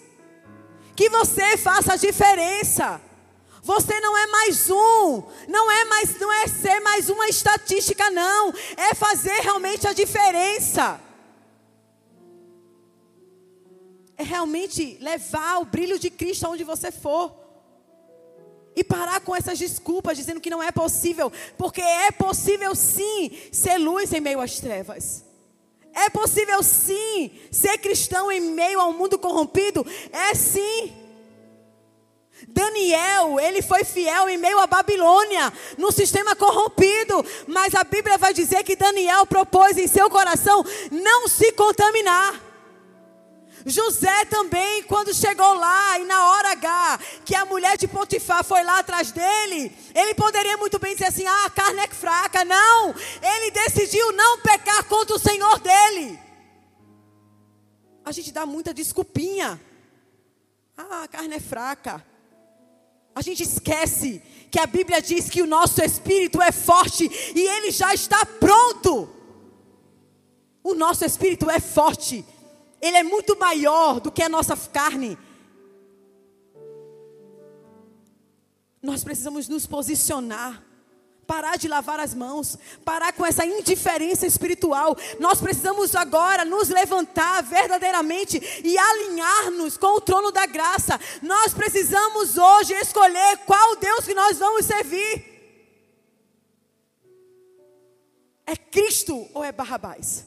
Que 0.94 1.08
você 1.08 1.56
faça 1.56 1.94
a 1.94 1.96
diferença. 1.96 3.00
Você 3.62 3.98
não 4.00 4.18
é 4.18 4.26
mais 4.26 4.68
um, 4.68 5.22
não 5.48 5.70
é 5.70 5.84
mais, 5.86 6.20
não 6.20 6.30
é 6.30 6.46
ser 6.46 6.78
mais 6.80 7.08
uma 7.08 7.26
estatística, 7.26 8.10
não. 8.10 8.52
É 8.76 8.94
fazer 8.94 9.40
realmente 9.40 9.86
a 9.88 9.94
diferença. 9.94 11.07
É 14.18 14.24
realmente 14.24 14.98
levar 15.00 15.60
o 15.60 15.64
brilho 15.64 15.98
de 15.98 16.10
Cristo 16.10 16.44
aonde 16.44 16.64
você 16.64 16.90
for. 16.90 17.32
E 18.74 18.82
parar 18.84 19.20
com 19.20 19.34
essas 19.34 19.58
desculpas 19.58 20.16
dizendo 20.16 20.40
que 20.40 20.50
não 20.50 20.62
é 20.62 20.70
possível, 20.70 21.32
porque 21.56 21.80
é 21.80 22.10
possível 22.10 22.74
sim 22.74 23.30
ser 23.50 23.78
luz 23.78 24.12
em 24.12 24.20
meio 24.20 24.40
às 24.40 24.58
trevas. 24.58 25.24
É 25.94 26.10
possível 26.10 26.62
sim 26.62 27.30
ser 27.50 27.78
cristão 27.78 28.30
em 28.30 28.40
meio 28.40 28.80
ao 28.80 28.92
mundo 28.92 29.18
corrompido. 29.18 29.86
É 30.12 30.34
sim. 30.34 30.92
Daniel, 32.46 33.40
ele 33.40 33.62
foi 33.62 33.82
fiel 33.84 34.28
em 34.28 34.38
meio 34.38 34.60
à 34.60 34.66
Babilônia, 34.66 35.52
no 35.76 35.90
sistema 35.90 36.36
corrompido, 36.36 37.24
mas 37.48 37.74
a 37.74 37.82
Bíblia 37.82 38.16
vai 38.16 38.32
dizer 38.32 38.62
que 38.62 38.76
Daniel 38.76 39.26
propôs 39.26 39.76
em 39.76 39.88
seu 39.88 40.08
coração 40.08 40.64
não 40.90 41.26
se 41.26 41.50
contaminar. 41.52 42.47
José 43.68 44.24
também, 44.26 44.82
quando 44.84 45.12
chegou 45.12 45.54
lá 45.54 45.98
e 45.98 46.04
na 46.04 46.30
hora 46.30 46.52
H, 46.52 47.00
que 47.24 47.34
a 47.34 47.44
mulher 47.44 47.76
de 47.76 47.86
Potifar 47.86 48.44
foi 48.44 48.62
lá 48.62 48.78
atrás 48.78 49.12
dele, 49.12 49.72
ele 49.94 50.14
poderia 50.14 50.56
muito 50.56 50.78
bem 50.78 50.94
dizer 50.94 51.06
assim: 51.06 51.26
ah, 51.26 51.46
a 51.46 51.50
carne 51.50 51.80
é 51.80 51.88
fraca. 51.88 52.44
Não, 52.44 52.94
ele 53.22 53.50
decidiu 53.50 54.12
não 54.12 54.38
pecar 54.40 54.84
contra 54.84 55.16
o 55.16 55.18
Senhor 55.18 55.58
dele. 55.60 56.18
A 58.04 58.12
gente 58.12 58.32
dá 58.32 58.46
muita 58.46 58.72
desculpinha. 58.72 59.60
Ah, 60.76 61.02
a 61.04 61.08
carne 61.08 61.34
é 61.34 61.40
fraca. 61.40 62.04
A 63.14 63.20
gente 63.20 63.42
esquece 63.42 64.22
que 64.50 64.58
a 64.58 64.66
Bíblia 64.66 65.02
diz 65.02 65.28
que 65.28 65.42
o 65.42 65.46
nosso 65.46 65.82
espírito 65.82 66.40
é 66.40 66.52
forte 66.52 67.10
e 67.34 67.40
ele 67.40 67.70
já 67.70 67.92
está 67.92 68.24
pronto. 68.24 69.08
O 70.62 70.74
nosso 70.74 71.04
espírito 71.04 71.50
é 71.50 71.60
forte, 71.60 72.24
ele 72.80 72.96
é 72.96 73.02
muito 73.02 73.38
maior 73.38 74.00
do 74.00 74.10
que 74.10 74.22
a 74.22 74.28
nossa 74.28 74.56
carne. 74.56 75.18
Nós 78.82 79.02
precisamos 79.02 79.48
nos 79.48 79.66
posicionar 79.66 80.68
parar 81.28 81.58
de 81.58 81.68
lavar 81.68 82.00
as 82.00 82.14
mãos, 82.14 82.56
parar 82.82 83.12
com 83.12 83.24
essa 83.24 83.44
indiferença 83.44 84.26
espiritual. 84.26 84.96
Nós 85.20 85.38
precisamos 85.38 85.94
agora 85.94 86.42
nos 86.42 86.70
levantar 86.70 87.42
verdadeiramente 87.42 88.40
e 88.64 88.78
alinhar-nos 88.78 89.76
com 89.76 89.98
o 89.98 90.00
trono 90.00 90.32
da 90.32 90.46
graça. 90.46 90.98
Nós 91.20 91.52
precisamos 91.52 92.38
hoje 92.38 92.72
escolher 92.72 93.36
qual 93.44 93.76
Deus 93.76 94.06
que 94.06 94.14
nós 94.14 94.38
vamos 94.38 94.64
servir. 94.64 95.36
É 98.46 98.56
Cristo 98.56 99.28
ou 99.34 99.44
é 99.44 99.52
Barrabás? 99.52 100.24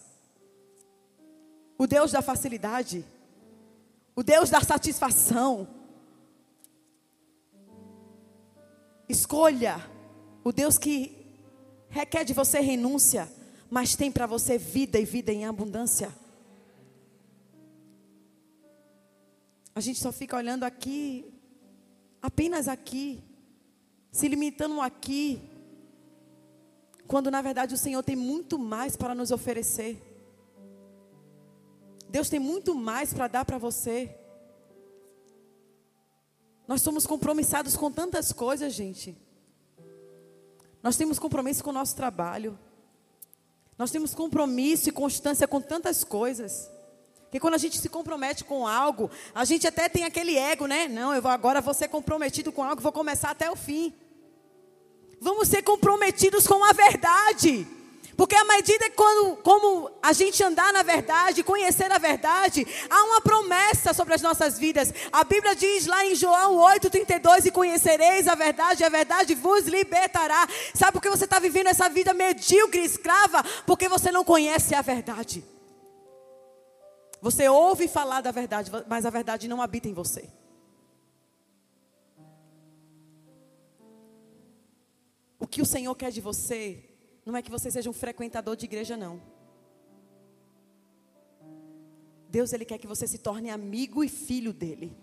O 1.81 1.87
Deus 1.87 2.11
da 2.11 2.21
facilidade? 2.21 3.03
O 4.15 4.21
Deus 4.21 4.51
da 4.51 4.61
satisfação? 4.61 5.67
Escolha 9.09 9.83
o 10.43 10.51
Deus 10.51 10.77
que 10.77 11.25
requer 11.89 12.23
de 12.23 12.33
você 12.33 12.59
renúncia, 12.59 13.27
mas 13.67 13.95
tem 13.95 14.11
para 14.11 14.27
você 14.27 14.59
vida 14.59 14.99
e 14.99 15.05
vida 15.05 15.33
em 15.33 15.43
abundância. 15.43 16.15
A 19.73 19.79
gente 19.79 19.97
só 19.97 20.11
fica 20.11 20.37
olhando 20.37 20.65
aqui, 20.65 21.33
apenas 22.21 22.67
aqui, 22.67 23.23
se 24.11 24.27
limitando 24.27 24.79
aqui, 24.81 25.41
quando 27.07 27.31
na 27.31 27.41
verdade 27.41 27.73
o 27.73 27.77
Senhor 27.77 28.03
tem 28.03 28.15
muito 28.15 28.59
mais 28.59 28.95
para 28.95 29.15
nos 29.15 29.31
oferecer. 29.31 30.10
Deus 32.11 32.27
tem 32.27 32.39
muito 32.39 32.75
mais 32.75 33.13
para 33.13 33.29
dar 33.29 33.45
para 33.45 33.57
você. 33.57 34.13
Nós 36.67 36.81
somos 36.81 37.07
compromissados 37.07 37.77
com 37.77 37.89
tantas 37.89 38.33
coisas, 38.33 38.73
gente. 38.73 39.17
Nós 40.83 40.97
temos 40.97 41.17
compromisso 41.17 41.63
com 41.63 41.69
o 41.69 41.73
nosso 41.73 41.95
trabalho. 41.95 42.59
Nós 43.77 43.91
temos 43.91 44.13
compromisso 44.13 44.89
e 44.89 44.91
constância 44.91 45.47
com 45.47 45.61
tantas 45.61 46.03
coisas. 46.03 46.69
Que 47.31 47.39
quando 47.39 47.53
a 47.53 47.57
gente 47.57 47.77
se 47.77 47.87
compromete 47.87 48.43
com 48.43 48.67
algo, 48.67 49.09
a 49.33 49.45
gente 49.45 49.65
até 49.65 49.87
tem 49.87 50.03
aquele 50.03 50.37
ego, 50.37 50.65
né? 50.65 50.89
Não, 50.89 51.15
eu 51.15 51.21
vou, 51.21 51.31
agora 51.31 51.61
vou 51.61 51.73
ser 51.73 51.87
comprometido 51.87 52.51
com 52.51 52.61
algo, 52.61 52.81
vou 52.81 52.91
começar 52.91 53.29
até 53.29 53.49
o 53.49 53.55
fim. 53.55 53.93
Vamos 55.21 55.47
ser 55.47 55.61
comprometidos 55.61 56.45
com 56.45 56.61
a 56.61 56.73
verdade. 56.73 57.65
Porque 58.17 58.35
à 58.35 58.43
medida 58.43 58.89
que 58.89 58.95
quando, 58.95 59.37
como 59.37 59.89
a 60.01 60.13
gente 60.13 60.43
andar 60.43 60.71
na 60.73 60.83
verdade, 60.83 61.43
conhecer 61.43 61.91
a 61.91 61.97
verdade, 61.97 62.67
há 62.89 63.03
uma 63.05 63.21
promessa 63.21 63.93
sobre 63.93 64.13
as 64.13 64.21
nossas 64.21 64.59
vidas. 64.59 64.93
A 65.11 65.23
Bíblia 65.23 65.55
diz 65.55 65.85
lá 65.85 66.05
em 66.05 66.15
João 66.15 66.57
8,32: 66.57 67.45
E 67.45 67.51
conhecereis 67.51 68.27
a 68.27 68.35
verdade, 68.35 68.83
e 68.83 68.85
a 68.85 68.89
verdade 68.89 69.33
vos 69.35 69.65
libertará. 69.65 70.47
Sabe 70.73 70.93
por 70.93 71.01
que 71.01 71.09
você 71.09 71.25
está 71.25 71.39
vivendo 71.39 71.67
essa 71.67 71.87
vida 71.89 72.13
medíocre, 72.13 72.83
escrava? 72.83 73.43
Porque 73.65 73.87
você 73.87 74.11
não 74.11 74.23
conhece 74.23 74.75
a 74.75 74.81
verdade. 74.81 75.43
Você 77.21 77.47
ouve 77.47 77.87
falar 77.87 78.21
da 78.21 78.31
verdade, 78.31 78.71
mas 78.87 79.05
a 79.05 79.09
verdade 79.09 79.47
não 79.47 79.61
habita 79.61 79.87
em 79.87 79.93
você. 79.93 80.27
O 85.39 85.47
que 85.47 85.61
o 85.61 85.65
Senhor 85.65 85.95
quer 85.95 86.11
de 86.11 86.21
você 86.21 86.90
não 87.25 87.35
é 87.35 87.41
que 87.41 87.51
você 87.51 87.69
seja 87.69 87.89
um 87.89 87.93
frequentador 87.93 88.55
de 88.55 88.65
igreja, 88.65 88.97
não. 88.97 89.21
Deus, 92.29 92.53
Ele 92.53 92.65
quer 92.65 92.77
que 92.77 92.87
você 92.87 93.05
se 93.07 93.17
torne 93.17 93.49
amigo 93.49 94.03
e 94.03 94.09
filho 94.09 94.53
dEle. 94.53 94.95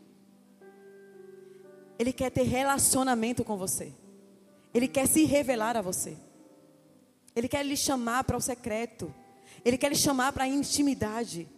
Ele 1.99 2.12
quer 2.12 2.31
ter 2.31 2.43
relacionamento 2.43 3.45
com 3.45 3.57
você. 3.57 3.93
Ele 4.73 4.89
quer 4.89 5.07
se 5.07 5.25
revelar 5.25 5.77
a 5.77 5.83
você. 5.83 6.16
Ele 7.35 7.49
quer 7.49 7.64
lhe 7.64 7.77
chamar 7.77 8.25
para 8.25 8.37
o 8.37 8.41
secreto. 8.41 9.12
Ele 9.64 9.77
quer 9.77 9.89
lhe 9.89 9.97
chamar 9.97 10.33
para 10.33 10.45
a 10.45 10.49
intimidade. 10.49 11.49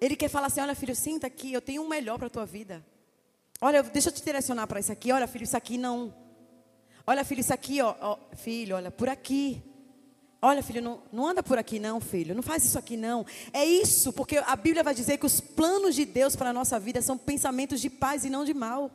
Ele 0.00 0.16
quer 0.16 0.28
falar 0.28 0.48
assim: 0.48 0.60
olha, 0.60 0.74
filho, 0.74 0.94
sinta 0.94 1.26
aqui, 1.26 1.52
eu 1.52 1.62
tenho 1.62 1.82
um 1.82 1.88
melhor 1.88 2.18
para 2.18 2.26
a 2.26 2.30
tua 2.30 2.46
vida. 2.46 2.84
Olha, 3.60 3.82
deixa 3.82 4.08
eu 4.08 4.12
te 4.12 4.22
direcionar 4.22 4.66
para 4.66 4.80
isso 4.80 4.92
aqui. 4.92 5.10
Olha, 5.10 5.26
filho, 5.26 5.44
isso 5.44 5.56
aqui 5.56 5.78
não. 5.78 6.14
Olha, 7.06 7.24
filho, 7.24 7.40
isso 7.40 7.52
aqui, 7.52 7.82
ó, 7.82 7.94
ó, 8.00 8.18
filho, 8.34 8.76
olha, 8.76 8.90
por 8.90 9.08
aqui. 9.08 9.62
Olha, 10.40 10.62
filho, 10.62 10.82
não, 10.82 11.02
não 11.12 11.26
anda 11.26 11.42
por 11.42 11.58
aqui 11.58 11.78
não, 11.78 12.00
filho. 12.00 12.34
Não 12.34 12.42
faz 12.42 12.64
isso 12.64 12.78
aqui 12.78 12.96
não. 12.96 13.24
É 13.52 13.64
isso, 13.64 14.12
porque 14.12 14.38
a 14.38 14.56
Bíblia 14.56 14.82
vai 14.82 14.94
dizer 14.94 15.18
que 15.18 15.26
os 15.26 15.40
planos 15.40 15.94
de 15.94 16.04
Deus 16.04 16.36
para 16.36 16.50
a 16.50 16.52
nossa 16.52 16.78
vida 16.78 17.00
são 17.00 17.16
pensamentos 17.16 17.80
de 17.80 17.88
paz 17.88 18.24
e 18.24 18.30
não 18.30 18.44
de 18.44 18.54
mal. 18.54 18.90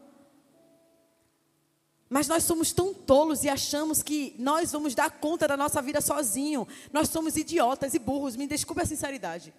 Mas 2.09 2.27
nós 2.27 2.43
somos 2.43 2.71
tão 2.71 2.91
tolos 2.93 3.43
e 3.43 3.49
achamos 3.49 4.01
que 4.01 4.35
nós 4.39 4.71
vamos 4.71 4.95
dar 4.95 5.11
conta 5.11 5.47
da 5.47 5.55
nossa 5.55 5.79
vida 5.81 6.01
sozinho. 6.01 6.67
Nós 6.91 7.09
somos 7.09 7.37
idiotas 7.37 7.93
e 7.93 7.99
burros, 7.99 8.35
me 8.35 8.47
desculpe 8.47 8.81
a 8.81 8.85
sinceridade. 8.85 9.53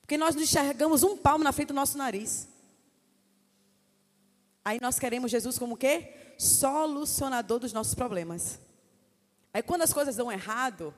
Porque 0.00 0.16
nós 0.16 0.34
não 0.34 0.42
enxergamos 0.42 1.02
um 1.02 1.18
palmo 1.18 1.44
na 1.44 1.52
frente 1.52 1.68
do 1.68 1.74
nosso 1.74 1.98
nariz. 1.98 2.48
Aí 4.64 4.78
nós 4.80 4.98
queremos 4.98 5.30
Jesus 5.30 5.58
como 5.58 5.74
o 5.74 5.78
quê? 5.78 6.14
Solucionador 6.38 7.58
dos 7.58 7.72
nossos 7.72 7.94
problemas. 7.94 8.60
Aí 9.52 9.62
quando 9.62 9.82
as 9.82 9.92
coisas 9.92 10.14
dão 10.14 10.30
errado, 10.30 10.94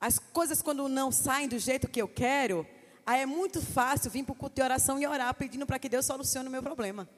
as 0.00 0.18
coisas 0.18 0.60
quando 0.60 0.88
não 0.88 1.12
saem 1.12 1.48
do 1.48 1.58
jeito 1.58 1.88
que 1.88 2.02
eu 2.02 2.08
quero, 2.08 2.66
aí 3.06 3.22
é 3.22 3.26
muito 3.26 3.62
fácil 3.62 4.10
vir 4.10 4.24
para 4.24 4.32
o 4.32 4.36
culto 4.36 4.56
de 4.56 4.62
oração 4.62 4.98
e 4.98 5.06
orar 5.06 5.32
pedindo 5.34 5.64
para 5.64 5.78
que 5.78 5.88
Deus 5.88 6.04
solucione 6.04 6.48
o 6.48 6.52
meu 6.52 6.62
problema. 6.62 7.08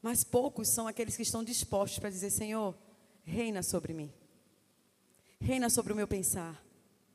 Mas 0.00 0.24
poucos 0.24 0.68
são 0.68 0.88
aqueles 0.88 1.14
que 1.14 1.22
estão 1.22 1.44
dispostos 1.44 1.98
para 1.98 2.10
dizer: 2.10 2.30
Senhor, 2.30 2.74
reina 3.24 3.62
sobre 3.62 3.92
mim, 3.92 4.12
reina 5.40 5.70
sobre 5.70 5.92
o 5.92 5.96
meu 5.96 6.08
pensar, 6.08 6.60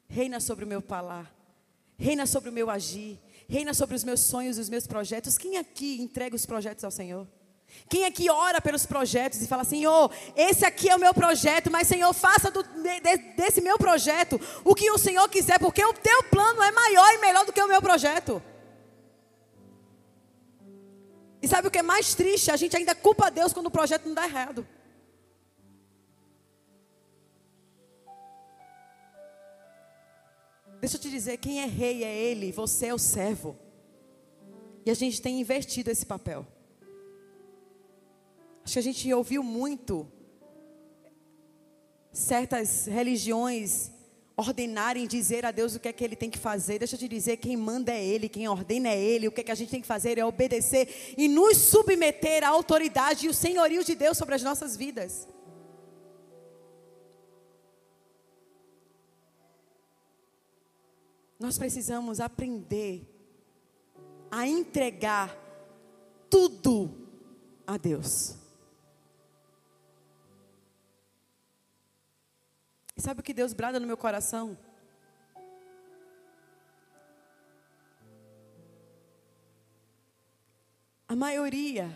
reina 0.08 0.40
sobre 0.40 0.64
o 0.64 0.68
meu 0.68 0.82
falar, 0.82 1.36
reina 1.98 2.26
sobre 2.26 2.50
o 2.50 2.54
meu 2.54 2.70
agir, 2.70 3.20
reina 3.48 3.74
sobre 3.74 3.96
os 3.96 4.04
meus 4.04 4.22
sonhos 4.22 4.58
e 4.58 4.62
os 4.62 4.70
meus 4.70 4.86
projetos. 4.86 5.38
Quem 5.38 5.58
aqui 5.58 6.02
entrega 6.02 6.36
os 6.36 6.46
projetos 6.46 6.84
ao 6.84 6.92
Senhor? 6.92 7.28
Quem 7.90 8.06
aqui 8.06 8.30
ora 8.30 8.62
pelos 8.62 8.86
projetos 8.86 9.42
e 9.42 9.48
fala, 9.48 9.64
Senhor, 9.64 10.12
esse 10.36 10.66
aqui 10.66 10.90
é 10.90 10.96
o 10.96 11.00
meu 11.00 11.14
projeto, 11.14 11.70
mas 11.70 11.88
Senhor, 11.88 12.12
faça 12.14 12.50
do, 12.50 12.64
de, 12.64 13.18
desse 13.36 13.62
meu 13.62 13.78
projeto 13.78 14.40
o 14.64 14.74
que 14.74 14.90
o 14.90 14.98
Senhor 14.98 15.28
quiser, 15.30 15.60
porque 15.60 15.84
o 15.84 15.94
teu 15.94 16.24
plano 16.24 16.62
é 16.62 16.72
maior 16.72 17.14
e 17.14 17.18
melhor 17.20 17.46
do 17.46 17.54
que 17.54 17.62
o 17.62 17.68
meu 17.68 17.82
projeto. 17.82 18.42
E 21.42 21.48
sabe 21.48 21.68
o 21.68 21.72
que 21.72 21.78
é 21.78 21.84
mais 21.84 22.16
triste? 22.16 22.52
A 22.52 22.56
gente 22.56 22.76
ainda 22.76 22.96
culpa 22.96 23.30
Deus 23.30 23.54
quando 23.54 23.68
o 23.68 23.72
projeto 23.72 24.08
não 24.08 24.16
dá 24.16 24.26
errado. 24.26 24.68
Deixa 30.80 30.98
eu 30.98 31.02
te 31.02 31.10
dizer, 31.10 31.38
quem 31.38 31.62
é 31.62 31.66
rei 31.66 32.04
é 32.04 32.16
ele, 32.16 32.52
você 32.52 32.88
é 32.88 32.94
o 32.94 33.00
servo. 33.00 33.58
E 34.86 34.92
a 34.92 34.94
gente 34.94 35.22
tem 35.22 35.40
invertido 35.40 35.90
esse 35.90 36.06
papel. 36.06 36.46
Acho 38.64 38.74
que 38.74 38.80
a 38.80 38.84
gente 38.84 39.14
ouviu 39.14 39.42
muito 39.42 40.08
certas 42.12 42.86
religiões 42.86 43.92
ordenarem 44.36 45.08
dizer 45.08 45.46
a 45.46 45.52
Deus 45.52 45.74
o 45.74 45.80
que 45.80 45.88
é 45.88 45.94
que 45.94 46.04
ele 46.04 46.16
tem 46.16 46.30
que 46.30 46.38
fazer. 46.38 46.78
Deixa 46.78 46.96
eu 46.96 47.00
te 47.00 47.08
dizer, 47.08 47.38
quem 47.38 47.58
manda 47.58 47.92
é 47.92 48.06
ele, 48.06 48.30
quem 48.30 48.48
ordena 48.48 48.90
é 48.90 49.00
ele. 49.00 49.28
O 49.28 49.32
que 49.32 49.42
é 49.42 49.44
que 49.44 49.52
a 49.52 49.56
gente 49.56 49.72
tem 49.72 49.82
que 49.82 49.88
fazer 49.88 50.20
é 50.20 50.26
obedecer 50.26 51.16
e 51.18 51.28
nos 51.28 51.58
submeter 51.58 52.44
à 52.44 52.50
autoridade 52.50 53.26
e 53.26 53.30
o 53.30 53.34
senhorio 53.34 53.84
de 53.84 53.96
Deus 53.96 54.16
sobre 54.18 54.36
as 54.36 54.44
nossas 54.44 54.78
vidas. 54.78 55.28
Nós 61.40 61.58
precisamos 61.58 62.20
aprender 62.20 63.08
a 64.32 64.48
entregar 64.48 65.36
tudo 66.30 67.08
a 67.66 67.78
Deus. 67.78 68.36
E 72.96 73.02
sabe 73.02 73.20
o 73.20 73.24
que 73.24 73.34
Deus 73.34 73.54
brada 73.54 73.80
no 73.80 73.86
meu 73.86 73.98
coração? 73.98 74.58
A 81.08 81.16
maioria 81.16 81.96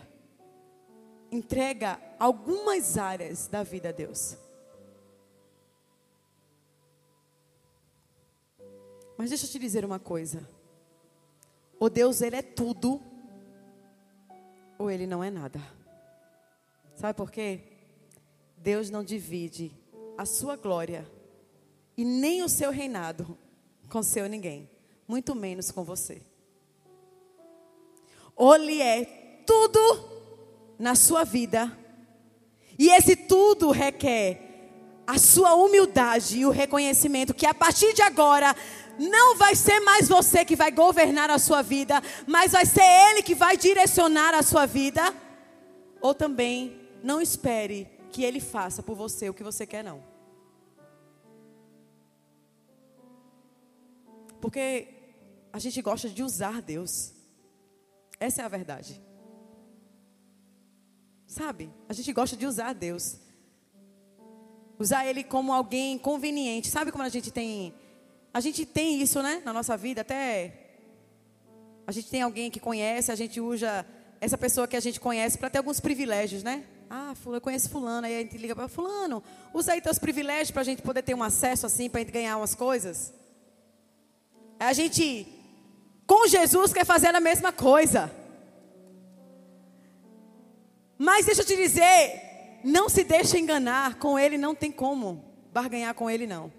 entrega 1.30 2.00
algumas 2.18 2.96
áreas 2.96 3.46
da 3.46 3.62
vida 3.62 3.88
a 3.88 3.92
Deus. 3.92 4.36
Mas 9.22 9.28
deixa 9.28 9.46
eu 9.46 9.50
te 9.50 9.58
dizer 9.60 9.84
uma 9.84 10.00
coisa. 10.00 10.44
O 11.78 11.88
Deus, 11.88 12.20
ele 12.22 12.34
é 12.34 12.42
tudo 12.42 13.00
ou 14.76 14.90
ele 14.90 15.06
não 15.06 15.22
é 15.22 15.30
nada. 15.30 15.62
Sabe 16.96 17.16
por 17.16 17.30
quê? 17.30 17.60
Deus 18.56 18.90
não 18.90 19.04
divide 19.04 19.70
a 20.18 20.26
sua 20.26 20.56
glória 20.56 21.08
e 21.96 22.04
nem 22.04 22.42
o 22.42 22.48
seu 22.48 22.72
reinado 22.72 23.38
com 23.88 24.02
seu 24.02 24.28
ninguém, 24.28 24.68
muito 25.06 25.36
menos 25.36 25.70
com 25.70 25.84
você. 25.84 26.20
Ou 28.34 28.56
ele 28.56 28.82
é 28.82 29.04
tudo 29.46 29.78
na 30.80 30.96
sua 30.96 31.22
vida, 31.22 31.70
e 32.76 32.88
esse 32.88 33.14
tudo 33.14 33.70
requer 33.70 34.52
a 35.06 35.18
sua 35.18 35.54
humildade 35.54 36.38
e 36.38 36.46
o 36.46 36.50
reconhecimento 36.50 37.34
que 37.34 37.46
a 37.46 37.54
partir 37.54 37.92
de 37.92 38.02
agora 38.02 38.54
não 38.98 39.36
vai 39.36 39.54
ser 39.54 39.80
mais 39.80 40.08
você 40.08 40.44
que 40.44 40.56
vai 40.56 40.70
governar 40.70 41.30
a 41.30 41.38
sua 41.38 41.62
vida, 41.62 42.02
mas 42.26 42.52
vai 42.52 42.66
ser 42.66 42.82
Ele 42.82 43.22
que 43.22 43.34
vai 43.34 43.56
direcionar 43.56 44.34
a 44.34 44.42
sua 44.42 44.66
vida. 44.66 45.14
Ou 46.00 46.14
também, 46.14 46.80
não 47.02 47.20
espere 47.20 47.88
que 48.10 48.24
Ele 48.24 48.40
faça 48.40 48.82
por 48.82 48.94
você 48.94 49.28
o 49.28 49.34
que 49.34 49.42
você 49.42 49.66
quer, 49.66 49.82
não. 49.82 50.02
Porque 54.40 54.88
a 55.52 55.58
gente 55.58 55.80
gosta 55.80 56.08
de 56.08 56.22
usar 56.22 56.60
Deus. 56.60 57.12
Essa 58.18 58.42
é 58.42 58.44
a 58.44 58.48
verdade. 58.48 59.00
Sabe? 61.26 61.70
A 61.88 61.92
gente 61.92 62.12
gosta 62.12 62.36
de 62.36 62.46
usar 62.46 62.72
Deus. 62.72 63.18
Usar 64.78 65.06
Ele 65.06 65.22
como 65.22 65.52
alguém 65.52 65.98
conveniente. 65.98 66.68
Sabe 66.68 66.90
como 66.90 67.04
a 67.04 67.08
gente 67.08 67.30
tem. 67.30 67.74
A 68.32 68.40
gente 68.40 68.64
tem 68.64 69.00
isso, 69.00 69.22
né? 69.22 69.42
Na 69.44 69.52
nossa 69.52 69.76
vida. 69.76 70.00
Até. 70.00 70.52
A 71.86 71.92
gente 71.92 72.08
tem 72.08 72.22
alguém 72.22 72.50
que 72.50 72.60
conhece, 72.60 73.10
a 73.10 73.14
gente 73.14 73.40
usa 73.40 73.84
essa 74.20 74.38
pessoa 74.38 74.68
que 74.68 74.76
a 74.76 74.80
gente 74.80 75.00
conhece 75.00 75.36
para 75.36 75.50
ter 75.50 75.58
alguns 75.58 75.80
privilégios, 75.80 76.42
né? 76.42 76.64
Ah, 76.88 77.12
eu 77.26 77.40
conheço 77.40 77.68
fulano, 77.68 78.06
aí 78.06 78.16
a 78.16 78.20
gente 78.20 78.36
liga 78.36 78.54
para 78.54 78.68
fulano, 78.68 79.22
usa 79.52 79.72
aí 79.72 79.80
teus 79.80 79.98
privilégios 79.98 80.50
para 80.50 80.60
a 80.60 80.64
gente 80.64 80.82
poder 80.82 81.02
ter 81.02 81.14
um 81.14 81.22
acesso 81.22 81.66
assim, 81.66 81.90
para 81.90 82.00
a 82.00 82.04
gente 82.04 82.12
ganhar 82.12 82.36
umas 82.36 82.54
coisas. 82.54 83.12
A 84.60 84.72
gente, 84.72 85.26
com 86.06 86.28
Jesus, 86.28 86.72
quer 86.72 86.84
fazer 86.84 87.08
a 87.08 87.18
mesma 87.18 87.50
coisa. 87.50 88.14
Mas 90.96 91.26
deixa 91.26 91.40
eu 91.40 91.46
te 91.46 91.56
dizer, 91.56 92.60
não 92.62 92.88
se 92.88 93.02
deixe 93.02 93.38
enganar, 93.38 93.96
com 93.96 94.16
Ele 94.16 94.38
não 94.38 94.54
tem 94.54 94.70
como 94.70 95.24
barganhar 95.52 95.94
com 95.94 96.08
Ele 96.08 96.28
não. 96.28 96.52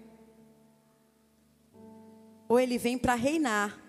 Ou 2.48 2.60
Ele 2.60 2.78
vem 2.78 2.98
para 2.98 3.14
reinar, 3.14 3.80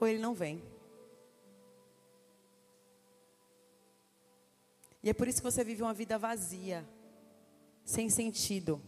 ou 0.00 0.06
Ele 0.06 0.18
não 0.18 0.34
vem. 0.34 0.62
E 5.02 5.10
é 5.10 5.12
por 5.12 5.26
isso 5.26 5.38
que 5.38 5.50
você 5.50 5.64
vive 5.64 5.82
uma 5.82 5.92
vida 5.92 6.16
vazia, 6.16 6.86
sem 7.84 8.08
sentido. 8.08 8.80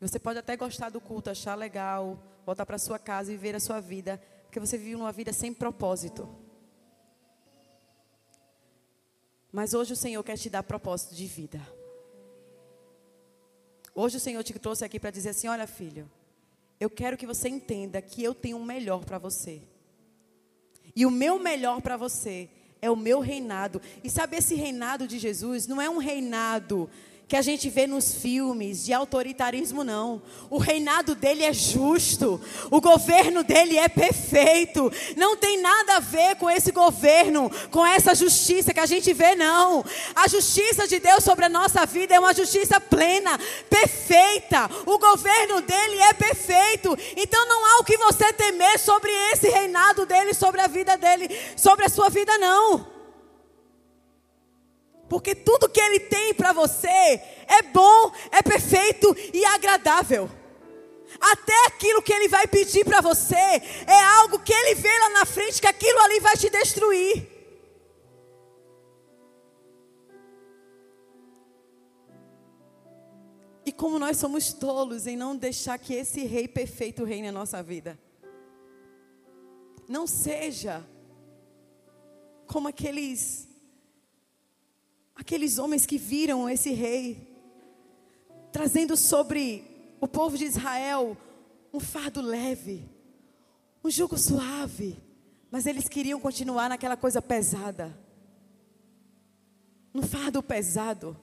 Você 0.00 0.18
pode 0.18 0.38
até 0.38 0.56
gostar 0.56 0.90
do 0.90 1.00
culto, 1.00 1.28
achar 1.28 1.54
legal, 1.54 2.22
voltar 2.46 2.64
para 2.64 2.78
sua 2.78 2.98
casa 2.98 3.30
e 3.30 3.36
viver 3.36 3.54
a 3.54 3.60
sua 3.60 3.80
vida, 3.80 4.22
porque 4.44 4.60
você 4.60 4.78
vive 4.78 4.94
uma 4.94 5.12
vida 5.12 5.32
sem 5.32 5.52
propósito. 5.52 6.28
Mas 9.52 9.74
hoje 9.74 9.92
o 9.92 9.96
Senhor 9.96 10.22
quer 10.22 10.38
te 10.38 10.48
dar 10.48 10.62
propósito 10.62 11.14
de 11.14 11.26
vida. 11.26 11.60
Hoje 14.00 14.16
o 14.16 14.20
Senhor 14.20 14.44
te 14.44 14.56
trouxe 14.56 14.84
aqui 14.84 15.00
para 15.00 15.10
dizer 15.10 15.30
assim: 15.30 15.48
olha, 15.48 15.66
filho, 15.66 16.08
eu 16.78 16.88
quero 16.88 17.16
que 17.16 17.26
você 17.26 17.48
entenda 17.48 18.00
que 18.00 18.22
eu 18.22 18.32
tenho 18.32 18.56
um 18.56 18.64
melhor 18.64 19.04
para 19.04 19.18
você. 19.18 19.60
E 20.94 21.04
o 21.04 21.10
meu 21.10 21.36
melhor 21.40 21.82
para 21.82 21.96
você 21.96 22.48
é 22.80 22.88
o 22.88 22.94
meu 22.94 23.18
reinado. 23.18 23.82
E 24.04 24.08
sabe, 24.08 24.36
esse 24.36 24.54
reinado 24.54 25.08
de 25.08 25.18
Jesus 25.18 25.66
não 25.66 25.82
é 25.82 25.90
um 25.90 25.98
reinado 25.98 26.88
que 27.28 27.36
a 27.36 27.42
gente 27.42 27.68
vê 27.68 27.86
nos 27.86 28.14
filmes 28.14 28.86
de 28.86 28.94
autoritarismo, 28.94 29.84
não. 29.84 30.22
O 30.48 30.56
reinado 30.56 31.14
dele 31.14 31.44
é 31.44 31.52
justo, 31.52 32.40
o 32.70 32.80
governo 32.80 33.44
dele 33.44 33.76
é 33.76 33.86
perfeito. 33.86 34.90
Não 35.14 35.36
tem 35.36 35.60
nada 35.60 35.96
a 35.96 36.00
ver 36.00 36.36
com 36.36 36.48
esse 36.48 36.72
governo, 36.72 37.50
com 37.70 37.84
essa 37.84 38.14
justiça 38.14 38.72
que 38.72 38.80
a 38.80 38.86
gente 38.86 39.12
vê, 39.12 39.34
não. 39.34 39.84
A 40.16 40.26
justiça 40.26 40.88
de 40.88 40.98
Deus 40.98 41.22
sobre 41.22 41.44
a 41.44 41.50
nossa 41.50 41.84
vida 41.84 42.14
é 42.14 42.18
uma 42.18 42.32
justiça 42.32 42.80
plena, 42.80 43.38
perfeita. 43.68 44.70
O 44.86 44.98
governo 44.98 45.60
dele 45.60 45.98
é 45.98 46.14
perfeito. 46.14 46.96
Então 47.14 47.46
não 47.46 47.66
há 47.66 47.80
o 47.80 47.84
que 47.84 47.98
você 47.98 48.32
temer 48.32 48.78
sobre 48.78 49.10
esse 49.32 49.50
reinado 49.50 50.06
dele, 50.06 50.32
sobre 50.32 50.62
a 50.62 50.66
vida 50.66 50.96
dele, 50.96 51.28
sobre 51.54 51.84
a 51.84 51.90
sua 51.90 52.08
vida, 52.08 52.38
não. 52.38 52.97
Porque 55.08 55.34
tudo 55.34 55.68
que 55.68 55.80
Ele 55.80 56.00
tem 56.00 56.34
para 56.34 56.52
você 56.52 56.88
é 56.88 57.62
bom, 57.72 58.12
é 58.30 58.42
perfeito 58.42 59.16
e 59.32 59.44
agradável. 59.44 60.30
Até 61.18 61.66
aquilo 61.66 62.02
que 62.02 62.12
Ele 62.12 62.28
vai 62.28 62.46
pedir 62.46 62.84
para 62.84 63.00
você 63.00 63.34
é 63.34 64.02
algo 64.18 64.38
que 64.38 64.52
Ele 64.52 64.74
vê 64.74 64.98
lá 65.00 65.08
na 65.10 65.24
frente 65.24 65.60
que 65.60 65.66
aquilo 65.66 65.98
ali 66.00 66.20
vai 66.20 66.36
te 66.36 66.50
destruir. 66.50 67.26
E 73.64 73.72
como 73.72 73.98
nós 73.98 74.16
somos 74.18 74.52
tolos 74.52 75.06
em 75.06 75.16
não 75.16 75.36
deixar 75.36 75.78
que 75.78 75.94
esse 75.94 76.24
Rei 76.24 76.46
perfeito 76.46 77.04
reine 77.04 77.30
na 77.30 77.38
nossa 77.40 77.62
vida. 77.62 77.98
Não 79.88 80.06
seja 80.06 80.86
como 82.46 82.68
aqueles 82.68 83.47
aqueles 85.18 85.58
homens 85.58 85.84
que 85.84 85.98
viram 85.98 86.48
esse 86.48 86.70
rei, 86.70 87.28
trazendo 88.52 88.96
sobre 88.96 89.64
o 90.00 90.06
povo 90.06 90.38
de 90.38 90.44
Israel 90.44 91.16
um 91.74 91.80
fardo 91.80 92.22
leve, 92.22 92.88
um 93.82 93.90
jugo 93.90 94.16
suave, 94.16 94.96
mas 95.50 95.66
eles 95.66 95.88
queriam 95.88 96.20
continuar 96.20 96.68
naquela 96.68 96.96
coisa 96.96 97.20
pesada, 97.20 97.98
um 99.92 100.02
fardo 100.02 100.42
pesado. 100.42 101.14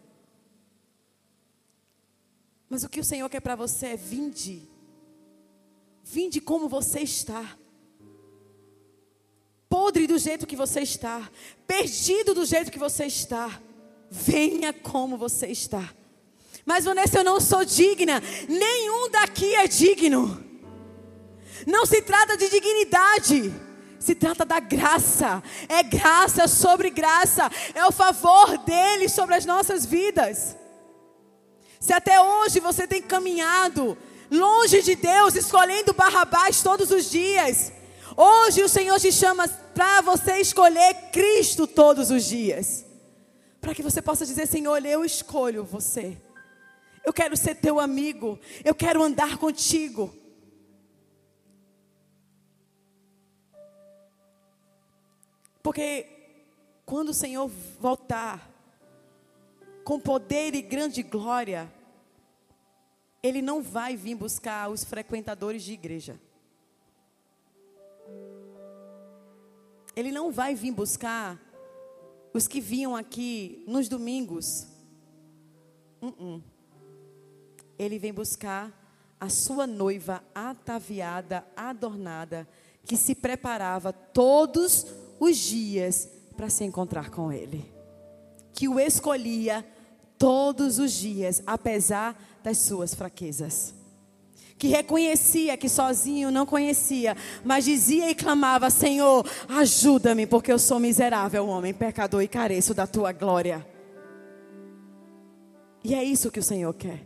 Mas 2.69 2.83
o 2.83 2.89
que 2.89 2.99
o 2.99 3.03
Senhor 3.03 3.29
quer 3.29 3.39
para 3.39 3.55
você 3.55 3.87
é 3.87 3.97
vinde, 3.97 4.67
vinde 6.03 6.41
como 6.41 6.67
você 6.67 6.99
está 6.99 7.57
podre 9.75 10.07
do 10.07 10.17
jeito 10.17 10.47
que 10.47 10.55
você 10.55 10.79
está, 10.79 11.29
perdido 11.67 12.33
do 12.33 12.45
jeito 12.45 12.71
que 12.71 12.79
você 12.79 13.07
está. 13.07 13.61
Venha 14.15 14.71
como 14.71 15.17
você 15.17 15.47
está. 15.47 15.83
Mas 16.65 16.85
Vanessa, 16.85 17.19
eu 17.19 17.23
não 17.23 17.41
sou 17.41 17.65
digna. 17.65 18.23
Nenhum 18.47 19.09
daqui 19.09 19.53
é 19.55 19.67
digno. 19.67 20.43
Não 21.67 21.85
se 21.85 22.01
trata 22.01 22.37
de 22.37 22.49
dignidade. 22.49 23.53
Se 23.99 24.15
trata 24.15 24.45
da 24.45 24.59
graça. 24.59 25.43
É 25.67 25.83
graça 25.83 26.47
sobre 26.47 26.89
graça. 26.89 27.51
É 27.73 27.85
o 27.85 27.91
favor 27.91 28.57
dele 28.59 29.09
sobre 29.09 29.35
as 29.35 29.45
nossas 29.45 29.85
vidas. 29.85 30.55
Se 31.79 31.91
até 31.91 32.19
hoje 32.19 32.59
você 32.61 32.87
tem 32.87 33.01
caminhado 33.01 33.97
longe 34.31 34.81
de 34.81 34.95
Deus, 34.95 35.35
escolhendo 35.35 35.93
Barrabás 35.93 36.63
todos 36.63 36.89
os 36.89 37.11
dias, 37.11 37.71
hoje 38.15 38.63
o 38.63 38.69
Senhor 38.69 38.99
te 38.99 39.11
chama 39.11 39.47
para 39.47 40.01
você 40.01 40.37
escolher 40.39 41.11
Cristo 41.11 41.67
todos 41.67 42.09
os 42.09 42.25
dias. 42.25 42.85
Para 43.65 43.73
que 43.73 43.81
você 43.81 43.99
possa 43.99 44.27
dizer, 44.27 44.45
Senhor, 44.45 44.85
eu 44.85 45.03
escolho 45.03 45.65
você. 45.65 46.15
Eu 47.03 47.11
quero 47.11 47.35
ser 47.35 47.55
teu 47.55 47.79
amigo. 47.79 48.39
Eu 48.63 48.75
quero 48.75 49.01
andar 49.01 49.39
contigo. 49.39 50.15
Porque 55.63 56.05
quando 56.85 57.09
o 57.09 57.13
Senhor 57.13 57.47
voltar 57.79 58.47
com 59.83 59.99
poder 59.99 60.53
e 60.53 60.61
grande 60.61 61.01
glória, 61.01 61.67
Ele 63.23 63.41
não 63.41 63.63
vai 63.63 63.97
vir 63.97 64.13
buscar 64.13 64.69
os 64.69 64.83
frequentadores 64.83 65.63
de 65.63 65.73
igreja. 65.73 66.19
Ele 69.95 70.11
não 70.11 70.31
vai 70.31 70.53
vir 70.53 70.71
buscar 70.71 71.43
os 72.35 72.49
que 72.49 72.59
vinham 72.59 72.95
aqui 72.95 73.63
nos 73.65 73.87
domingos, 73.87 74.67
uh 76.01 76.11
-uh. 76.11 76.43
ele 77.79 77.97
vem 77.97 78.13
buscar 78.13 78.73
a 79.17 79.29
sua 79.29 79.65
noiva 79.65 80.21
ataviada, 80.35 81.47
adornada, 81.55 82.45
que 82.83 82.97
se 82.97 83.15
preparava 83.15 83.93
todos 83.93 84.85
os 85.17 85.37
dias 85.37 86.09
para 86.35 86.49
se 86.49 86.65
encontrar 86.65 87.09
com 87.09 87.31
ele. 87.31 87.73
Que 88.53 88.67
o 88.67 88.81
escolhia 88.81 89.65
todos 90.17 90.77
os 90.77 90.91
dias, 90.91 91.41
apesar 91.47 92.21
das 92.43 92.57
suas 92.57 92.93
fraquezas 92.93 93.73
que 94.57 94.67
reconhecia 94.67 95.57
que 95.57 95.67
sozinho 95.67 96.31
não 96.31 96.45
conhecia, 96.45 97.15
mas 97.43 97.65
dizia 97.65 98.09
e 98.09 98.15
clamava: 98.15 98.69
Senhor, 98.69 99.25
ajuda-me, 99.49 100.25
porque 100.25 100.51
eu 100.51 100.59
sou 100.59 100.79
miserável, 100.79 101.47
homem, 101.47 101.73
pecador 101.73 102.21
e 102.21 102.27
careço 102.27 102.73
da 102.73 102.87
tua 102.87 103.11
glória. 103.11 103.65
E 105.83 105.93
é 105.93 106.03
isso 106.03 106.31
que 106.31 106.39
o 106.39 106.43
Senhor 106.43 106.73
quer. 106.73 107.05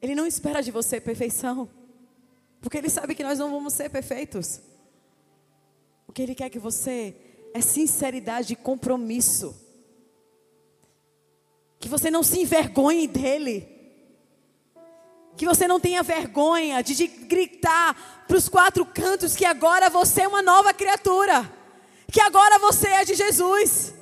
Ele 0.00 0.14
não 0.14 0.26
espera 0.26 0.62
de 0.62 0.70
você 0.70 1.00
perfeição, 1.00 1.68
porque 2.60 2.78
Ele 2.78 2.88
sabe 2.88 3.14
que 3.14 3.22
nós 3.22 3.38
não 3.38 3.50
vamos 3.50 3.74
ser 3.74 3.90
perfeitos. 3.90 4.60
O 6.08 6.12
que 6.12 6.22
Ele 6.22 6.34
quer 6.34 6.48
que 6.48 6.58
você 6.58 7.14
é 7.52 7.60
sinceridade 7.60 8.54
e 8.54 8.56
compromisso. 8.56 9.54
Que 11.78 11.88
você 11.88 12.10
não 12.10 12.22
se 12.22 12.40
envergonhe 12.40 13.06
dEle 13.06 13.75
que 15.36 15.46
você 15.46 15.68
não 15.68 15.78
tenha 15.78 16.02
vergonha 16.02 16.82
de 16.82 17.06
gritar 17.06 18.24
para 18.26 18.36
os 18.36 18.48
quatro 18.48 18.84
cantos 18.86 19.36
que 19.36 19.44
agora 19.44 19.90
você 19.90 20.22
é 20.22 20.28
uma 20.28 20.42
nova 20.42 20.72
criatura. 20.72 21.52
que 22.10 22.20
agora 22.20 22.58
você 22.58 22.88
é 22.88 23.04
de 23.04 23.14
Jesus. 23.14 23.92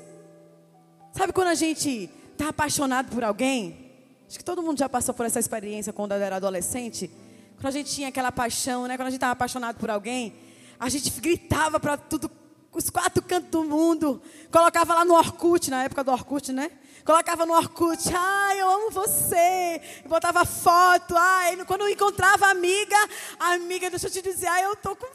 Sabe 1.13 1.33
quando 1.33 1.49
a 1.49 1.55
gente 1.55 2.11
está 2.33 2.51
apaixonado 2.51 3.11
por 3.11 3.25
alguém? 3.25 3.93
Acho 4.29 4.39
que 4.39 4.45
todo 4.45 4.63
mundo 4.63 4.79
já 4.79 4.89
passou 4.89 5.15
por 5.15 5.27
essa 5.27 5.41
experiência 5.41 5.93
quando 5.93 6.13
era 6.13 6.37
adolescente. 6.37 7.11
Quando 7.57 7.67
a 7.67 7.71
gente 7.71 7.91
tinha 7.91 8.09
aquela 8.09 8.31
paixão, 8.31 8.87
né? 8.87 8.97
Quando 8.97 9.09
a 9.09 9.11
gente 9.11 9.19
estava 9.19 9.33
apaixonado 9.33 9.77
por 9.77 9.91
alguém, 9.91 10.35
a 10.79 10.89
gente 10.89 11.11
gritava 11.21 11.81
para 11.81 11.97
tudo, 11.97 12.31
os 12.75 12.91
quatro 12.91 13.23
cantos 13.23 13.51
do 13.51 13.65
mundo. 13.65 14.21
Colocava 14.51 14.95
lá 14.95 15.05
no 15.05 15.15
Orkut, 15.15 15.71
na 15.71 15.85
época 15.85 16.05
do 16.05 16.11
Orkut, 16.11 16.53
né? 16.53 16.71
Colocava 17.05 17.47
no 17.47 17.55
Orkut, 17.55 18.01
ai, 18.15 18.61
eu 18.61 18.69
amo 18.69 18.91
você. 18.91 19.81
E 20.05 20.09
botava 20.09 20.45
foto, 20.45 21.17
ai, 21.17 21.57
quando 21.67 21.83
eu 21.83 21.89
encontrava 21.89 22.47
a 22.47 22.51
amiga, 22.51 22.97
a 23.39 23.53
amiga, 23.53 23.91
deixa 23.91 24.09
eu 24.09 24.11
te 24.11 24.23
dizer, 24.23 24.47
ai, 24.47 24.65
eu 24.65 24.77
tô 24.77 24.97
com. 24.97 25.07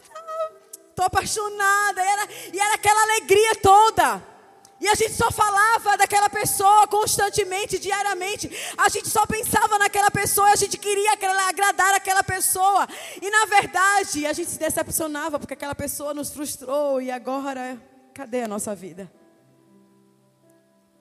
Tô 0.96 1.04
apaixonada. 1.04 2.04
E 2.04 2.08
era, 2.08 2.30
e 2.54 2.60
era 2.60 2.76
aquela 2.76 3.02
alegria 3.04 3.56
toda. 3.56 4.39
E 4.82 4.88
a 4.88 4.96
gente 4.96 5.14
só 5.14 5.30
falava 5.30 5.98
daquela 5.98 6.30
pessoa 6.30 6.88
constantemente, 6.88 7.78
diariamente. 7.78 8.50
A 8.78 8.88
gente 8.88 9.10
só 9.10 9.26
pensava 9.26 9.78
naquela 9.78 10.10
pessoa, 10.10 10.52
a 10.52 10.56
gente 10.56 10.78
queria 10.78 11.12
agradar 11.14 11.96
aquela 11.96 12.24
pessoa. 12.24 12.88
E 13.22 13.30
na 13.30 13.46
verdade, 13.46 14.26
a 14.26 14.32
gente 14.32 14.50
se 14.50 14.60
decepcionava 14.60 15.38
porque 15.38 15.54
aquela 15.54 15.76
pessoa 15.76 16.14
nos 16.14 16.32
frustrou. 16.32 17.02
E 17.02 17.12
agora, 17.12 17.78
cadê 18.14 18.44
a 18.44 18.48
nossa 18.48 18.74
vida? 18.74 19.12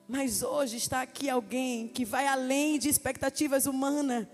Mas 0.07 0.43
hoje 0.43 0.75
está 0.77 1.01
aqui 1.01 1.29
alguém 1.29 1.87
que 1.87 2.03
vai 2.03 2.27
além 2.27 2.79
de 2.79 2.89
expectativas 2.89 3.65
humanas 3.65 4.27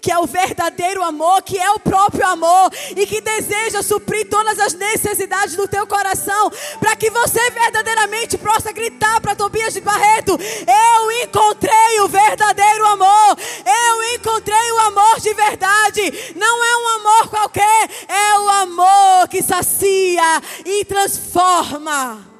que 0.00 0.10
é 0.10 0.18
o 0.18 0.26
verdadeiro 0.26 1.02
amor, 1.02 1.42
que 1.42 1.58
é 1.58 1.70
o 1.70 1.78
próprio 1.78 2.26
amor 2.26 2.70
e 2.96 3.06
que 3.06 3.20
deseja 3.20 3.82
suprir 3.82 4.28
todas 4.28 4.58
as 4.58 4.74
necessidades 4.74 5.56
do 5.56 5.68
teu 5.68 5.86
coração, 5.86 6.50
para 6.78 6.96
que 6.96 7.10
você 7.10 7.50
verdadeiramente 7.50 8.38
possa 8.38 8.72
gritar 8.72 9.20
para 9.20 9.36
Tobias 9.36 9.74
de 9.74 9.80
Barreto: 9.80 10.32
Eu 10.32 11.12
encontrei 11.22 12.00
o 12.00 12.08
verdadeiro 12.08 12.86
amor, 12.86 13.36
eu 13.66 14.14
encontrei 14.14 14.72
o 14.72 14.78
amor 14.80 15.20
de 15.20 15.34
verdade. 15.34 16.34
Não 16.36 16.64
é 16.64 16.76
um 16.76 16.88
amor 17.00 17.28
qualquer, 17.28 17.90
é 18.08 18.38
o 18.38 18.48
amor 18.48 19.28
que 19.28 19.42
sacia 19.42 20.40
e 20.64 20.84
transforma. 20.84 22.30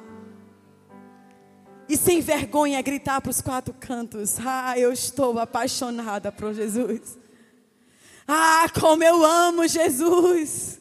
E 1.91 1.97
sem 1.97 2.21
vergonha 2.21 2.81
gritar 2.81 3.19
para 3.19 3.31
os 3.31 3.41
quatro 3.41 3.73
cantos: 3.77 4.37
Ah, 4.39 4.79
eu 4.79 4.93
estou 4.93 5.37
apaixonada 5.37 6.31
por 6.31 6.53
Jesus. 6.53 7.20
Ah, 8.33 8.69
como 8.79 9.03
eu 9.03 9.25
amo 9.25 9.67
Jesus. 9.67 10.79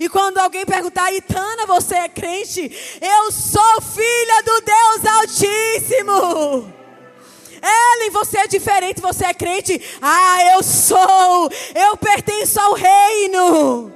E 0.00 0.08
quando 0.08 0.38
alguém 0.38 0.64
perguntar, 0.64 1.12
Itana, 1.12 1.66
você 1.66 1.94
é 1.94 2.08
crente? 2.08 2.72
Eu 3.02 3.30
sou 3.30 3.82
filha 3.82 4.42
do 4.42 4.60
Deus 4.62 5.12
Altíssimo. 5.18 6.72
Ellen, 7.62 8.10
você 8.10 8.38
é 8.38 8.46
diferente, 8.46 8.98
você 8.98 9.26
é 9.26 9.34
crente? 9.34 9.78
Ah, 10.00 10.54
eu 10.54 10.62
sou. 10.62 11.50
Eu 11.74 11.98
pertenço 11.98 12.58
ao 12.58 12.72
reino. 12.72 13.92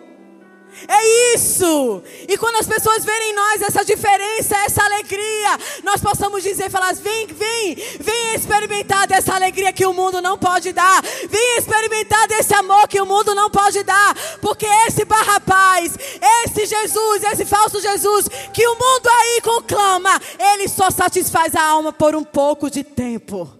É 0.89 1.35
isso. 1.35 2.03
E 2.29 2.37
quando 2.37 2.57
as 2.57 2.67
pessoas 2.67 3.05
verem 3.05 3.31
em 3.31 3.35
nós 3.35 3.63
essa 3.63 3.85
diferença, 3.85 4.57
essa 4.57 4.83
alegria, 4.83 5.59
nós 5.83 6.01
possamos 6.01 6.43
dizer, 6.43 6.71
falar, 6.71 6.95
vem, 6.95 7.27
vem, 7.27 7.75
vem 8.01 8.35
experimentar 8.35 9.07
dessa 9.07 9.35
alegria 9.35 9.73
que 9.73 9.87
o 9.87 9.93
mundo 9.93 10.21
não 10.21 10.39
pode 10.39 10.73
dar. 10.73 11.03
Vem 11.29 11.59
experimentar 11.59 12.27
desse 12.27 12.55
amor 12.55 12.89
que 12.89 13.01
o 13.01 13.07
mundo 13.07 13.35
não 13.35 13.51
pode 13.51 13.83
dar. 13.83 14.15
Porque 14.41 14.67
esse 14.87 15.05
barrapaz, 15.05 15.97
esse 16.45 16.67
Jesus, 16.67 17.23
esse 17.25 17.45
falso 17.45 17.81
Jesus, 17.81 18.29
que 18.53 18.67
o 18.67 18.75
mundo 18.75 19.09
aí 19.09 19.41
conclama, 19.43 20.21
ele 20.39 20.69
só 20.69 20.91
satisfaz 20.91 21.55
a 21.55 21.63
alma 21.63 21.93
por 21.93 22.15
um 22.15 22.25
pouco 22.25 22.71
de 22.71 22.83
tempo. 22.83 23.51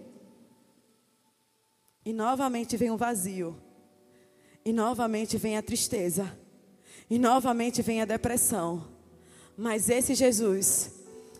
E 2.05 2.11
novamente 2.11 2.75
vem 2.75 2.91
o 2.91 2.97
vazio. 2.97 3.57
E 4.65 4.73
novamente 4.73 5.37
vem 5.37 5.57
a 5.57 5.61
tristeza 5.61 6.42
e 7.13 7.19
novamente 7.19 7.83
vem 7.83 8.01
a 8.01 8.05
depressão. 8.05 8.87
Mas 9.55 9.87
esse 9.87 10.15
Jesus, 10.15 10.89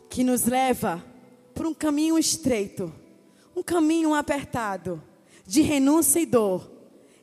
que 0.07 0.23
nos 0.23 0.45
leva 0.45 1.03
por 1.55 1.65
um 1.65 1.73
caminho 1.73 2.15
estreito, 2.15 2.93
um 3.55 3.63
caminho 3.63 4.13
apertado, 4.13 5.01
de 5.47 5.63
renúncia 5.63 6.19
e 6.19 6.27
dor, 6.27 6.71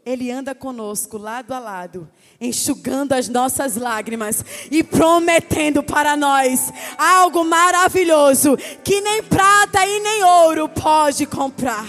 ele 0.05 0.33
anda 0.33 0.53
conosco 0.53 1.17
lado 1.17 1.53
a 1.53 1.61
lado, 1.61 2.11
enxugando 2.41 3.13
as 3.13 3.29
nossas 3.29 3.77
lágrimas 3.77 4.45
e 4.69 4.83
prometendo 4.83 5.81
para 5.81 6.17
nós 6.17 6.73
algo 6.99 7.45
maravilhoso 7.45 8.57
que 8.83 9.01
nem 9.01 9.23
prata 9.23 9.87
e 9.87 10.01
nem 10.01 10.25
ouro 10.25 10.69
pode 10.69 11.25
comprar. 11.25 11.87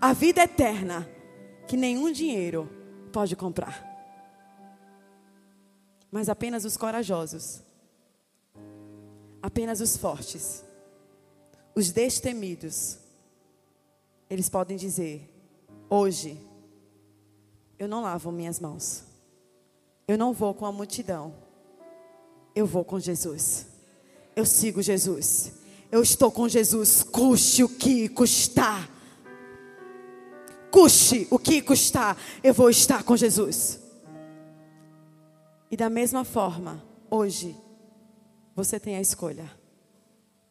A 0.00 0.14
vida 0.14 0.44
eterna 0.44 1.06
que 1.68 1.76
nenhum 1.76 2.10
dinheiro 2.10 2.70
pode 3.12 3.36
comprar 3.36 3.83
mas 6.14 6.28
apenas 6.28 6.64
os 6.64 6.76
corajosos, 6.76 7.60
apenas 9.42 9.80
os 9.80 9.96
fortes, 9.96 10.62
os 11.74 11.90
destemidos, 11.90 12.98
eles 14.30 14.48
podem 14.48 14.76
dizer: 14.76 15.28
hoje, 15.90 16.38
eu 17.76 17.88
não 17.88 18.00
lavo 18.00 18.30
minhas 18.30 18.60
mãos, 18.60 19.02
eu 20.06 20.16
não 20.16 20.32
vou 20.32 20.54
com 20.54 20.64
a 20.64 20.70
multidão, 20.70 21.34
eu 22.54 22.64
vou 22.64 22.84
com 22.84 23.00
Jesus, 23.00 23.66
eu 24.36 24.46
sigo 24.46 24.80
Jesus, 24.80 25.50
eu 25.90 26.00
estou 26.00 26.30
com 26.30 26.48
Jesus, 26.48 27.02
custe 27.02 27.64
o 27.64 27.68
que 27.68 28.08
custar. 28.08 28.88
Custe 30.70 31.26
o 31.28 31.40
que 31.40 31.60
custar, 31.60 32.16
eu 32.40 32.54
vou 32.54 32.70
estar 32.70 33.02
com 33.02 33.16
Jesus. 33.16 33.83
E 35.74 35.76
da 35.76 35.90
mesma 35.90 36.24
forma, 36.24 36.80
hoje, 37.10 37.56
você 38.54 38.78
tem 38.78 38.94
a 38.94 39.00
escolha: 39.00 39.50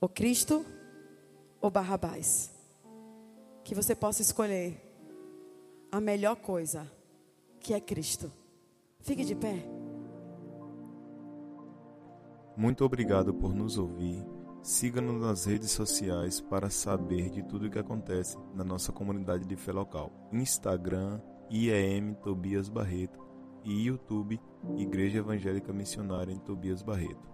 ou 0.02 0.10
Cristo 0.10 0.66
ou 1.62 1.72
Barrabás. 1.72 2.52
Que 3.64 3.74
você 3.74 3.96
possa 3.96 4.22
escolher 4.22 4.78
a 5.90 6.02
melhor 6.02 6.36
coisa, 6.36 6.92
que 7.62 7.74
é 7.74 7.80
Cristo. 7.80 8.30
Fique 9.00 9.24
de 9.24 9.34
pé. 9.34 9.66
Muito 12.58 12.84
obrigado 12.84 13.34
por 13.34 13.56
nos 13.56 13.78
ouvir. 13.78 14.22
Siga-nos 14.62 15.22
nas 15.22 15.46
redes 15.46 15.72
sociais 15.72 16.42
para 16.42 16.70
saber 16.70 17.30
de 17.30 17.42
tudo 17.44 17.68
o 17.68 17.72
que 17.72 17.80
acontece 17.80 18.38
na 18.54 18.66
nossa 18.66 18.92
comunidade 18.92 19.46
de 19.46 19.56
fé 19.56 19.72
local. 19.72 20.12
Instagram, 20.34 21.22
IEM 21.50 22.14
Tobias 22.16 22.68
Barreto 22.68 23.23
e 23.64 23.86
YouTube 23.88 24.40
Igreja 24.78 25.20
Evangélica 25.20 25.72
Missionária 25.74 26.32
em 26.32 26.40
Tobias 26.40 26.82
Barreto. 26.82 27.34